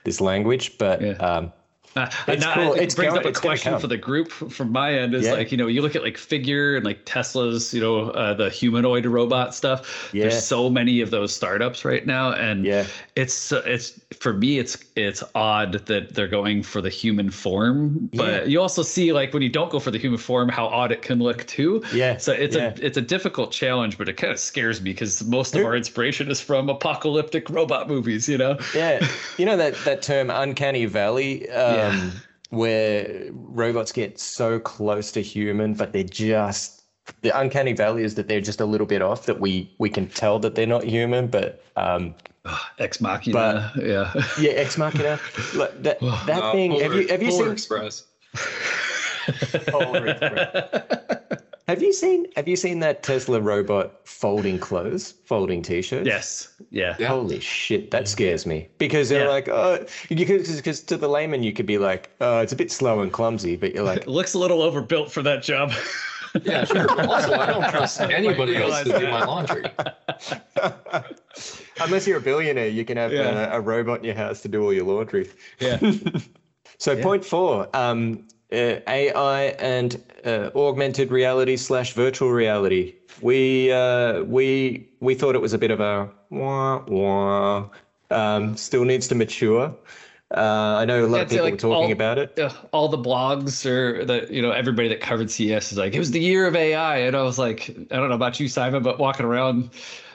this 0.04 0.20
language, 0.20 0.78
but 0.78 1.02
yeah. 1.02 1.48
Uh, 1.96 2.10
it's 2.28 2.42
now, 2.42 2.54
cool. 2.54 2.74
It 2.74 2.96
brings 2.96 3.14
going, 3.14 3.18
up 3.18 3.26
a 3.26 3.32
question 3.32 3.80
for 3.80 3.88
the 3.88 3.98
group 3.98 4.32
from 4.32 4.72
my 4.72 4.94
end 4.94 5.16
is 5.16 5.26
yeah. 5.26 5.34
like, 5.34 5.52
you 5.52 5.58
know, 5.58 5.68
you 5.68 5.82
look 5.82 5.96
at 5.96 6.04
like 6.04 6.18
Figure 6.18 6.76
and 6.76 6.86
like 6.86 7.00
Tesla's, 7.06 7.74
you 7.74 7.82
know, 7.82 8.10
uh, 8.12 8.34
the 8.34 8.50
humanoid 8.50 9.06
robot 9.06 9.56
stuff. 9.56 10.10
Yeah. 10.14 10.24
There's 10.24 10.46
so 10.46 10.70
many 10.70 11.02
of 11.02 11.12
those 11.12 11.34
startups 11.34 11.86
right 11.86 12.06
now. 12.06 12.34
And 12.34 12.66
yeah. 12.66 12.88
it's, 13.16 13.52
it's 13.52 14.00
for 14.20 14.34
me, 14.34 14.60
it's, 14.60 14.78
it's 14.96 15.24
odd 15.34 15.74
that 15.86 16.14
they're 16.14 16.28
going 16.28 16.64
for 16.64 16.82
the 16.82 16.90
human 16.90 17.30
form, 17.30 18.10
but 18.14 18.42
yeah. 18.42 18.44
you 18.46 18.62
also 18.62 18.82
see 18.84 19.14
like 19.14 19.34
when 19.34 19.44
you 19.44 19.50
don't 19.50 19.70
go 19.70 19.80
for 19.80 19.92
the 19.92 19.98
human 19.98 20.18
form, 20.20 20.50
how 20.50 20.68
odd 20.68 20.92
it 20.92 21.02
can 21.02 21.20
look 21.20 21.46
too. 21.48 21.84
Yeah. 21.94 22.18
So 22.18 22.32
it's 22.32 22.56
yeah. 22.56 22.74
a, 22.76 22.86
it's 22.86 22.98
a 22.98 23.02
difficult 23.02 23.52
challenge, 23.52 23.98
but 23.98 24.10
it 24.10 24.14
kind 24.14 24.32
of 24.32 24.40
scares 24.40 24.82
me 24.82 24.92
because 24.92 25.24
most 25.26 25.56
of 25.56 25.66
our 25.66 25.76
inspiration 25.76 26.30
is 26.30 26.42
from 26.42 26.70
apocalyptic 26.70 27.50
robot 27.50 27.88
movies, 27.88 28.28
you 28.28 28.38
know? 28.38 28.58
Yeah. 28.74 29.06
You 29.38 29.46
know, 29.46 29.58
that, 29.58 29.76
that 29.84 30.02
term 30.02 30.30
uncanny 30.30 30.86
valley, 30.86 31.50
um, 31.50 31.96
um, 31.96 32.12
where 32.50 33.28
robots 33.32 33.92
get 33.92 34.20
so 34.20 34.60
close 34.60 35.12
to 35.12 35.22
human, 35.22 35.74
but 35.74 35.92
they're 35.92 36.04
just 36.04 36.84
the 37.22 37.38
uncanny 37.40 37.74
valley 37.74 38.04
is 38.04 38.16
that 38.16 38.28
they're 38.28 38.42
just 38.42 38.62
a 38.62 38.66
little 38.66 38.88
bit 38.88 39.02
off. 39.02 39.26
That 39.26 39.40
we 39.40 39.72
we 39.78 39.90
can 39.90 40.08
tell 40.08 40.40
that 40.40 40.56
they're 40.56 40.66
not 40.66 40.84
human, 40.84 41.28
but 41.28 41.64
um, 41.76 42.16
Ex 42.80 43.02
Machina, 43.02 43.72
yeah, 43.78 44.14
yeah, 44.40 44.52
Ex 44.52 44.78
Machina. 44.78 45.20
Like, 45.56 45.82
that 45.84 46.00
that 46.28 46.44
Uh, 46.44 46.52
thing. 46.52 46.80
have 46.80 46.94
you 46.94 47.08
have 47.08 47.22
you 47.24 47.30
Polar 47.30 47.44
seen 47.46 47.52
Express? 47.54 48.04
Polar 49.68 50.08
Express. 50.08 51.42
Have 51.68 51.82
you 51.82 51.92
seen 51.94 52.28
Have 52.36 52.48
you 52.48 52.56
seen 52.56 52.80
that 52.82 53.02
Tesla 53.02 53.42
robot 53.42 54.08
folding 54.08 54.60
clothes, 54.60 55.16
folding 55.26 55.64
t-shirts? 55.64 56.06
yes, 56.06 56.50
yeah, 56.70 56.96
Yeah. 57.00 57.08
Holy 57.08 57.40
shit, 57.40 57.90
that 57.90 58.08
scares 58.08 58.46
me 58.46 58.68
because 58.78 59.10
they're 59.10 59.24
Yeah. 59.24 59.30
like, 59.30 59.50
oh, 59.50 59.84
because 60.10 60.82
to 60.84 60.96
the 60.98 61.10
layman 61.10 61.42
you 61.42 61.54
could 61.54 61.66
be 61.66 61.80
like, 61.80 62.12
oh, 62.22 62.40
it's 62.40 62.54
a 62.54 62.56
bit 62.56 62.72
slow 62.72 63.00
and 63.02 63.12
clumsy, 63.12 63.56
but 63.56 63.74
you're 63.74 63.84
like, 63.84 64.02
It 64.02 64.08
looks 64.20 64.36
a 64.36 64.40
little 64.40 64.62
overbuilt 64.62 65.12
for 65.12 65.24
that 65.24 65.42
job. 65.42 65.72
Yeah, 66.44 66.66
sure. 66.66 66.88
But 66.88 67.08
also, 67.08 67.34
I 67.34 67.46
don't 67.46 67.70
trust 67.70 68.02
anybody 68.22 68.58
else 68.58 68.84
to 68.84 69.00
do 69.00 69.10
my 69.10 69.26
laundry. 69.26 69.64
unless 71.82 72.08
you're 72.08 72.18
a 72.18 72.22
billionaire, 72.22 72.68
you 72.68 72.86
can 72.86 72.98
have 72.98 73.12
Yeah. 73.12 73.50
uh, 73.54 73.58
a 73.58 73.62
robot 73.62 74.00
in 74.00 74.06
your 74.06 74.16
house 74.16 74.42
to 74.42 74.48
do 74.48 74.64
all 74.64 74.74
your 74.74 74.86
laundry. 74.86 75.30
yeah, 75.60 75.80
So 76.78 77.02
point 77.02 77.24
four, 77.24 77.70
um, 77.74 78.28
uh, 78.52 78.80
AI 78.88 79.44
and 79.60 80.02
uh, 80.26 80.50
augmented 80.56 81.12
reality 81.12 81.56
slash 81.58 81.94
virtual 81.94 82.32
reality. 82.32 82.96
We 83.22 83.72
uh, 83.72 84.24
we 84.24 84.90
we 85.00 85.16
thought 85.16 85.36
it 85.36 85.42
was 85.42 85.54
a 85.54 85.58
bit 85.58 85.72
of 85.72 85.80
a 85.80 86.10
wah 86.32 86.84
wah. 86.88 87.70
Um, 88.12 88.56
still 88.58 88.84
needs 88.86 89.08
to 89.08 89.16
mature. 89.16 89.74
Uh, 90.36 90.78
I 90.80 90.86
know 90.86 91.06
a 91.06 91.08
lot 91.08 91.22
of 91.22 91.30
people 91.30 91.46
like, 91.46 91.54
were 91.54 91.58
talking 91.58 91.86
all- 91.86 91.92
about 91.92 92.18
it. 92.18 92.40
uh, 92.40 92.50
all 92.72 92.88
the 92.90 92.98
blogs 92.98 93.66
or 93.66 94.04
the 94.06 94.28
you 94.32 94.42
know 94.42 94.52
everybody 94.52 94.88
that 94.90 95.00
covered 95.00 95.30
CES 95.30 95.72
is 95.72 95.78
like 95.78 95.94
it 95.94 96.00
was 96.00 96.12
the 96.12 96.20
year 96.20 96.48
of 96.48 96.56
AI, 96.56 96.98
and 96.98 97.16
I 97.16 97.22
was 97.22 97.38
like, 97.38 97.70
I 97.70 97.96
don't 97.96 98.10
know 98.10 98.16
about 98.16 98.40
you, 98.40 98.48
Simon, 98.48 98.82
but 98.82 98.98
walking 98.98 99.26
around, 99.26 99.70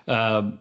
um, 0.09 0.59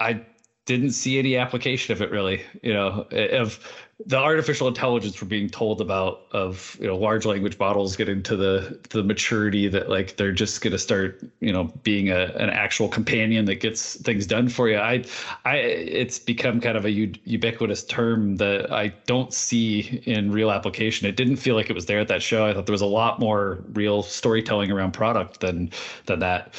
I 0.00 0.24
didn't 0.66 0.90
see 0.92 1.18
any 1.18 1.36
application 1.36 1.92
of 1.94 2.02
it 2.02 2.10
really. 2.10 2.42
You 2.62 2.74
know, 2.74 3.06
of 3.10 3.58
the 4.06 4.16
artificial 4.16 4.68
intelligence 4.68 5.20
we're 5.20 5.26
being 5.26 5.50
told 5.50 5.80
about 5.80 6.26
of 6.30 6.76
you 6.80 6.86
know 6.86 6.96
large 6.96 7.26
language 7.26 7.58
models 7.58 7.96
getting 7.96 8.22
to 8.22 8.36
the 8.36 8.78
the 8.90 9.02
maturity 9.02 9.66
that 9.66 9.88
like 9.88 10.16
they're 10.16 10.30
just 10.30 10.60
going 10.60 10.70
to 10.70 10.78
start 10.78 11.20
you 11.40 11.52
know 11.52 11.64
being 11.82 12.08
a 12.08 12.26
an 12.36 12.48
actual 12.48 12.88
companion 12.88 13.44
that 13.44 13.56
gets 13.56 13.96
things 14.02 14.24
done 14.24 14.48
for 14.48 14.68
you. 14.68 14.76
I 14.76 15.04
I 15.44 15.56
it's 15.56 16.18
become 16.18 16.60
kind 16.60 16.76
of 16.76 16.84
a 16.84 16.90
ubiquitous 16.90 17.82
term 17.84 18.36
that 18.36 18.72
I 18.72 18.88
don't 19.06 19.34
see 19.34 20.00
in 20.06 20.30
real 20.30 20.52
application. 20.52 21.08
It 21.08 21.16
didn't 21.16 21.36
feel 21.36 21.56
like 21.56 21.68
it 21.68 21.74
was 21.74 21.86
there 21.86 21.98
at 21.98 22.08
that 22.08 22.22
show. 22.22 22.46
I 22.46 22.54
thought 22.54 22.66
there 22.66 22.72
was 22.72 22.80
a 22.80 22.86
lot 22.86 23.18
more 23.18 23.64
real 23.72 24.04
storytelling 24.04 24.70
around 24.70 24.92
product 24.92 25.40
than 25.40 25.70
than 26.06 26.20
that. 26.20 26.54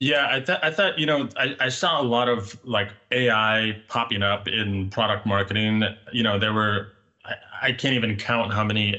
Yeah, 0.00 0.26
I 0.28 0.40
thought 0.40 0.60
I 0.62 0.70
thought 0.70 0.98
you 0.98 1.06
know 1.06 1.28
I, 1.36 1.54
I 1.60 1.68
saw 1.68 2.00
a 2.00 2.02
lot 2.02 2.28
of 2.28 2.54
like 2.64 2.90
AI 3.10 3.80
popping 3.88 4.22
up 4.22 4.48
in 4.48 4.90
product 4.90 5.24
marketing. 5.24 5.84
You 6.12 6.22
know, 6.22 6.38
there 6.38 6.52
were 6.52 6.92
I, 7.24 7.34
I 7.62 7.72
can't 7.72 7.94
even 7.94 8.16
count 8.16 8.52
how 8.52 8.64
many 8.64 8.96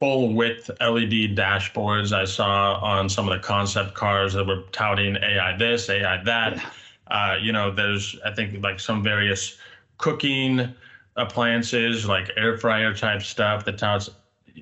full 0.00 0.34
width 0.34 0.70
LED 0.80 1.28
dashboards 1.28 2.12
I 2.12 2.24
saw 2.24 2.74
on 2.82 3.08
some 3.08 3.28
of 3.28 3.32
the 3.32 3.38
concept 3.38 3.94
cars 3.94 4.32
that 4.32 4.44
were 4.46 4.62
touting 4.72 5.16
AI 5.16 5.52
this, 5.56 5.88
AI 5.88 6.22
that. 6.24 6.72
Uh, 7.08 7.36
you 7.40 7.52
know, 7.52 7.70
there's 7.70 8.16
I 8.24 8.30
think 8.32 8.62
like 8.62 8.80
some 8.80 9.02
various 9.02 9.56
cooking 9.98 10.74
appliances 11.16 12.06
like 12.06 12.30
air 12.36 12.56
fryer 12.56 12.94
type 12.94 13.22
stuff 13.22 13.64
that 13.64 13.78
touts 13.78 14.08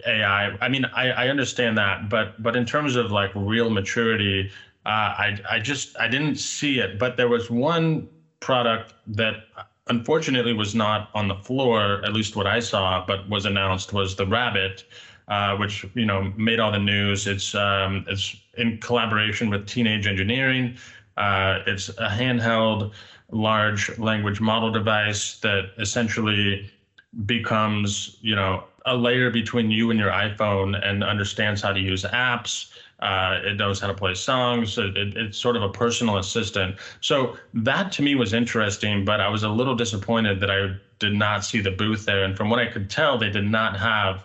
AI. 0.06 0.56
I 0.60 0.68
mean, 0.68 0.84
I, 0.86 1.10
I 1.10 1.28
understand 1.28 1.78
that, 1.78 2.08
but 2.08 2.40
but 2.42 2.54
in 2.56 2.66
terms 2.66 2.96
of 2.96 3.10
like 3.10 3.30
real 3.34 3.70
maturity, 3.70 4.50
uh, 4.86 4.88
I 4.88 5.38
I 5.48 5.58
just 5.58 5.98
I 5.98 6.08
didn't 6.08 6.36
see 6.36 6.78
it. 6.78 6.98
But 6.98 7.16
there 7.16 7.28
was 7.28 7.50
one 7.50 8.08
product 8.40 8.94
that 9.08 9.34
unfortunately 9.88 10.52
was 10.52 10.74
not 10.74 11.10
on 11.14 11.28
the 11.28 11.34
floor, 11.34 12.00
at 12.04 12.12
least 12.12 12.36
what 12.36 12.46
I 12.46 12.60
saw, 12.60 13.04
but 13.04 13.28
was 13.28 13.44
announced 13.44 13.92
was 13.92 14.16
the 14.16 14.26
Rabbit, 14.26 14.84
uh, 15.28 15.56
which 15.56 15.84
you 15.94 16.06
know 16.06 16.32
made 16.36 16.60
all 16.60 16.72
the 16.72 16.78
news. 16.78 17.26
It's 17.26 17.54
um, 17.54 18.06
it's 18.08 18.36
in 18.56 18.78
collaboration 18.78 19.50
with 19.50 19.66
Teenage 19.66 20.06
Engineering. 20.06 20.76
Uh, 21.16 21.58
it's 21.66 21.90
a 21.90 22.08
handheld 22.08 22.92
large 23.30 23.96
language 23.98 24.40
model 24.40 24.72
device 24.72 25.38
that 25.40 25.70
essentially 25.78 26.70
becomes 27.26 28.16
you 28.22 28.34
know 28.34 28.64
a 28.86 28.96
layer 28.96 29.30
between 29.30 29.70
you 29.70 29.90
and 29.90 30.00
your 30.00 30.10
iphone 30.10 30.80
and 30.86 31.04
understands 31.04 31.60
how 31.60 31.72
to 31.72 31.80
use 31.80 32.04
apps 32.04 32.70
uh, 33.00 33.40
it 33.44 33.56
knows 33.56 33.80
how 33.80 33.86
to 33.86 33.94
play 33.94 34.14
songs. 34.14 34.76
It, 34.76 34.96
it, 34.96 35.16
it's 35.16 35.38
sort 35.38 35.56
of 35.56 35.62
a 35.62 35.68
personal 35.68 36.18
assistant. 36.18 36.76
So 37.00 37.36
that 37.54 37.92
to 37.92 38.02
me 38.02 38.14
was 38.14 38.32
interesting 38.32 39.04
but 39.04 39.20
i 39.20 39.28
was 39.28 39.42
a 39.42 39.48
little 39.48 39.74
disappointed 39.74 40.40
that 40.40 40.50
i 40.50 40.76
did 40.98 41.14
not 41.14 41.44
see 41.44 41.60
the 41.60 41.70
booth 41.70 42.04
there. 42.04 42.24
And 42.24 42.36
from 42.36 42.50
what 42.50 42.58
i 42.58 42.66
could 42.66 42.90
tell 42.90 43.18
they 43.18 43.30
did 43.30 43.50
not 43.50 43.78
have 43.78 44.24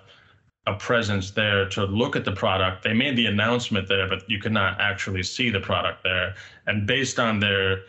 a 0.67 0.73
presence 0.73 1.31
there 1.31 1.69
to 1.69 1.85
look 1.85 2.15
at 2.15 2.25
the 2.25 2.31
product. 2.31 2.83
They 2.83 2.93
made 2.93 3.15
the 3.15 3.27
announcement 3.27 3.87
there 3.87 4.07
but 4.09 4.29
you 4.29 4.39
could 4.39 4.51
not 4.51 4.79
actually 4.81 5.23
see 5.23 5.49
the 5.49 5.59
product 5.59 6.03
there. 6.03 6.35
And 6.67 6.87
based 6.87 7.19
on 7.19 7.39
their 7.39 7.83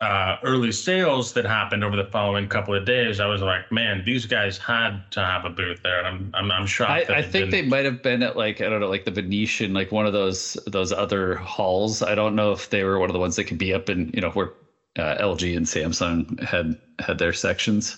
uh, 0.00 0.36
early 0.42 0.72
sales 0.72 1.32
that 1.32 1.44
happened 1.46 1.82
over 1.82 1.96
the 1.96 2.04
following 2.04 2.48
couple 2.48 2.74
of 2.74 2.84
days, 2.84 3.18
I 3.20 3.26
was 3.26 3.40
like, 3.40 3.70
man, 3.72 4.02
these 4.04 4.26
guys 4.26 4.58
had 4.58 5.10
to 5.12 5.20
have 5.20 5.44
a 5.44 5.50
booth 5.50 5.80
there, 5.82 5.98
and 5.98 6.06
I'm 6.06 6.30
I'm, 6.34 6.50
I'm 6.52 6.66
shocked. 6.66 7.04
I, 7.08 7.08
that 7.08 7.16
I 7.16 7.22
they 7.22 7.28
think 7.28 7.50
they 7.50 7.62
didn't. 7.62 7.62
might 7.62 7.84
have 7.86 8.02
been 8.02 8.22
at 8.22 8.36
like 8.36 8.60
I 8.60 8.68
don't 8.68 8.80
know, 8.80 8.88
like 8.88 9.04
the 9.04 9.10
Venetian, 9.10 9.72
like 9.72 9.92
one 9.92 10.06
of 10.06 10.12
those 10.12 10.56
those 10.66 10.92
other 10.92 11.36
halls. 11.36 12.02
I 12.02 12.14
don't 12.14 12.34
know 12.34 12.52
if 12.52 12.68
they 12.70 12.84
were 12.84 12.98
one 12.98 13.08
of 13.08 13.14
the 13.14 13.20
ones 13.20 13.36
that 13.36 13.44
could 13.44 13.58
be 13.58 13.72
up 13.72 13.88
in 13.88 14.10
you 14.12 14.20
know 14.20 14.30
where 14.30 14.52
uh, 14.98 15.16
LG 15.18 15.56
and 15.56 15.66
Samsung 15.66 16.40
had 16.42 16.76
had 16.98 17.18
their 17.18 17.32
sections. 17.32 17.96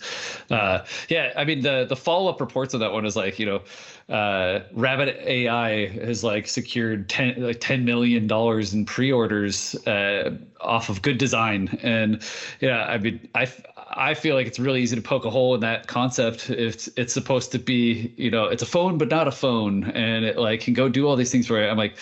Uh, 0.51 0.81
yeah, 1.09 1.33
I 1.37 1.45
mean 1.45 1.61
the 1.61 1.85
the 1.89 1.97
follow 1.97 2.31
up 2.31 2.41
reports 2.41 2.75
of 2.75 2.81
that 2.81 2.93
one 2.93 3.05
is 3.07 3.17
like 3.17 3.39
you 3.39 3.47
know, 3.47 3.63
uh, 4.09 4.61
Rabbit 4.73 5.17
AI 5.21 5.89
has 5.89 6.25
like 6.25 6.49
secured 6.49 7.09
ten 7.09 7.35
like 7.39 7.61
ten 7.61 7.85
million 7.85 8.27
dollars 8.27 8.73
in 8.75 8.85
pre 8.87 9.13
orders 9.13 9.75
uh, 9.87 10.31
off 10.61 10.89
of 10.89 11.03
good 11.03 11.19
design, 11.19 11.79
and 11.83 12.23
yeah, 12.61 12.85
I 12.87 12.99
mean 12.99 13.29
I. 13.35 13.49
I 13.91 14.15
feel 14.15 14.35
like 14.35 14.47
it's 14.47 14.59
really 14.59 14.83
easy 14.83 14.97
to 14.97 15.03
poke 15.03 15.25
a 15.25 15.31
hole 15.31 15.55
in 15.55 15.61
that 15.61 15.87
concept. 15.87 16.51
If 16.51 16.89
it's 16.97 17.13
supposed 17.13 17.53
to 17.53 17.59
be, 17.59 18.13
you 18.17 18.31
know, 18.31 18.45
it's 18.45 18.63
a 18.63 18.67
phone 18.67 18.99
but 18.99 19.09
not 19.09 19.27
a 19.29 19.33
phone, 19.33 19.85
and 19.93 20.25
it 20.25 20.37
like 20.37 20.61
can 20.61 20.75
go 20.75 20.89
do 20.89 21.07
all 21.09 21.17
these 21.17 21.31
things 21.33 21.47
for 21.47 21.61
you. 21.63 21.69
I'm 21.69 21.77
like, 21.79 21.95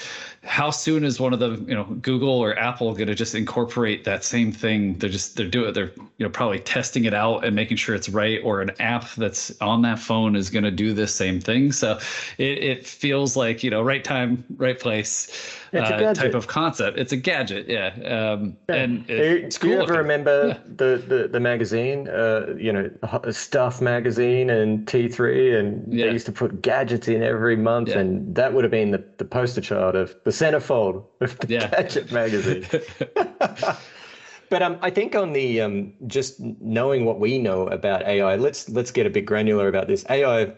how 0.43 0.71
soon 0.71 1.05
is 1.05 1.19
one 1.19 1.33
of 1.33 1.39
the, 1.39 1.51
you 1.67 1.75
know, 1.75 1.85
Google 1.85 2.31
or 2.31 2.57
Apple 2.59 2.93
going 2.95 3.09
to 3.09 3.15
just 3.15 3.35
incorporate 3.35 4.05
that 4.05 4.25
same 4.25 4.53
thing? 4.53 4.99
They're 4.99 5.11
just 5.11 5.37
they're 5.37 5.47
doing 5.47 5.73
they're 5.75 5.93
you 6.19 6.27
know 6.27 6.29
probably 6.31 6.59
testing 6.61 7.05
it 7.05 7.15
out 7.15 7.45
and 7.45 7.55
making 7.55 7.77
sure 7.77 7.95
it's 7.95 8.09
right, 8.09 8.41
or 8.43 8.61
an 8.61 8.71
app 8.81 9.13
that's 9.15 9.53
on 9.61 9.83
that 9.83 9.99
phone 9.99 10.35
is 10.37 10.51
going 10.51 10.65
to 10.65 10.71
do 10.71 10.93
this 10.93 11.15
same 11.15 11.41
thing. 11.41 11.73
So 11.73 11.99
it 12.39 12.59
it 12.59 12.87
feels 12.87 13.37
like 13.37 13.63
you 13.63 13.71
know 13.71 13.83
right 13.83 14.03
time, 14.03 14.45
right 14.57 14.79
place 14.79 15.29
uh, 15.73 16.15
type 16.15 16.35
of 16.35 16.47
concept. 16.47 16.99
It's 16.99 17.13
a 17.13 17.17
gadget, 17.17 17.69
yeah, 17.69 17.89
um, 18.33 18.57
and 18.69 19.05
it- 19.11 19.27
you, 19.41 19.47
it's 19.47 19.59
do 19.59 19.69
you 19.69 19.75
cool 19.75 19.83
ever 19.83 19.95
looking. 19.95 19.97
remember 19.99 20.49
Yeah. 20.49 20.59
the, 20.65 21.03
the, 21.07 21.29
the 21.29 21.41
magazine, 21.41 21.76
uh, 21.77 22.55
you 22.59 22.73
know, 22.73 22.89
Stuff 23.31 23.81
magazine 23.81 24.51
and 24.51 24.87
T3, 24.87 25.59
and 25.59 25.93
Yeah. 25.93 26.07
they 26.07 26.13
used 26.13 26.27
to 26.27 26.33
put 26.33 26.63
gadgets 26.63 27.09
in 27.09 27.23
every 27.23 27.57
month, 27.57 27.89
Yeah. 27.89 27.99
and 27.99 28.35
that 28.35 28.53
would 28.53 28.65
have 28.65 28.71
been 28.71 28.91
the, 28.91 29.03
the 29.19 29.25
poster 29.25 29.61
child 29.61 29.95
of 29.95 30.15
the 30.25 30.31
centerfold 30.31 31.05
of 31.21 31.39
the 31.39 31.47
Yeah. 31.47 31.69
gadget 31.69 32.11
magazine. 32.13 32.67
but 34.51 34.63
um, 34.63 34.79
I 34.83 34.91
think 34.91 35.15
on 35.15 35.33
the 35.33 35.61
um, 35.61 35.93
just 36.07 36.41
knowing 36.61 37.05
what 37.05 37.19
we 37.21 37.39
know 37.39 37.67
about 37.69 38.03
AI, 38.03 38.37
let's 38.37 38.69
let's 38.69 38.91
get 38.91 39.07
a 39.07 39.11
bit 39.11 39.27
granular 39.27 39.69
about 39.69 39.89
this. 39.89 40.05
AI 40.11 40.53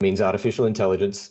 means 0.00 0.20
artificial 0.20 0.66
intelligence. 0.66 1.30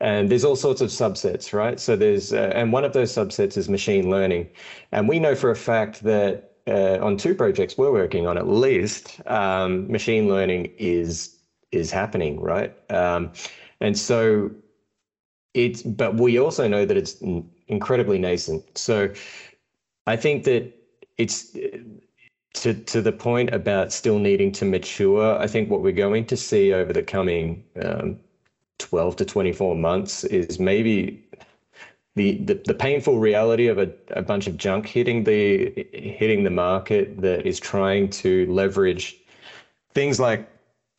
And 0.00 0.30
there's 0.30 0.44
all 0.44 0.56
sorts 0.56 0.80
of 0.80 0.90
subsets, 0.90 1.52
right? 1.52 1.78
So 1.80 1.96
there's, 1.96 2.32
uh, 2.32 2.52
and 2.54 2.72
one 2.72 2.84
of 2.84 2.92
those 2.92 3.12
subsets 3.12 3.56
is 3.56 3.68
machine 3.68 4.10
learning. 4.10 4.50
And 4.92 5.08
we 5.08 5.18
know 5.18 5.34
for 5.34 5.50
a 5.50 5.56
fact 5.56 6.02
that 6.02 6.53
uh, 6.66 6.98
on 7.00 7.16
two 7.16 7.34
projects 7.34 7.76
we're 7.76 7.92
working 7.92 8.26
on, 8.26 8.38
at 8.38 8.48
least, 8.48 9.20
um, 9.26 9.90
machine 9.90 10.28
learning 10.28 10.72
is 10.78 11.36
is 11.72 11.90
happening, 11.90 12.40
right? 12.40 12.72
Um, 12.90 13.32
and 13.80 13.98
so 13.98 14.50
it's, 15.54 15.82
but 15.82 16.14
we 16.14 16.38
also 16.38 16.68
know 16.68 16.84
that 16.84 16.96
it's 16.96 17.20
in- 17.20 17.50
incredibly 17.68 18.18
nascent. 18.18 18.78
So 18.78 19.10
I 20.06 20.16
think 20.16 20.44
that 20.44 20.72
it's 21.18 21.56
to 22.54 22.74
to 22.74 23.02
the 23.02 23.12
point 23.12 23.52
about 23.52 23.92
still 23.92 24.18
needing 24.18 24.52
to 24.52 24.64
mature. 24.64 25.38
I 25.38 25.46
think 25.46 25.70
what 25.70 25.82
we're 25.82 25.92
going 25.92 26.24
to 26.26 26.36
see 26.36 26.72
over 26.72 26.92
the 26.92 27.02
coming 27.02 27.64
um, 27.82 28.18
12 28.78 29.16
to 29.16 29.24
24 29.24 29.76
months 29.76 30.24
is 30.24 30.58
maybe 30.58 31.24
the, 32.16 32.36
the, 32.38 32.62
the 32.66 32.74
painful 32.74 33.18
reality 33.18 33.66
of 33.66 33.78
a, 33.78 33.90
a 34.10 34.22
bunch 34.22 34.46
of 34.46 34.56
junk 34.56 34.86
hitting 34.86 35.24
the 35.24 35.86
hitting 35.92 36.44
the 36.44 36.50
market 36.50 37.20
that 37.20 37.46
is 37.46 37.58
trying 37.58 38.08
to 38.08 38.46
leverage 38.52 39.16
things 39.94 40.20
like 40.20 40.48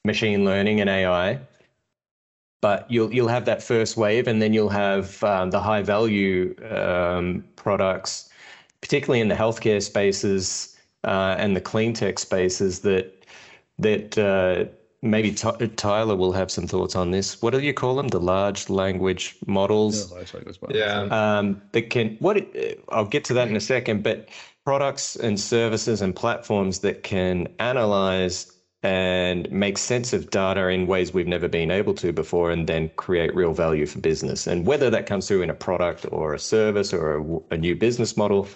machine 0.03 0.45
learning 0.45 0.81
and 0.81 0.89
AI, 0.89 1.39
but 2.61 2.89
you'll 2.89 3.13
you'll 3.13 3.27
have 3.27 3.45
that 3.45 3.63
first 3.63 3.95
wave, 3.95 4.27
and 4.27 4.41
then 4.41 4.53
you'll 4.53 4.69
have 4.69 5.23
um, 5.23 5.51
the 5.51 5.59
high 5.59 5.81
value 5.81 6.53
um, 6.69 7.43
products, 7.55 8.29
particularly 8.81 9.21
in 9.21 9.29
the 9.29 9.35
healthcare 9.35 9.81
spaces 9.81 10.77
uh, 11.05 11.35
and 11.37 11.55
the 11.55 11.61
clean 11.61 11.93
tech 11.93 12.19
spaces 12.19 12.79
that 12.79 13.25
that 13.79 14.17
uh, 14.17 14.65
maybe 15.05 15.31
Ty- 15.33 15.57
Tyler 15.75 16.15
will 16.15 16.31
have 16.33 16.51
some 16.51 16.67
thoughts 16.67 16.95
on 16.95 17.11
this. 17.11 17.41
What 17.41 17.51
do 17.51 17.59
you 17.59 17.73
call 17.73 17.95
them? 17.95 18.09
The 18.09 18.19
large 18.19 18.69
language 18.69 19.35
models 19.45 20.11
Yeah. 20.75 21.37
um, 21.39 21.61
that 21.71 21.89
can 21.89 22.17
what 22.19 22.37
it, 22.37 22.83
I'll 22.89 23.05
get 23.05 23.23
to 23.25 23.33
that 23.35 23.47
in 23.47 23.55
a 23.55 23.61
second, 23.61 24.03
but 24.03 24.29
products 24.65 25.15
and 25.15 25.39
services 25.39 26.01
and 26.01 26.15
platforms 26.15 26.79
that 26.79 27.03
can 27.03 27.47
analyze 27.59 28.51
and 28.83 29.49
make 29.51 29.77
sense 29.79 30.13
of 30.13 30.29
data 30.29 30.67
in 30.67 30.85
ways 30.85 31.11
we've 31.13 31.27
never 31.27 31.47
been 31.47 31.71
able 31.71 31.93
to 31.95 32.13
before, 32.13 32.51
and 32.51 32.67
then 32.67 32.89
create 32.97 33.33
real 33.35 33.51
value 33.53 33.85
for 33.87 33.99
business. 33.99 34.45
And 34.45 34.65
whether 34.65 34.91
that 34.91 35.07
comes 35.07 35.27
through 35.27 35.41
in 35.41 35.49
a 35.49 35.55
product 35.55 36.05
or 36.11 36.33
a 36.35 36.39
service 36.39 36.93
or 36.93 37.17
a, 37.17 37.55
a 37.55 37.57
new 37.57 37.75
business 37.75 38.15
model, 38.15 38.47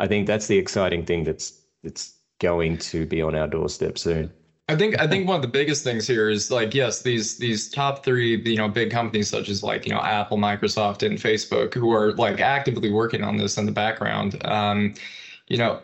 I 0.00 0.08
think 0.08 0.26
that's 0.26 0.48
the 0.48 0.58
exciting 0.58 1.04
thing 1.04 1.24
that's 1.24 1.52
that's 1.84 2.14
going 2.40 2.78
to 2.78 3.06
be 3.06 3.22
on 3.22 3.34
our 3.36 3.46
doorstep 3.46 3.96
soon. 3.98 4.32
I 4.70 4.76
think 4.76 5.00
I 5.00 5.06
think 5.06 5.26
one 5.26 5.36
of 5.36 5.42
the 5.42 5.48
biggest 5.48 5.82
things 5.84 6.06
here 6.06 6.30
is 6.30 6.50
like 6.50 6.74
yes 6.74 7.02
these 7.02 7.36
these 7.36 7.68
top 7.68 8.04
three 8.04 8.40
you 8.44 8.56
know 8.56 8.68
big 8.68 8.90
companies 8.90 9.28
such 9.28 9.48
as 9.48 9.62
like 9.62 9.84
you 9.86 9.92
know 9.92 10.00
Apple, 10.00 10.38
Microsoft, 10.38 11.04
and 11.04 11.18
Facebook 11.18 11.74
who 11.74 11.92
are 11.92 12.12
like 12.14 12.40
actively 12.40 12.90
working 12.90 13.24
on 13.24 13.36
this 13.36 13.58
in 13.58 13.66
the 13.66 13.72
background. 13.72 14.40
Um, 14.46 14.94
you 15.48 15.56
know, 15.56 15.82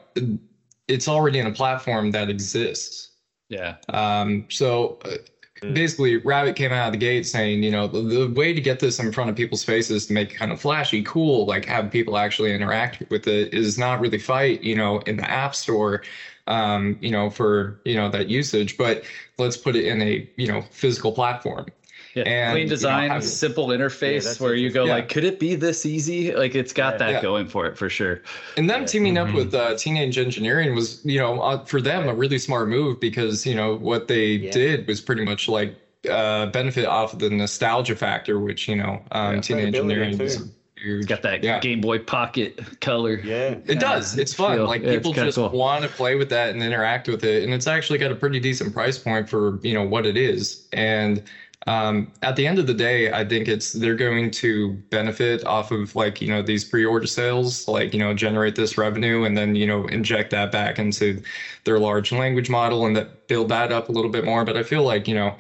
it's 0.88 1.08
already 1.08 1.38
in 1.40 1.46
a 1.46 1.52
platform 1.52 2.12
that 2.12 2.28
exists. 2.30 3.10
Yeah. 3.48 3.76
Um, 3.88 4.46
so 4.50 4.98
uh, 5.04 5.16
Mm. 5.62 5.74
basically, 5.74 6.18
Rabbit 6.18 6.54
came 6.54 6.70
out 6.72 6.88
of 6.88 6.92
the 6.92 6.98
gate 6.98 7.26
saying, 7.26 7.62
you 7.62 7.70
know, 7.70 7.86
the, 7.88 8.02
the 8.02 8.28
way 8.28 8.52
to 8.52 8.60
get 8.60 8.78
this 8.78 8.98
in 8.98 9.10
front 9.10 9.30
of 9.30 9.36
people's 9.36 9.64
faces 9.64 10.06
to 10.06 10.12
make 10.12 10.32
it 10.32 10.36
kind 10.36 10.52
of 10.52 10.60
flashy, 10.60 11.02
cool, 11.02 11.46
like 11.46 11.64
have 11.64 11.90
people 11.90 12.18
actually 12.18 12.52
interact 12.52 13.02
with 13.10 13.26
it 13.26 13.54
is 13.54 13.78
not 13.78 14.00
really 14.00 14.18
fight, 14.18 14.62
you 14.62 14.74
know, 14.76 14.98
in 15.00 15.16
the 15.16 15.30
App 15.30 15.54
Store, 15.54 16.02
um, 16.46 16.96
you 17.00 17.10
know, 17.10 17.30
for 17.30 17.80
you 17.84 17.94
know 17.94 18.08
that 18.10 18.28
usage, 18.28 18.76
but 18.76 19.04
let's 19.38 19.56
put 19.56 19.76
it 19.76 19.84
in 19.86 20.00
a 20.02 20.28
you 20.36 20.46
know 20.46 20.62
physical 20.70 21.12
platform. 21.12 21.66
Yeah, 22.14 22.22
And, 22.22 22.52
clean 22.52 22.62
you 22.62 22.68
know, 22.68 22.70
design, 22.70 23.10
have- 23.10 23.24
simple 23.24 23.68
interface 23.68 24.24
that's 24.24 24.40
where 24.40 24.54
you 24.54 24.70
go 24.70 24.84
Yeah. 24.86 24.94
like, 24.94 25.10
could 25.10 25.24
it 25.24 25.38
be 25.38 25.54
this 25.54 25.84
easy? 25.84 26.34
Like 26.34 26.54
it's 26.54 26.72
got 26.72 26.94
Yeah. 26.94 26.98
that 26.98 27.10
Yeah. 27.10 27.22
going 27.22 27.46
for 27.46 27.66
it 27.66 27.76
for 27.76 27.90
sure. 27.90 28.22
And 28.56 28.70
them 28.70 28.86
teaming 28.86 29.18
up 29.18 29.28
Mhm. 29.28 29.34
with 29.34 29.54
uh, 29.54 29.76
Teenage 29.76 30.16
Engineering 30.16 30.74
was, 30.74 31.02
you 31.04 31.18
know, 31.18 31.40
uh, 31.42 31.62
for 31.66 31.78
them 31.82 32.08
a 32.08 32.14
really 32.14 32.38
smart 32.38 32.68
move 32.70 33.00
because 33.00 33.44
you 33.44 33.54
know 33.54 33.74
what 33.76 34.08
they 34.08 34.28
Yeah. 34.28 34.50
did 34.50 34.86
was 34.88 35.02
pretty 35.02 35.24
much 35.26 35.46
like 35.46 35.74
uh, 36.08 36.46
benefit 36.46 36.86
off 36.86 37.12
of 37.12 37.18
the 37.18 37.28
nostalgia 37.28 37.96
factor, 37.96 38.38
which 38.38 38.66
you 38.68 38.76
know, 38.76 39.02
um, 39.12 39.34
Yeah. 39.34 39.40
Teenage 39.40 39.74
Engineering 39.74 40.18
is 40.20 40.42
too. 40.76 40.82
huge. 40.84 40.98
It's 41.00 41.06
got 41.08 41.22
that 41.22 41.42
Yeah. 41.42 41.60
Game 41.60 41.80
Boy 41.80 41.98
Pocket 41.98 42.80
color. 42.80 43.20
Yeah. 43.24 43.56
It 43.66 43.80
does. 43.80 44.18
It's 44.18 44.34
fun. 44.34 44.56
Feel- 44.56 44.66
like 44.66 44.82
yeah, 44.82 44.92
people 44.92 45.12
kinda 45.12 45.28
just 45.28 45.38
cool. 45.38 45.50
want 45.50 45.82
to 45.84 45.90
play 45.90 46.14
with 46.16 46.28
that 46.30 46.50
and 46.50 46.62
interact 46.62 47.08
with 47.08 47.24
it, 47.24 47.42
and 47.44 47.52
it's 47.52 47.66
actually 47.66 47.98
got 47.98 48.12
a 48.12 48.14
pretty 48.16 48.40
decent 48.40 48.72
price 48.74 48.98
point 48.98 49.28
for 49.28 49.58
you 49.62 49.74
know 49.74 49.82
what 49.84 50.06
it 50.06 50.16
is. 50.16 50.66
And 50.72 51.22
um, 51.68 52.12
at 52.22 52.36
the 52.36 52.46
end 52.46 52.60
of 52.60 52.68
the 52.68 52.74
day, 52.74 53.10
I 53.12 53.24
think 53.24 53.48
it's 53.48 53.72
they're 53.72 53.96
going 53.96 54.30
to 54.32 54.74
benefit 54.90 55.44
off 55.46 55.72
of 55.72 55.96
like 55.96 56.20
you 56.22 56.28
know 56.28 56.40
these 56.40 56.64
pre-order 56.64 57.06
sales, 57.08 57.66
like 57.66 57.92
you 57.92 57.98
know 57.98 58.14
generate 58.14 58.54
this 58.54 58.78
revenue 58.78 59.24
and 59.24 59.36
then 59.36 59.56
you 59.56 59.66
know 59.66 59.86
inject 59.86 60.30
that 60.30 60.52
back 60.52 60.78
into 60.78 61.20
their 61.64 61.78
large 61.80 62.12
language 62.12 62.48
model 62.50 62.86
and 62.86 62.94
that 62.96 63.26
build 63.26 63.48
that 63.48 63.72
up 63.72 63.88
a 63.88 63.92
little 63.92 64.10
bit 64.10 64.24
more. 64.24 64.44
But 64.44 64.56
I 64.56 64.62
feel 64.62 64.82
like 64.84 65.08
you 65.08 65.14
know. 65.14 65.34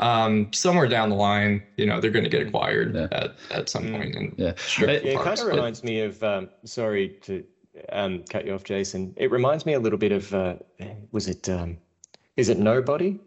Um, 0.00 0.52
somewhere 0.52 0.86
down 0.86 1.08
the 1.10 1.16
line, 1.16 1.62
you 1.76 1.84
know, 1.86 2.00
they're 2.00 2.10
going 2.12 2.24
to 2.24 2.30
get 2.30 2.46
acquired 2.46 2.94
Yeah. 2.94 3.08
at, 3.10 3.34
at 3.50 3.68
some 3.68 3.84
Mm. 3.86 3.92
point. 3.92 4.14
And 4.14 4.34
Yeah. 4.36 4.52
strip 4.56 4.90
It- 4.90 5.04
it 5.06 5.16
kind 5.16 5.38
of 5.38 5.46
but- 5.46 5.54
reminds 5.56 5.82
me 5.82 6.00
of. 6.02 6.22
Um, 6.22 6.48
sorry 6.64 7.08
to 7.22 7.42
um, 7.92 8.24
cut 8.30 8.44
you 8.46 8.54
off, 8.54 8.64
Jason. 8.64 9.12
It 9.16 9.30
reminds 9.30 9.64
me 9.66 9.72
a 9.74 9.78
little 9.80 9.98
bit 9.98 10.12
of. 10.12 10.32
Uh, 10.34 10.54
was 11.12 11.28
it? 11.28 11.48
Um, 11.48 11.78
is 12.36 12.48
it 12.48 12.58
Nobody? 12.58 13.18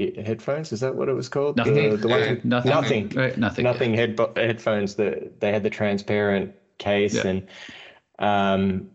I- 0.00 0.12
headphones? 0.24 0.72
Is 0.72 0.80
that 0.80 0.94
what 0.94 1.08
it 1.08 1.12
was 1.14 1.28
called? 1.28 1.56
Nothing. 1.56 1.90
The, 1.90 1.96
the 1.96 2.08
ones 2.08 2.28
with- 2.28 2.44
Nothing. 2.44 2.70
Nothing. 2.70 3.08
Right. 3.10 3.36
Nothing. 3.38 3.64
Nothing 3.64 3.94
head 3.94 4.18
headphones. 4.36 4.94
That 4.96 5.40
they 5.40 5.52
had 5.52 5.62
the 5.62 5.70
transparent 5.70 6.54
case, 6.78 7.14
Yeah. 7.14 7.26
and 7.28 7.46
um, 8.18 8.90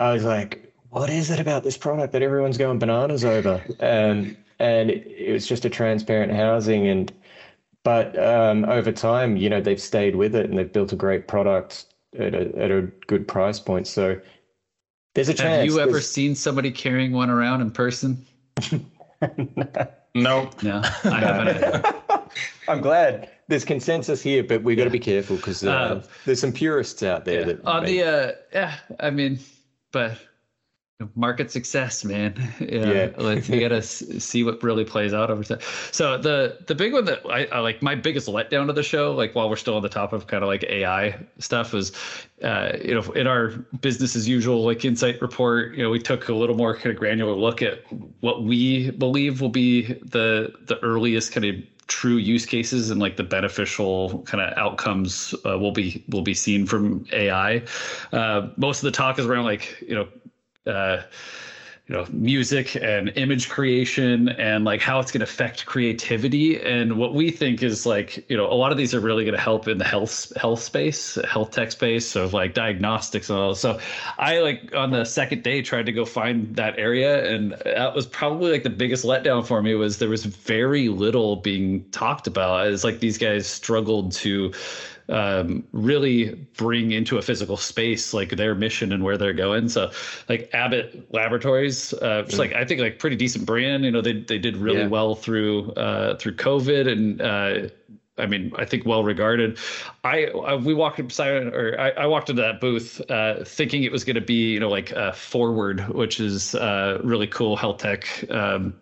I 0.00 0.12
was 0.12 0.24
like, 0.24 0.72
"What 0.90 1.08
is 1.10 1.30
it 1.30 1.40
about 1.40 1.62
this 1.62 1.76
product 1.76 2.12
that 2.12 2.22
everyone's 2.22 2.58
going 2.58 2.78
bananas 2.78 3.24
over?" 3.24 3.62
Um, 3.80 4.36
and 4.62 4.90
it, 4.90 5.06
it 5.06 5.32
was 5.32 5.46
just 5.46 5.64
a 5.64 5.70
transparent 5.70 6.32
housing, 6.32 6.86
and 6.88 7.12
but 7.84 8.16
um, 8.18 8.64
over 8.66 8.92
time, 8.92 9.36
you 9.36 9.50
know, 9.50 9.60
they've 9.60 9.80
stayed 9.80 10.16
with 10.16 10.34
it 10.36 10.48
and 10.48 10.56
they've 10.58 10.72
built 10.72 10.92
a 10.92 10.96
great 10.96 11.26
product 11.28 11.86
at 12.18 12.34
a 12.34 12.56
at 12.56 12.70
a 12.70 12.82
good 13.06 13.26
price 13.26 13.58
point. 13.58 13.86
So 13.86 14.20
there's 15.14 15.28
a 15.28 15.34
chance. 15.34 15.56
Have 15.58 15.66
you 15.66 15.80
ever 15.80 15.90
there's- 15.92 16.08
seen 16.08 16.34
somebody 16.34 16.70
carrying 16.70 17.12
one 17.12 17.28
around 17.30 17.60
in 17.60 17.70
person? 17.70 18.24
no. 20.14 20.50
No, 20.62 20.82
I 21.04 21.20
haven't. 21.20 21.96
I'm 22.68 22.80
glad 22.80 23.30
there's 23.48 23.64
consensus 23.64 24.22
here, 24.22 24.42
but 24.44 24.62
we've 24.62 24.76
got 24.78 24.84
to 24.84 24.90
be 24.90 24.98
careful 24.98 25.36
because 25.36 25.64
uh, 25.64 25.70
Uh, 25.70 26.02
there's 26.24 26.40
some 26.40 26.52
purists 26.52 27.02
out 27.02 27.24
there 27.24 27.40
Yeah. 27.40 27.46
that 27.46 27.64
On 27.64 27.82
may- 27.82 27.98
the 27.98 28.04
uh, 28.04 28.32
yeah, 28.52 28.74
I 29.00 29.10
mean, 29.10 29.38
but 29.92 30.18
market 31.14 31.50
success, 31.50 32.04
man. 32.04 32.34
Yeah, 32.60 32.92
Yeah. 32.92 33.10
like 33.18 33.48
you 33.48 33.60
gotta 33.60 33.82
see 33.82 34.44
what 34.44 34.62
really 34.62 34.84
plays 34.84 35.12
out 35.12 35.30
over 35.30 35.42
time. 35.44 35.60
So 35.90 36.16
the 36.18 36.58
the 36.66 36.74
big 36.74 36.92
one 36.92 37.04
that 37.06 37.20
I, 37.28 37.46
I 37.46 37.58
like, 37.60 37.82
my 37.82 37.94
biggest 37.94 38.28
letdown 38.28 38.68
of 38.68 38.76
the 38.76 38.82
show, 38.82 39.12
like 39.12 39.34
while 39.34 39.48
we're 39.50 39.56
still 39.56 39.76
on 39.76 39.82
the 39.82 39.88
top 39.88 40.12
of 40.12 40.26
kind 40.26 40.42
of 40.42 40.48
like 40.48 40.64
AI 40.64 41.18
stuff, 41.38 41.72
was 41.72 41.92
uh, 42.42 42.72
you 42.84 42.94
know 42.94 43.02
in 43.12 43.26
our 43.26 43.48
business 43.80 44.14
as 44.16 44.28
usual 44.28 44.64
like 44.64 44.84
insight 44.84 45.20
report, 45.20 45.74
you 45.74 45.82
know 45.82 45.90
we 45.90 45.98
took 45.98 46.28
a 46.28 46.34
little 46.34 46.56
more 46.56 46.74
kind 46.74 46.90
of 46.92 46.96
granular 46.96 47.32
look 47.34 47.62
at 47.62 47.80
what 48.20 48.44
we 48.44 48.90
believe 48.92 49.40
will 49.40 49.48
be 49.48 49.82
the 50.02 50.52
the 50.66 50.78
earliest 50.82 51.32
kind 51.32 51.44
of 51.46 51.54
true 51.88 52.16
use 52.16 52.46
cases 52.46 52.90
and 52.90 53.00
like 53.00 53.16
the 53.16 53.22
beneficial 53.24 54.22
kind 54.22 54.40
of 54.42 54.56
outcomes 54.56 55.34
uh, 55.44 55.58
will 55.58 55.72
be 55.72 56.02
will 56.08 56.22
be 56.22 56.34
seen 56.34 56.64
from 56.66 57.04
AI. 57.12 57.62
Uh, 58.12 58.48
most 58.56 58.78
of 58.78 58.84
the 58.84 58.90
talk 58.90 59.18
is 59.18 59.26
around 59.26 59.44
like 59.44 59.82
you 59.86 59.94
know. 59.94 60.08
Uh, 60.66 61.02
you 61.88 61.96
know 61.96 62.06
music 62.12 62.76
and 62.76 63.12
image 63.16 63.48
creation 63.48 64.28
and 64.30 64.64
like 64.64 64.80
how 64.80 65.00
it's 65.00 65.10
going 65.10 65.20
to 65.20 65.24
affect 65.24 65.66
creativity. 65.66 66.60
And 66.60 66.96
what 66.96 67.12
we 67.14 67.30
think 67.30 67.62
is 67.62 67.84
like 67.84 68.24
you 68.30 68.36
know 68.36 68.46
a 68.46 68.54
lot 68.54 68.70
of 68.70 68.78
these 68.78 68.94
are 68.94 69.00
really 69.00 69.24
going 69.24 69.34
to 69.34 69.40
help 69.40 69.66
in 69.66 69.78
the 69.78 69.84
health 69.84 70.32
health 70.36 70.62
space 70.62 71.18
health 71.28 71.50
tech 71.50 71.72
space 71.72 72.06
so 72.06 72.26
like 72.26 72.54
diagnostics 72.54 73.30
and 73.30 73.38
all 73.38 73.54
so 73.54 73.78
i 74.18 74.38
like 74.38 74.72
on 74.74 74.90
the 74.90 75.04
second 75.04 75.42
day 75.42 75.60
tried 75.60 75.86
to 75.86 75.92
go 75.92 76.04
find 76.04 76.54
that 76.54 76.78
area 76.78 77.28
and 77.34 77.52
that 77.64 77.94
was 77.94 78.06
probably 78.06 78.52
like 78.52 78.62
the 78.62 78.70
biggest 78.70 79.04
letdown 79.04 79.44
for 79.44 79.60
me 79.62 79.74
was 79.74 79.98
there 79.98 80.08
was 80.08 80.24
very 80.24 80.88
little 80.88 81.36
being 81.36 81.84
talked 81.90 82.26
about. 82.26 82.66
It's 82.68 82.84
like 82.84 83.00
these 83.00 83.18
guys 83.18 83.46
struggled 83.46 84.12
to 84.12 84.52
um, 85.08 85.64
really 85.72 86.34
bring 86.56 86.92
into 86.92 87.18
a 87.18 87.22
physical 87.22 87.56
space 87.56 88.14
like 88.14 88.30
their 88.30 88.54
mission 88.54 88.92
and 88.92 89.02
where 89.04 89.18
they're 89.18 89.32
going. 89.32 89.68
So, 89.68 89.90
like 90.28 90.50
Abbott 90.52 91.12
Laboratories, 91.12 91.92
uh, 91.94 92.22
just 92.22 92.38
like 92.38 92.52
I 92.52 92.64
think 92.64 92.80
like 92.80 92.98
pretty 92.98 93.16
decent 93.16 93.46
brand. 93.46 93.84
You 93.84 93.90
know, 93.90 94.00
they 94.00 94.20
they 94.20 94.38
did 94.38 94.56
really 94.56 94.80
Yeah. 94.80 94.88
well 94.88 95.14
through 95.14 95.72
uh, 95.72 96.16
through 96.16 96.36
COVID 96.36 96.90
and. 96.90 97.20
Uh, 97.20 97.68
I 98.18 98.26
mean, 98.26 98.52
I 98.56 98.66
think 98.66 98.84
well 98.84 99.04
regarded. 99.04 99.58
I, 100.04 100.26
I 100.26 100.54
we 100.54 100.74
walked 100.74 100.98
beside, 100.98 101.46
or 101.46 101.80
I, 101.80 101.90
I 101.92 102.06
walked 102.06 102.28
into 102.28 102.42
that 102.42 102.60
booth 102.60 103.00
uh, 103.10 103.42
thinking 103.42 103.84
it 103.84 103.90
was 103.90 104.04
going 104.04 104.16
to 104.16 104.20
be, 104.20 104.52
you 104.52 104.60
know, 104.60 104.68
like 104.68 104.92
uh, 104.92 105.12
Forward, 105.12 105.88
which 105.88 106.20
is 106.20 106.54
uh, 106.54 107.00
really 107.02 107.26
cool 107.26 107.56
health 107.56 107.78
tech 107.78 108.06
um, 108.30 108.74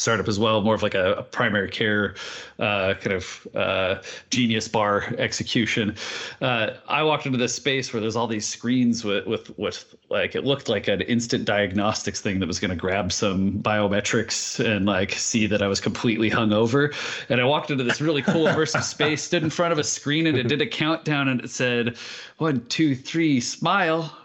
startup 0.00 0.28
as 0.28 0.38
well, 0.38 0.62
more 0.62 0.74
of 0.74 0.82
like 0.82 0.94
a, 0.94 1.14
a 1.14 1.22
primary 1.22 1.68
care 1.68 2.14
uh, 2.58 2.94
kind 2.94 3.12
of 3.12 3.46
uh, 3.54 3.96
genius 4.30 4.66
bar 4.68 5.14
execution. 5.18 5.94
Uh, 6.40 6.70
I 6.88 7.02
walked 7.02 7.26
into 7.26 7.38
this 7.38 7.54
space 7.54 7.92
where 7.92 8.00
there's 8.00 8.16
all 8.16 8.26
these 8.26 8.46
screens 8.46 9.04
with 9.04 9.26
with 9.26 9.56
with 9.58 9.94
like 10.08 10.34
it 10.34 10.44
looked 10.44 10.68
like 10.68 10.88
an 10.88 11.02
instant 11.02 11.44
diagnostics 11.44 12.20
thing 12.20 12.40
that 12.40 12.46
was 12.46 12.58
going 12.58 12.70
to 12.70 12.76
grab 12.76 13.12
some 13.12 13.52
biometrics 13.52 14.64
and 14.64 14.86
like 14.86 15.12
see 15.12 15.46
that 15.46 15.62
I 15.62 15.68
was 15.68 15.80
completely 15.80 16.30
hungover. 16.30 16.94
And 17.28 17.40
I 17.40 17.44
walked 17.44 17.70
into 17.70 17.84
this 17.84 18.00
really 18.00 18.22
cool 18.22 18.46
immersive 18.46 18.82
space, 18.96 19.22
stood 19.22 19.42
in 19.42 19.50
front 19.50 19.72
of 19.72 19.78
a 19.78 19.84
screen, 19.84 20.26
and 20.26 20.36
it 20.36 20.48
did 20.48 20.62
a 20.62 20.66
countdown, 20.66 21.28
and 21.28 21.40
it 21.42 21.50
said 21.50 21.96
one, 22.38 22.64
two, 22.66 22.94
three, 22.94 23.40
smile 23.40 24.16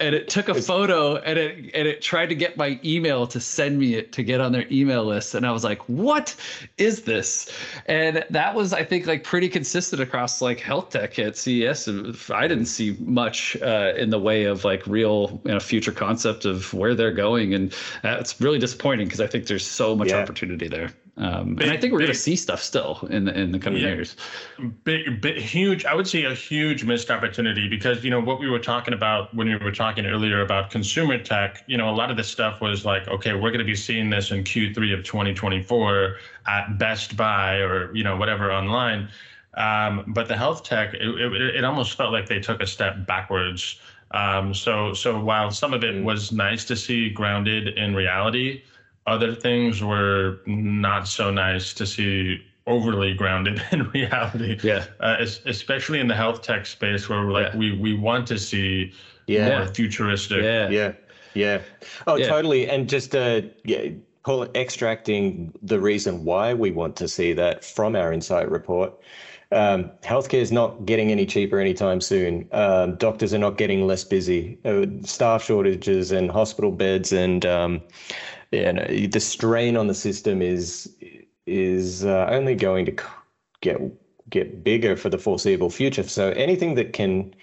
and 0.00 0.14
it 0.14 0.28
took 0.28 0.48
a 0.48 0.54
photo 0.54 1.16
and 1.16 1.38
it 1.38 1.70
and 1.74 1.86
it 1.88 2.02
tried 2.02 2.28
to 2.28 2.34
get 2.34 2.56
my 2.56 2.78
email 2.84 3.26
to 3.26 3.40
send 3.40 3.78
me 3.78 3.94
it 3.94 4.12
to 4.12 4.22
get 4.22 4.40
on 4.40 4.52
their 4.52 4.66
email 4.70 5.04
list. 5.04 5.34
And 5.34 5.46
i 5.46 5.52
was 5.52 5.64
like 5.64 5.80
what 5.88 6.34
is 6.78 7.02
this? 7.02 7.50
And 7.86 8.24
that 8.30 8.54
was 8.54 8.72
i 8.72 8.84
think 8.84 9.06
like 9.06 9.24
pretty 9.24 9.48
consistent 9.48 10.00
across 10.02 10.40
like 10.40 10.60
health 10.60 10.90
tech 10.90 11.18
at 11.18 11.36
ces 11.36 11.88
i 12.30 12.46
didn't 12.48 12.66
see 12.66 12.96
much 13.00 13.56
uh, 13.62 13.92
in 13.96 14.10
the 14.10 14.18
way 14.18 14.44
of 14.44 14.64
like 14.64 14.86
real 14.86 15.40
you 15.44 15.52
know, 15.52 15.60
future 15.60 15.92
concept 15.92 16.44
of 16.44 16.72
where 16.74 16.94
they're 16.94 17.12
going. 17.12 17.54
And 17.54 17.72
uh, 18.04 18.16
it's 18.20 18.40
really 18.40 18.58
disappointing 18.58 19.06
because 19.06 19.20
i 19.20 19.26
think 19.26 19.46
there's 19.46 19.66
so 19.66 19.94
much 19.96 20.08
Yeah. 20.08 20.18
opportunity 20.18 20.68
there 20.68 20.90
Um, 21.20 21.54
big, 21.54 21.66
and 21.66 21.76
I 21.76 21.78
think 21.78 21.92
we're 21.92 21.98
going 21.98 22.12
to 22.12 22.18
see 22.18 22.34
stuff 22.34 22.62
still 22.62 23.06
in 23.10 23.26
the 23.26 23.38
in 23.38 23.52
the 23.52 23.58
coming 23.58 23.82
yeah, 23.82 23.88
years. 23.88 24.16
Big, 24.84 25.20
big, 25.20 25.36
huge. 25.36 25.84
I 25.84 25.94
would 25.94 26.08
say 26.08 26.24
a 26.24 26.32
huge 26.34 26.82
missed 26.82 27.10
opportunity 27.10 27.68
because 27.68 28.02
you 28.02 28.10
know 28.10 28.20
what 28.20 28.40
we 28.40 28.48
were 28.48 28.58
talking 28.58 28.94
about 28.94 29.34
when 29.34 29.46
we 29.46 29.56
were 29.56 29.70
talking 29.70 30.06
earlier 30.06 30.40
about 30.40 30.70
consumer 30.70 31.18
tech. 31.22 31.62
You 31.66 31.76
know, 31.76 31.90
a 31.90 31.92
lot 31.94 32.10
of 32.10 32.16
this 32.16 32.28
stuff 32.28 32.62
was 32.62 32.86
like, 32.86 33.06
okay, 33.08 33.34
we're 33.34 33.50
going 33.50 33.58
to 33.58 33.66
be 33.66 33.76
seeing 33.76 34.08
this 34.08 34.30
in 34.30 34.44
Q3 34.44 34.98
of 34.98 35.04
2024 35.04 36.16
at 36.46 36.78
Best 36.78 37.18
Buy 37.18 37.56
or 37.56 37.94
you 37.94 38.02
know 38.02 38.16
whatever 38.16 38.50
online. 38.50 39.10
Um, 39.54 40.04
but 40.14 40.26
the 40.26 40.36
health 40.36 40.64
tech, 40.64 40.94
it, 40.94 41.02
it, 41.02 41.56
it 41.56 41.64
almost 41.64 41.98
felt 41.98 42.12
like 42.12 42.28
they 42.28 42.40
took 42.40 42.62
a 42.62 42.66
step 42.66 43.06
backwards. 43.06 43.78
Um, 44.12 44.54
so 44.54 44.94
so 44.94 45.20
while 45.20 45.50
some 45.50 45.74
of 45.74 45.84
it 45.84 45.96
mm. 45.96 46.02
was 46.02 46.32
nice 46.32 46.64
to 46.64 46.76
see 46.76 47.10
grounded 47.10 47.76
in 47.76 47.94
reality 47.94 48.62
other 49.10 49.34
things 49.34 49.82
were 49.82 50.38
not 50.46 51.08
so 51.08 51.30
nice 51.30 51.74
to 51.74 51.84
see 51.84 52.40
overly 52.66 53.12
grounded 53.12 53.62
in 53.72 53.88
reality. 53.90 54.58
Yeah. 54.62 54.86
Uh, 55.00 55.16
especially 55.46 55.98
in 55.98 56.06
the 56.06 56.14
health 56.14 56.42
tech 56.42 56.64
space 56.66 57.08
where 57.08 57.24
like 57.24 57.52
yeah. 57.52 57.58
we 57.58 57.78
we 57.78 57.94
want 57.94 58.26
to 58.28 58.38
see 58.38 58.92
yeah. 59.26 59.58
more 59.58 59.66
futuristic. 59.66 60.42
Yeah. 60.42 60.70
Yeah. 60.70 60.92
Yeah. 61.34 61.60
Oh, 62.06 62.16
yeah. 62.16 62.28
totally. 62.28 62.68
And 62.68 62.88
just 62.88 63.14
uh 63.14 63.42
yeah, 63.64 63.90
pull 64.24 64.44
extracting 64.54 65.52
the 65.62 65.80
reason 65.80 66.24
why 66.24 66.54
we 66.54 66.70
want 66.70 66.96
to 66.96 67.08
see 67.08 67.32
that 67.34 67.64
from 67.64 67.96
our 67.96 68.12
insight 68.12 68.50
report. 68.50 68.94
Um, 69.52 69.90
healthcare 70.02 70.40
is 70.40 70.52
not 70.52 70.86
getting 70.86 71.10
any 71.10 71.26
cheaper 71.26 71.58
anytime 71.58 72.00
soon. 72.00 72.48
Um, 72.52 72.94
doctors 72.96 73.34
are 73.34 73.38
not 73.38 73.56
getting 73.58 73.84
less 73.84 74.04
busy. 74.04 74.58
Uh, 74.64 74.86
staff 75.02 75.42
shortages 75.42 76.12
and 76.12 76.30
hospital 76.30 76.70
beds 76.70 77.12
and 77.12 77.44
um, 77.44 77.80
yeah, 78.50 78.72
no, 78.72 78.84
the 78.84 79.20
strain 79.20 79.76
on 79.76 79.86
the 79.86 79.94
system 79.94 80.42
is 80.42 80.94
is 81.46 82.04
uh, 82.04 82.28
only 82.30 82.54
going 82.54 82.86
to 82.86 82.96
get 83.60 83.80
get 84.28 84.64
bigger 84.64 84.96
for 84.96 85.08
the 85.08 85.18
foreseeable 85.18 85.70
future. 85.70 86.02
So 86.02 86.30
anything 86.30 86.74
that 86.74 86.92
can 86.92 87.34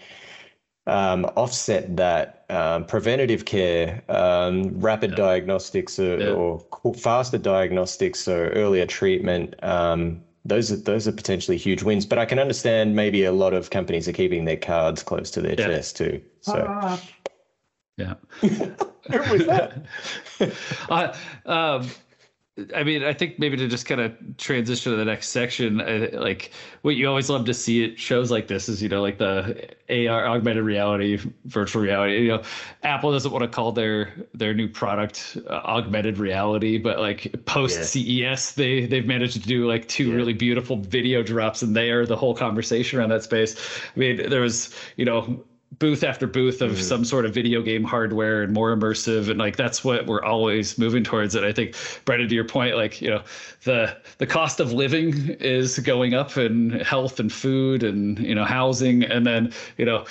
um, 0.87 1.25
offset 1.35 1.97
that, 1.97 2.45
um, 2.49 2.85
preventative 2.85 3.45
care, 3.45 4.01
um, 4.09 4.79
rapid 4.79 5.11
yeah. 5.11 5.17
diagnostics, 5.17 5.99
or, 5.99 6.17
yeah. 6.17 6.29
or, 6.29 6.93
faster 6.93 7.37
diagnostics, 7.37 8.27
or 8.27 8.49
earlier 8.49 8.85
treatment. 8.85 9.61
Um, 9.63 10.23
those 10.45 10.71
are 10.71 10.77
those 10.77 11.09
are 11.09 11.11
potentially 11.11 11.57
huge 11.57 11.83
wins, 11.83 12.05
but 12.05 12.17
I 12.17 12.25
can 12.25 12.39
understand 12.39 12.95
maybe 12.95 13.25
a 13.25 13.33
lot 13.33 13.53
of 13.53 13.69
companies 13.69 14.07
are 14.07 14.13
keeping 14.13 14.45
their 14.45 14.55
cards 14.55 15.03
close 15.03 15.29
to 15.31 15.41
their 15.41 15.55
yeah. 15.59 15.67
chest 15.67 15.97
too. 15.97 16.21
So, 16.39 16.53
uh, 16.53 16.97
yeah. 17.97 18.13
Was 19.09 19.45
that? 19.47 20.53
uh, 20.89 21.13
um, 21.45 21.89
I 22.73 22.83
mean, 22.83 23.03
I 23.03 23.13
think 23.13 23.37
maybe 23.37 23.55
to 23.57 23.67
just 23.67 23.85
kind 23.85 24.01
of 24.01 24.15
transition 24.37 24.91
to 24.91 24.97
the 24.97 25.05
next 25.05 25.29
section, 25.29 25.79
uh, 25.79 26.09
like 26.13 26.51
what 26.81 26.95
you 26.95 27.07
always 27.07 27.29
love 27.29 27.45
to 27.45 27.53
see 27.53 27.85
at 27.85 27.99
shows 27.99 28.31
like 28.31 28.47
this 28.47 28.67
is, 28.67 28.81
you 28.81 28.89
know, 28.89 28.99
like 28.99 29.19
the 29.19 29.75
AR, 29.89 30.27
augmented 30.27 30.63
reality, 30.63 31.19
virtual 31.45 31.83
reality. 31.83 32.21
You 32.21 32.29
know, 32.29 32.43
Apple 32.81 33.11
doesn't 33.11 33.31
want 33.31 33.43
to 33.43 33.47
call 33.47 33.73
their 33.73 34.11
their 34.33 34.55
new 34.55 34.67
product 34.67 35.37
uh, 35.47 35.53
augmented 35.53 36.17
reality, 36.17 36.79
but 36.79 36.99
like 36.99 37.45
post 37.45 37.95
yeah. 37.95 38.33
CES, 38.33 38.53
they 38.53 38.87
they've 38.87 39.05
managed 39.05 39.33
to 39.33 39.47
do 39.47 39.67
like 39.67 39.87
two 39.87 40.09
yeah. 40.09 40.15
really 40.15 40.33
beautiful 40.33 40.77
video 40.77 41.21
drops, 41.21 41.61
and 41.61 41.75
they 41.75 41.91
are 41.91 42.07
the 42.07 42.17
whole 42.17 42.33
conversation 42.33 42.97
around 42.97 43.09
that 43.09 43.23
space. 43.23 43.55
I 43.95 43.99
mean, 43.99 44.29
there 44.31 44.41
was, 44.41 44.73
you 44.95 45.05
know, 45.05 45.43
booth 45.79 46.03
after 46.03 46.25
booth 46.25 46.61
of 46.61 46.71
mm. 46.71 46.81
some 46.81 47.03
sort 47.03 47.25
of 47.25 47.33
video 47.33 47.61
game 47.61 47.83
hardware 47.83 48.41
and 48.41 48.53
more 48.53 48.75
immersive 48.75 49.29
and 49.29 49.37
like 49.37 49.57
that's 49.57 49.83
what 49.83 50.07
we're 50.07 50.23
always 50.23 50.77
moving 50.77 51.03
towards 51.03 51.35
and 51.35 51.45
i 51.45 51.51
think 51.51 51.75
brendan 52.05 52.27
to 52.29 52.33
your 52.35 52.45
point 52.45 52.75
like 52.77 53.01
you 53.01 53.09
know 53.09 53.21
the 53.65 53.95
the 54.17 54.25
cost 54.25 54.61
of 54.61 54.71
living 54.71 55.13
is 55.41 55.77
going 55.79 56.13
up 56.13 56.37
in 56.37 56.69
health 56.79 57.19
and 57.19 57.33
food 57.33 57.83
and 57.83 58.17
you 58.19 58.33
know 58.33 58.45
housing 58.45 59.03
and 59.03 59.27
then 59.27 59.51
you 59.77 59.85
know 59.85 60.05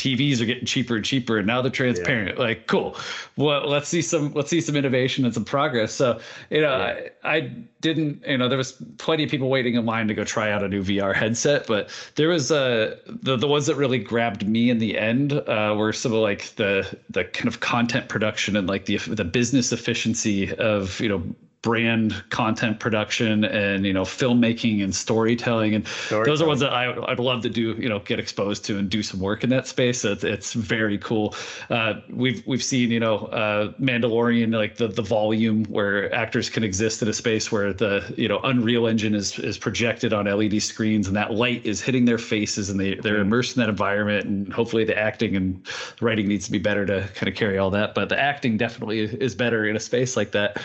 TVs 0.00 0.40
are 0.40 0.46
getting 0.46 0.64
cheaper 0.64 0.96
and 0.96 1.04
cheaper, 1.04 1.36
and 1.36 1.46
now 1.46 1.60
they're 1.60 1.70
transparent. 1.70 2.38
Yeah. 2.38 2.42
Like, 2.42 2.66
cool. 2.66 2.96
Well, 3.36 3.68
let's 3.68 3.86
see 3.86 4.00
some 4.00 4.32
let's 4.32 4.48
see 4.48 4.62
some 4.62 4.74
innovation 4.74 5.26
and 5.26 5.34
some 5.34 5.44
progress. 5.44 5.92
So, 5.92 6.18
you 6.48 6.62
know, 6.62 6.74
yeah. 6.74 7.08
I, 7.22 7.36
I 7.36 7.40
didn't, 7.82 8.24
you 8.26 8.38
know, 8.38 8.48
there 8.48 8.56
was 8.56 8.72
plenty 8.96 9.24
of 9.24 9.30
people 9.30 9.50
waiting 9.50 9.74
in 9.74 9.84
line 9.84 10.08
to 10.08 10.14
go 10.14 10.24
try 10.24 10.50
out 10.50 10.64
a 10.64 10.68
new 10.68 10.82
VR 10.82 11.14
headset, 11.14 11.66
but 11.66 11.90
there 12.14 12.28
was 12.28 12.50
uh 12.50 12.96
the 13.06 13.36
the 13.36 13.46
ones 13.46 13.66
that 13.66 13.74
really 13.74 13.98
grabbed 13.98 14.48
me 14.48 14.70
in 14.70 14.78
the 14.78 14.96
end 14.96 15.34
uh, 15.34 15.74
were 15.76 15.92
some 15.92 16.14
of 16.14 16.20
like 16.20 16.54
the 16.54 16.98
the 17.10 17.24
kind 17.24 17.48
of 17.48 17.60
content 17.60 18.08
production 18.08 18.56
and 18.56 18.66
like 18.68 18.86
the 18.86 18.96
the 18.96 19.24
business 19.24 19.70
efficiency 19.70 20.54
of 20.54 20.98
you 20.98 21.10
know 21.10 21.22
brand 21.62 22.14
content 22.30 22.80
production 22.80 23.44
and 23.44 23.84
you 23.84 23.92
know 23.92 24.02
filmmaking 24.02 24.82
and 24.82 24.94
storytelling 24.94 25.74
and 25.74 25.86
storytelling. 25.86 26.24
those 26.24 26.40
are 26.40 26.48
ones 26.48 26.60
that 26.60 26.72
I, 26.72 26.94
I'd 27.06 27.18
love 27.18 27.42
to 27.42 27.50
do 27.50 27.74
you 27.78 27.88
know 27.88 27.98
get 27.98 28.18
exposed 28.18 28.64
to 28.66 28.78
and 28.78 28.88
do 28.88 29.02
some 29.02 29.20
work 29.20 29.44
in 29.44 29.50
that 29.50 29.66
space 29.66 30.02
it's, 30.06 30.24
it's 30.24 30.54
very 30.54 30.96
cool 30.96 31.34
uh, 31.68 31.94
we've 32.08 32.42
we've 32.46 32.64
seen 32.64 32.90
you 32.90 33.00
know 33.00 33.26
uh, 33.26 33.72
Mandalorian 33.72 34.54
like 34.54 34.76
the 34.76 34.88
the 34.88 35.02
volume 35.02 35.64
where 35.64 36.12
actors 36.14 36.48
can 36.48 36.64
exist 36.64 37.02
in 37.02 37.08
a 37.08 37.12
space 37.12 37.52
where 37.52 37.74
the 37.74 38.10
you 38.16 38.28
know 38.28 38.38
Unreal 38.38 38.86
Engine 38.86 39.14
is 39.14 39.38
is 39.38 39.58
projected 39.58 40.14
on 40.14 40.24
LED 40.24 40.62
screens 40.62 41.08
and 41.08 41.16
that 41.16 41.34
light 41.34 41.64
is 41.66 41.82
hitting 41.82 42.06
their 42.06 42.18
faces 42.18 42.70
and 42.70 42.80
they 42.80 42.94
they're 42.94 43.14
mm-hmm. 43.14 43.22
immersed 43.22 43.56
in 43.56 43.60
that 43.60 43.68
environment 43.68 44.24
and 44.24 44.50
hopefully 44.50 44.84
the 44.84 44.98
acting 44.98 45.36
and 45.36 45.66
writing 46.00 46.26
needs 46.26 46.46
to 46.46 46.52
be 46.52 46.58
better 46.58 46.86
to 46.86 47.06
kind 47.14 47.28
of 47.28 47.34
carry 47.34 47.58
all 47.58 47.70
that 47.70 47.94
but 47.94 48.08
the 48.08 48.18
acting 48.18 48.56
definitely 48.56 49.00
is 49.00 49.34
better 49.34 49.66
in 49.66 49.76
a 49.76 49.80
space 49.80 50.16
like 50.16 50.32
that 50.32 50.56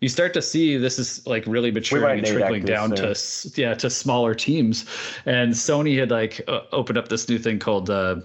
you 0.00 0.08
start 0.08 0.32
to 0.34 0.42
see 0.42 0.76
this 0.76 0.98
is 0.98 1.26
like 1.26 1.44
really 1.46 1.70
maturing 1.70 2.18
and 2.18 2.26
trickling 2.26 2.64
down 2.64 2.90
to 2.96 3.14
yeah 3.54 3.74
to 3.74 3.90
smaller 3.90 4.34
teams. 4.34 4.84
And 5.26 5.52
sony 5.52 5.98
had 5.98 6.10
like 6.10 6.40
uh, 6.48 6.62
opened 6.72 6.98
up 6.98 7.08
this 7.08 7.28
new 7.28 7.38
thing 7.38 7.58
called 7.58 7.90
uh, 7.90 8.16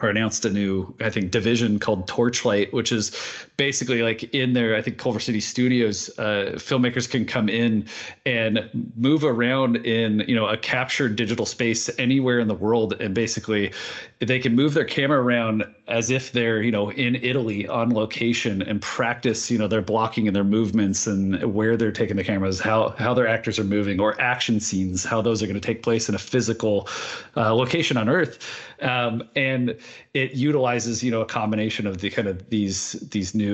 or 0.00 0.08
announced 0.08 0.44
a 0.44 0.50
new, 0.50 0.94
I 1.00 1.10
think, 1.10 1.32
division 1.32 1.78
called 1.80 2.06
Torchlight, 2.06 2.72
which 2.72 2.92
is 2.92 3.10
basically 3.58 4.02
like 4.02 4.22
in 4.32 4.52
their 4.54 4.76
I 4.76 4.80
think 4.80 4.96
Culver 4.96 5.20
City 5.20 5.40
Studios, 5.40 6.08
uh, 6.18 6.52
filmmakers 6.54 7.10
can 7.10 7.26
come 7.26 7.48
in 7.48 7.86
and 8.24 8.70
move 8.96 9.24
around 9.24 9.84
in, 9.84 10.20
you 10.28 10.34
know, 10.34 10.46
a 10.46 10.56
captured 10.56 11.16
digital 11.16 11.44
space 11.44 11.90
anywhere 11.98 12.38
in 12.38 12.48
the 12.48 12.54
world, 12.54 12.94
and 13.00 13.14
basically 13.14 13.72
they 14.20 14.38
can 14.38 14.54
move 14.54 14.74
their 14.74 14.84
camera 14.84 15.20
around 15.20 15.64
as 15.88 16.10
if 16.10 16.32
they're, 16.32 16.62
you 16.62 16.70
know, 16.70 16.90
in 16.92 17.16
Italy 17.16 17.66
on 17.66 17.90
location 17.90 18.62
and 18.62 18.80
practice, 18.80 19.50
you 19.50 19.58
know, 19.58 19.66
their 19.66 19.82
blocking 19.82 20.28
and 20.28 20.36
their 20.36 20.44
movements 20.44 21.06
and 21.06 21.42
where 21.52 21.76
they're 21.76 21.92
taking 21.92 22.16
the 22.16 22.24
cameras, 22.24 22.60
how 22.60 22.90
how 22.90 23.12
their 23.12 23.26
actors 23.26 23.58
are 23.58 23.64
moving, 23.64 23.98
or 23.98 24.18
action 24.20 24.60
scenes, 24.60 25.04
how 25.04 25.20
those 25.20 25.42
are 25.42 25.46
going 25.46 25.60
to 25.60 25.66
take 25.66 25.82
place 25.82 26.08
in 26.08 26.14
a 26.14 26.18
physical 26.18 26.88
uh, 27.36 27.52
location 27.52 27.96
on 27.96 28.08
Earth. 28.08 28.38
Um, 28.80 29.28
and 29.34 29.76
it 30.14 30.34
utilizes 30.34 31.02
you 31.02 31.10
know 31.10 31.22
a 31.22 31.26
combination 31.26 31.88
of 31.88 31.98
the 31.98 32.10
kind 32.10 32.28
of 32.28 32.48
these 32.50 32.92
these 33.10 33.34
new 33.34 33.47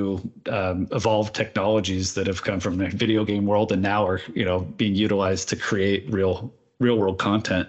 um, 0.50 0.88
evolved 0.92 1.34
technologies 1.34 2.14
that 2.14 2.26
have 2.26 2.42
come 2.42 2.60
from 2.60 2.76
the 2.76 2.88
video 2.88 3.24
game 3.24 3.46
world 3.46 3.72
and 3.72 3.82
now 3.82 4.06
are 4.06 4.20
you 4.34 4.44
know 4.44 4.60
being 4.60 4.94
utilized 4.94 5.48
to 5.50 5.56
create 5.56 6.10
real 6.10 6.52
real 6.84 6.98
world 7.02 7.18
content. 7.18 7.66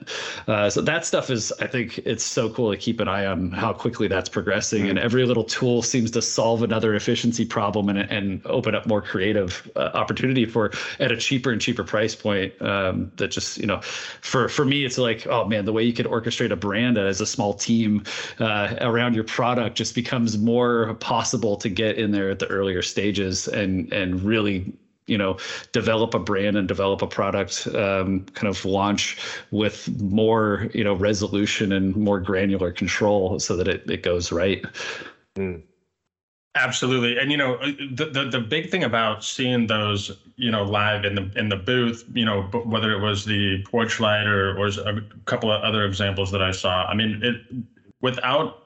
Uh, 0.48 0.70
so 0.70 0.82
that 0.92 1.06
stuff 1.06 1.30
is, 1.30 1.44
I 1.66 1.68
think 1.68 1.88
it's 2.12 2.26
so 2.38 2.50
cool 2.50 2.70
to 2.72 2.78
keep 2.78 3.00
an 3.00 3.08
eye 3.08 3.26
on 3.26 3.52
how 3.52 3.72
quickly 3.74 4.08
that's 4.08 4.30
progressing. 4.30 4.82
Mm-hmm. 4.82 4.98
And 4.98 5.00
every 5.00 5.26
little 5.26 5.48
tool 5.58 5.82
seems 5.82 6.12
to 6.12 6.22
solve 6.22 6.64
another 6.70 6.96
efficiency 6.96 7.46
problem 7.46 7.90
and, 7.90 8.00
and 8.18 8.46
open 8.46 8.76
up 8.76 8.86
more 8.86 9.02
creative 9.02 9.70
uh, 9.76 10.02
opportunity 10.02 10.46
for 10.46 10.72
at 11.00 11.12
a 11.12 11.18
cheaper 11.18 11.52
and 11.52 11.62
cheaper 11.62 11.84
price 11.84 12.16
point. 12.16 12.52
Um, 12.62 13.12
that 13.16 13.30
just, 13.32 13.58
you 13.58 13.68
know, 13.68 13.80
for, 14.22 14.50
for 14.50 14.66
me, 14.66 14.86
it's 14.86 14.98
like, 14.98 15.28
oh 15.28 15.46
man, 15.46 15.66
the 15.66 15.74
way 15.74 15.84
you 15.84 15.94
could 15.94 16.08
orchestrate 16.08 16.52
a 16.52 16.56
brand 16.56 16.98
as 16.98 17.22
a 17.22 17.26
small 17.26 17.54
team 17.54 18.04
uh, 18.40 18.76
around 18.82 19.16
your 19.16 19.24
product 19.24 19.78
just 19.78 19.96
becomes 19.96 20.38
more 20.38 20.94
possible 20.96 21.56
to 21.58 21.70
get 21.70 21.98
in 21.98 22.12
there 22.12 22.30
at 22.30 22.40
the 22.40 22.48
earlier 22.48 22.82
stages 22.82 23.48
and, 23.48 23.92
and 23.94 24.22
really 24.22 24.74
you 25.08 25.18
know 25.18 25.38
develop 25.72 26.14
a 26.14 26.20
brand 26.20 26.58
and 26.58 26.68
develop 26.68 27.02
a 27.02 27.08
product 27.08 27.68
um, 27.76 28.26
kind 28.34 28.48
of 28.48 28.64
launch 28.66 29.18
with 29.52 29.90
more 30.02 30.68
you 30.74 30.84
know 30.84 30.94
resolution 30.94 31.72
and 31.72 31.96
more 31.96 32.20
granular 32.20 32.72
control 32.72 33.40
so 33.40 33.56
that 33.56 33.68
it, 33.68 33.90
it 33.90 34.04
goes 34.04 34.32
right 34.32 34.64
mm. 35.36 35.62
absolutely 36.56 37.18
and 37.18 37.32
you 37.32 37.38
know 37.38 37.56
uh, 37.56 37.72
the, 37.92 38.10
the 38.12 38.30
the 38.32 38.40
big 38.40 38.70
thing 38.70 38.84
about 38.84 39.24
seeing 39.24 39.68
those 39.68 40.18
you 40.38 40.52
know 40.52 40.64
live 40.64 41.06
in 41.06 41.16
the 41.16 41.32
in 41.36 41.50
the 41.50 41.58
booth 41.58 42.04
you 42.14 42.26
know 42.26 42.44
whether 42.66 42.92
it 42.92 43.02
was 43.02 43.26
the 43.26 43.64
Torchlight 43.70 44.28
or 44.28 44.58
or 44.58 44.68
a 44.68 45.02
couple 45.26 45.52
of 45.52 45.62
other 45.64 45.86
examples 45.86 46.32
that 46.32 46.42
i 46.42 46.52
saw 46.52 46.86
i 46.86 46.96
mean 46.96 47.20
it 47.24 47.42
without 48.02 48.64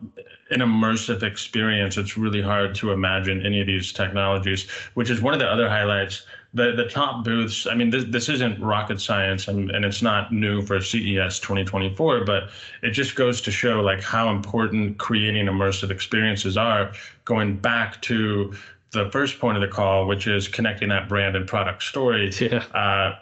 an 0.52 0.60
immersive 0.60 1.24
experience, 1.24 1.98
it's 1.98 2.18
really 2.18 2.42
hard 2.42 2.76
to 2.76 2.92
imagine 2.92 3.46
any 3.46 3.62
of 3.62 3.68
these 3.68 3.92
technologies, 3.92 4.68
which 4.94 5.10
is 5.10 5.22
one 5.22 5.34
of 5.34 5.40
the 5.40 5.48
other 5.48 5.70
highlights. 5.70 6.26
The 6.54 6.72
the 6.76 6.86
top 6.86 7.24
booths, 7.24 7.68
I 7.68 7.76
mean, 7.76 7.92
this, 7.92 8.06
this 8.08 8.28
isn't 8.28 8.60
rocket 8.60 9.00
science 9.00 9.48
and, 9.48 9.70
and 9.70 9.86
it's 9.86 10.02
not 10.02 10.34
new 10.34 10.64
for 10.64 10.82
CES 10.82 11.40
2024, 11.40 12.26
but 12.26 12.50
it 12.82 12.92
just 12.92 13.16
goes 13.16 13.40
to 13.42 13.52
show 13.52 13.82
like 13.82 14.02
how 14.02 14.32
important 14.32 14.98
creating 14.98 15.46
immersive 15.46 15.92
experiences 15.92 16.58
are 16.58 16.92
going 17.26 17.58
back 17.58 18.02
to 18.04 18.54
the 18.92 19.10
first 19.12 19.40
point 19.40 19.58
of 19.58 19.62
the 19.62 19.68
call, 19.68 20.08
which 20.08 20.26
is 20.26 20.48
connecting 20.48 20.90
that 20.90 21.08
brand 21.08 21.36
and 21.36 21.48
product 21.48 21.84
story. 21.84 22.32
Yeah. 22.40 22.64
Uh, 22.74 23.20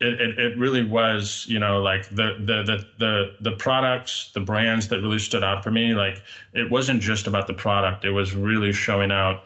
it, 0.00 0.20
it, 0.20 0.38
it 0.38 0.58
really 0.58 0.84
was 0.84 1.46
you 1.48 1.58
know 1.58 1.80
like 1.82 2.08
the, 2.10 2.34
the 2.38 2.62
the 2.64 2.84
the 2.98 3.34
the 3.40 3.52
products 3.52 4.30
the 4.34 4.40
brands 4.40 4.88
that 4.88 5.00
really 5.00 5.18
stood 5.18 5.44
out 5.44 5.62
for 5.62 5.70
me. 5.70 5.94
Like 5.94 6.22
it 6.52 6.70
wasn't 6.70 7.02
just 7.02 7.26
about 7.26 7.46
the 7.46 7.54
product. 7.54 8.04
It 8.04 8.10
was 8.12 8.34
really 8.34 8.72
showing 8.72 9.12
out 9.12 9.44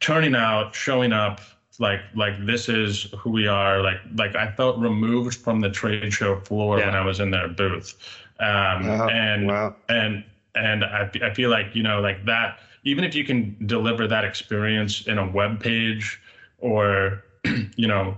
turning 0.00 0.34
out 0.34 0.74
showing 0.74 1.12
up 1.12 1.40
like 1.78 2.00
like 2.14 2.34
this 2.46 2.68
is 2.68 3.06
who 3.18 3.30
we 3.30 3.46
are. 3.46 3.82
Like 3.82 3.98
like 4.16 4.34
i 4.36 4.48
felt 4.48 4.78
removed 4.78 5.36
from 5.42 5.60
the 5.60 5.70
trade 5.70 6.12
show 6.12 6.36
floor 6.36 6.80
Yeah. 6.80 6.86
when 6.86 6.94
i 6.94 7.02
was 7.04 7.20
in 7.20 7.30
their 7.30 7.48
booth. 7.48 7.94
Um 8.40 8.86
Wow, 8.86 9.08
and 9.08 9.46
wow. 9.46 9.74
and 9.88 10.24
and 10.54 10.84
I, 10.84 11.10
I 11.22 11.30
feel 11.30 11.50
like 11.50 11.74
you 11.74 11.82
know 11.82 12.00
like 12.00 12.24
that 12.26 12.58
even 12.84 13.04
if 13.04 13.14
you 13.14 13.24
can 13.24 13.56
deliver 13.66 14.06
that 14.08 14.24
experience 14.24 15.02
in 15.06 15.18
a 15.18 15.26
web 15.30 15.60
page 15.60 16.20
or 16.58 17.22
you 17.76 17.86
know 17.88 18.16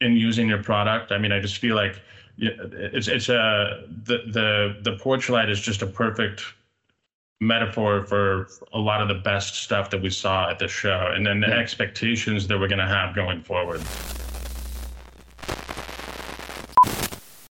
in 0.00 0.16
using 0.16 0.48
your 0.48 0.62
product. 0.62 1.12
I 1.12 1.18
mean 1.18 1.32
i 1.32 1.40
just 1.40 1.58
feel 1.58 1.76
like 1.76 2.00
it's 2.38 3.08
it's 3.08 3.28
a 3.28 3.84
the 4.04 4.18
the 4.26 4.76
the 4.82 4.96
Torchlight 4.98 5.50
is 5.50 5.60
just 5.60 5.82
a 5.82 5.86
perfect 5.86 6.42
metaphor 7.40 8.04
for 8.04 8.48
a 8.72 8.78
lot 8.78 9.00
of 9.00 9.08
the 9.08 9.14
best 9.14 9.62
stuff 9.62 9.90
that 9.90 10.02
we 10.02 10.10
saw 10.10 10.50
at 10.50 10.58
the 10.58 10.68
show 10.68 11.12
and 11.14 11.24
then 11.24 11.40
the 11.40 11.46
expectations 11.46 12.48
that 12.48 12.58
we're 12.58 12.68
going 12.68 12.80
to 12.80 12.86
have 12.86 13.14
going 13.14 13.42
forward 13.42 13.80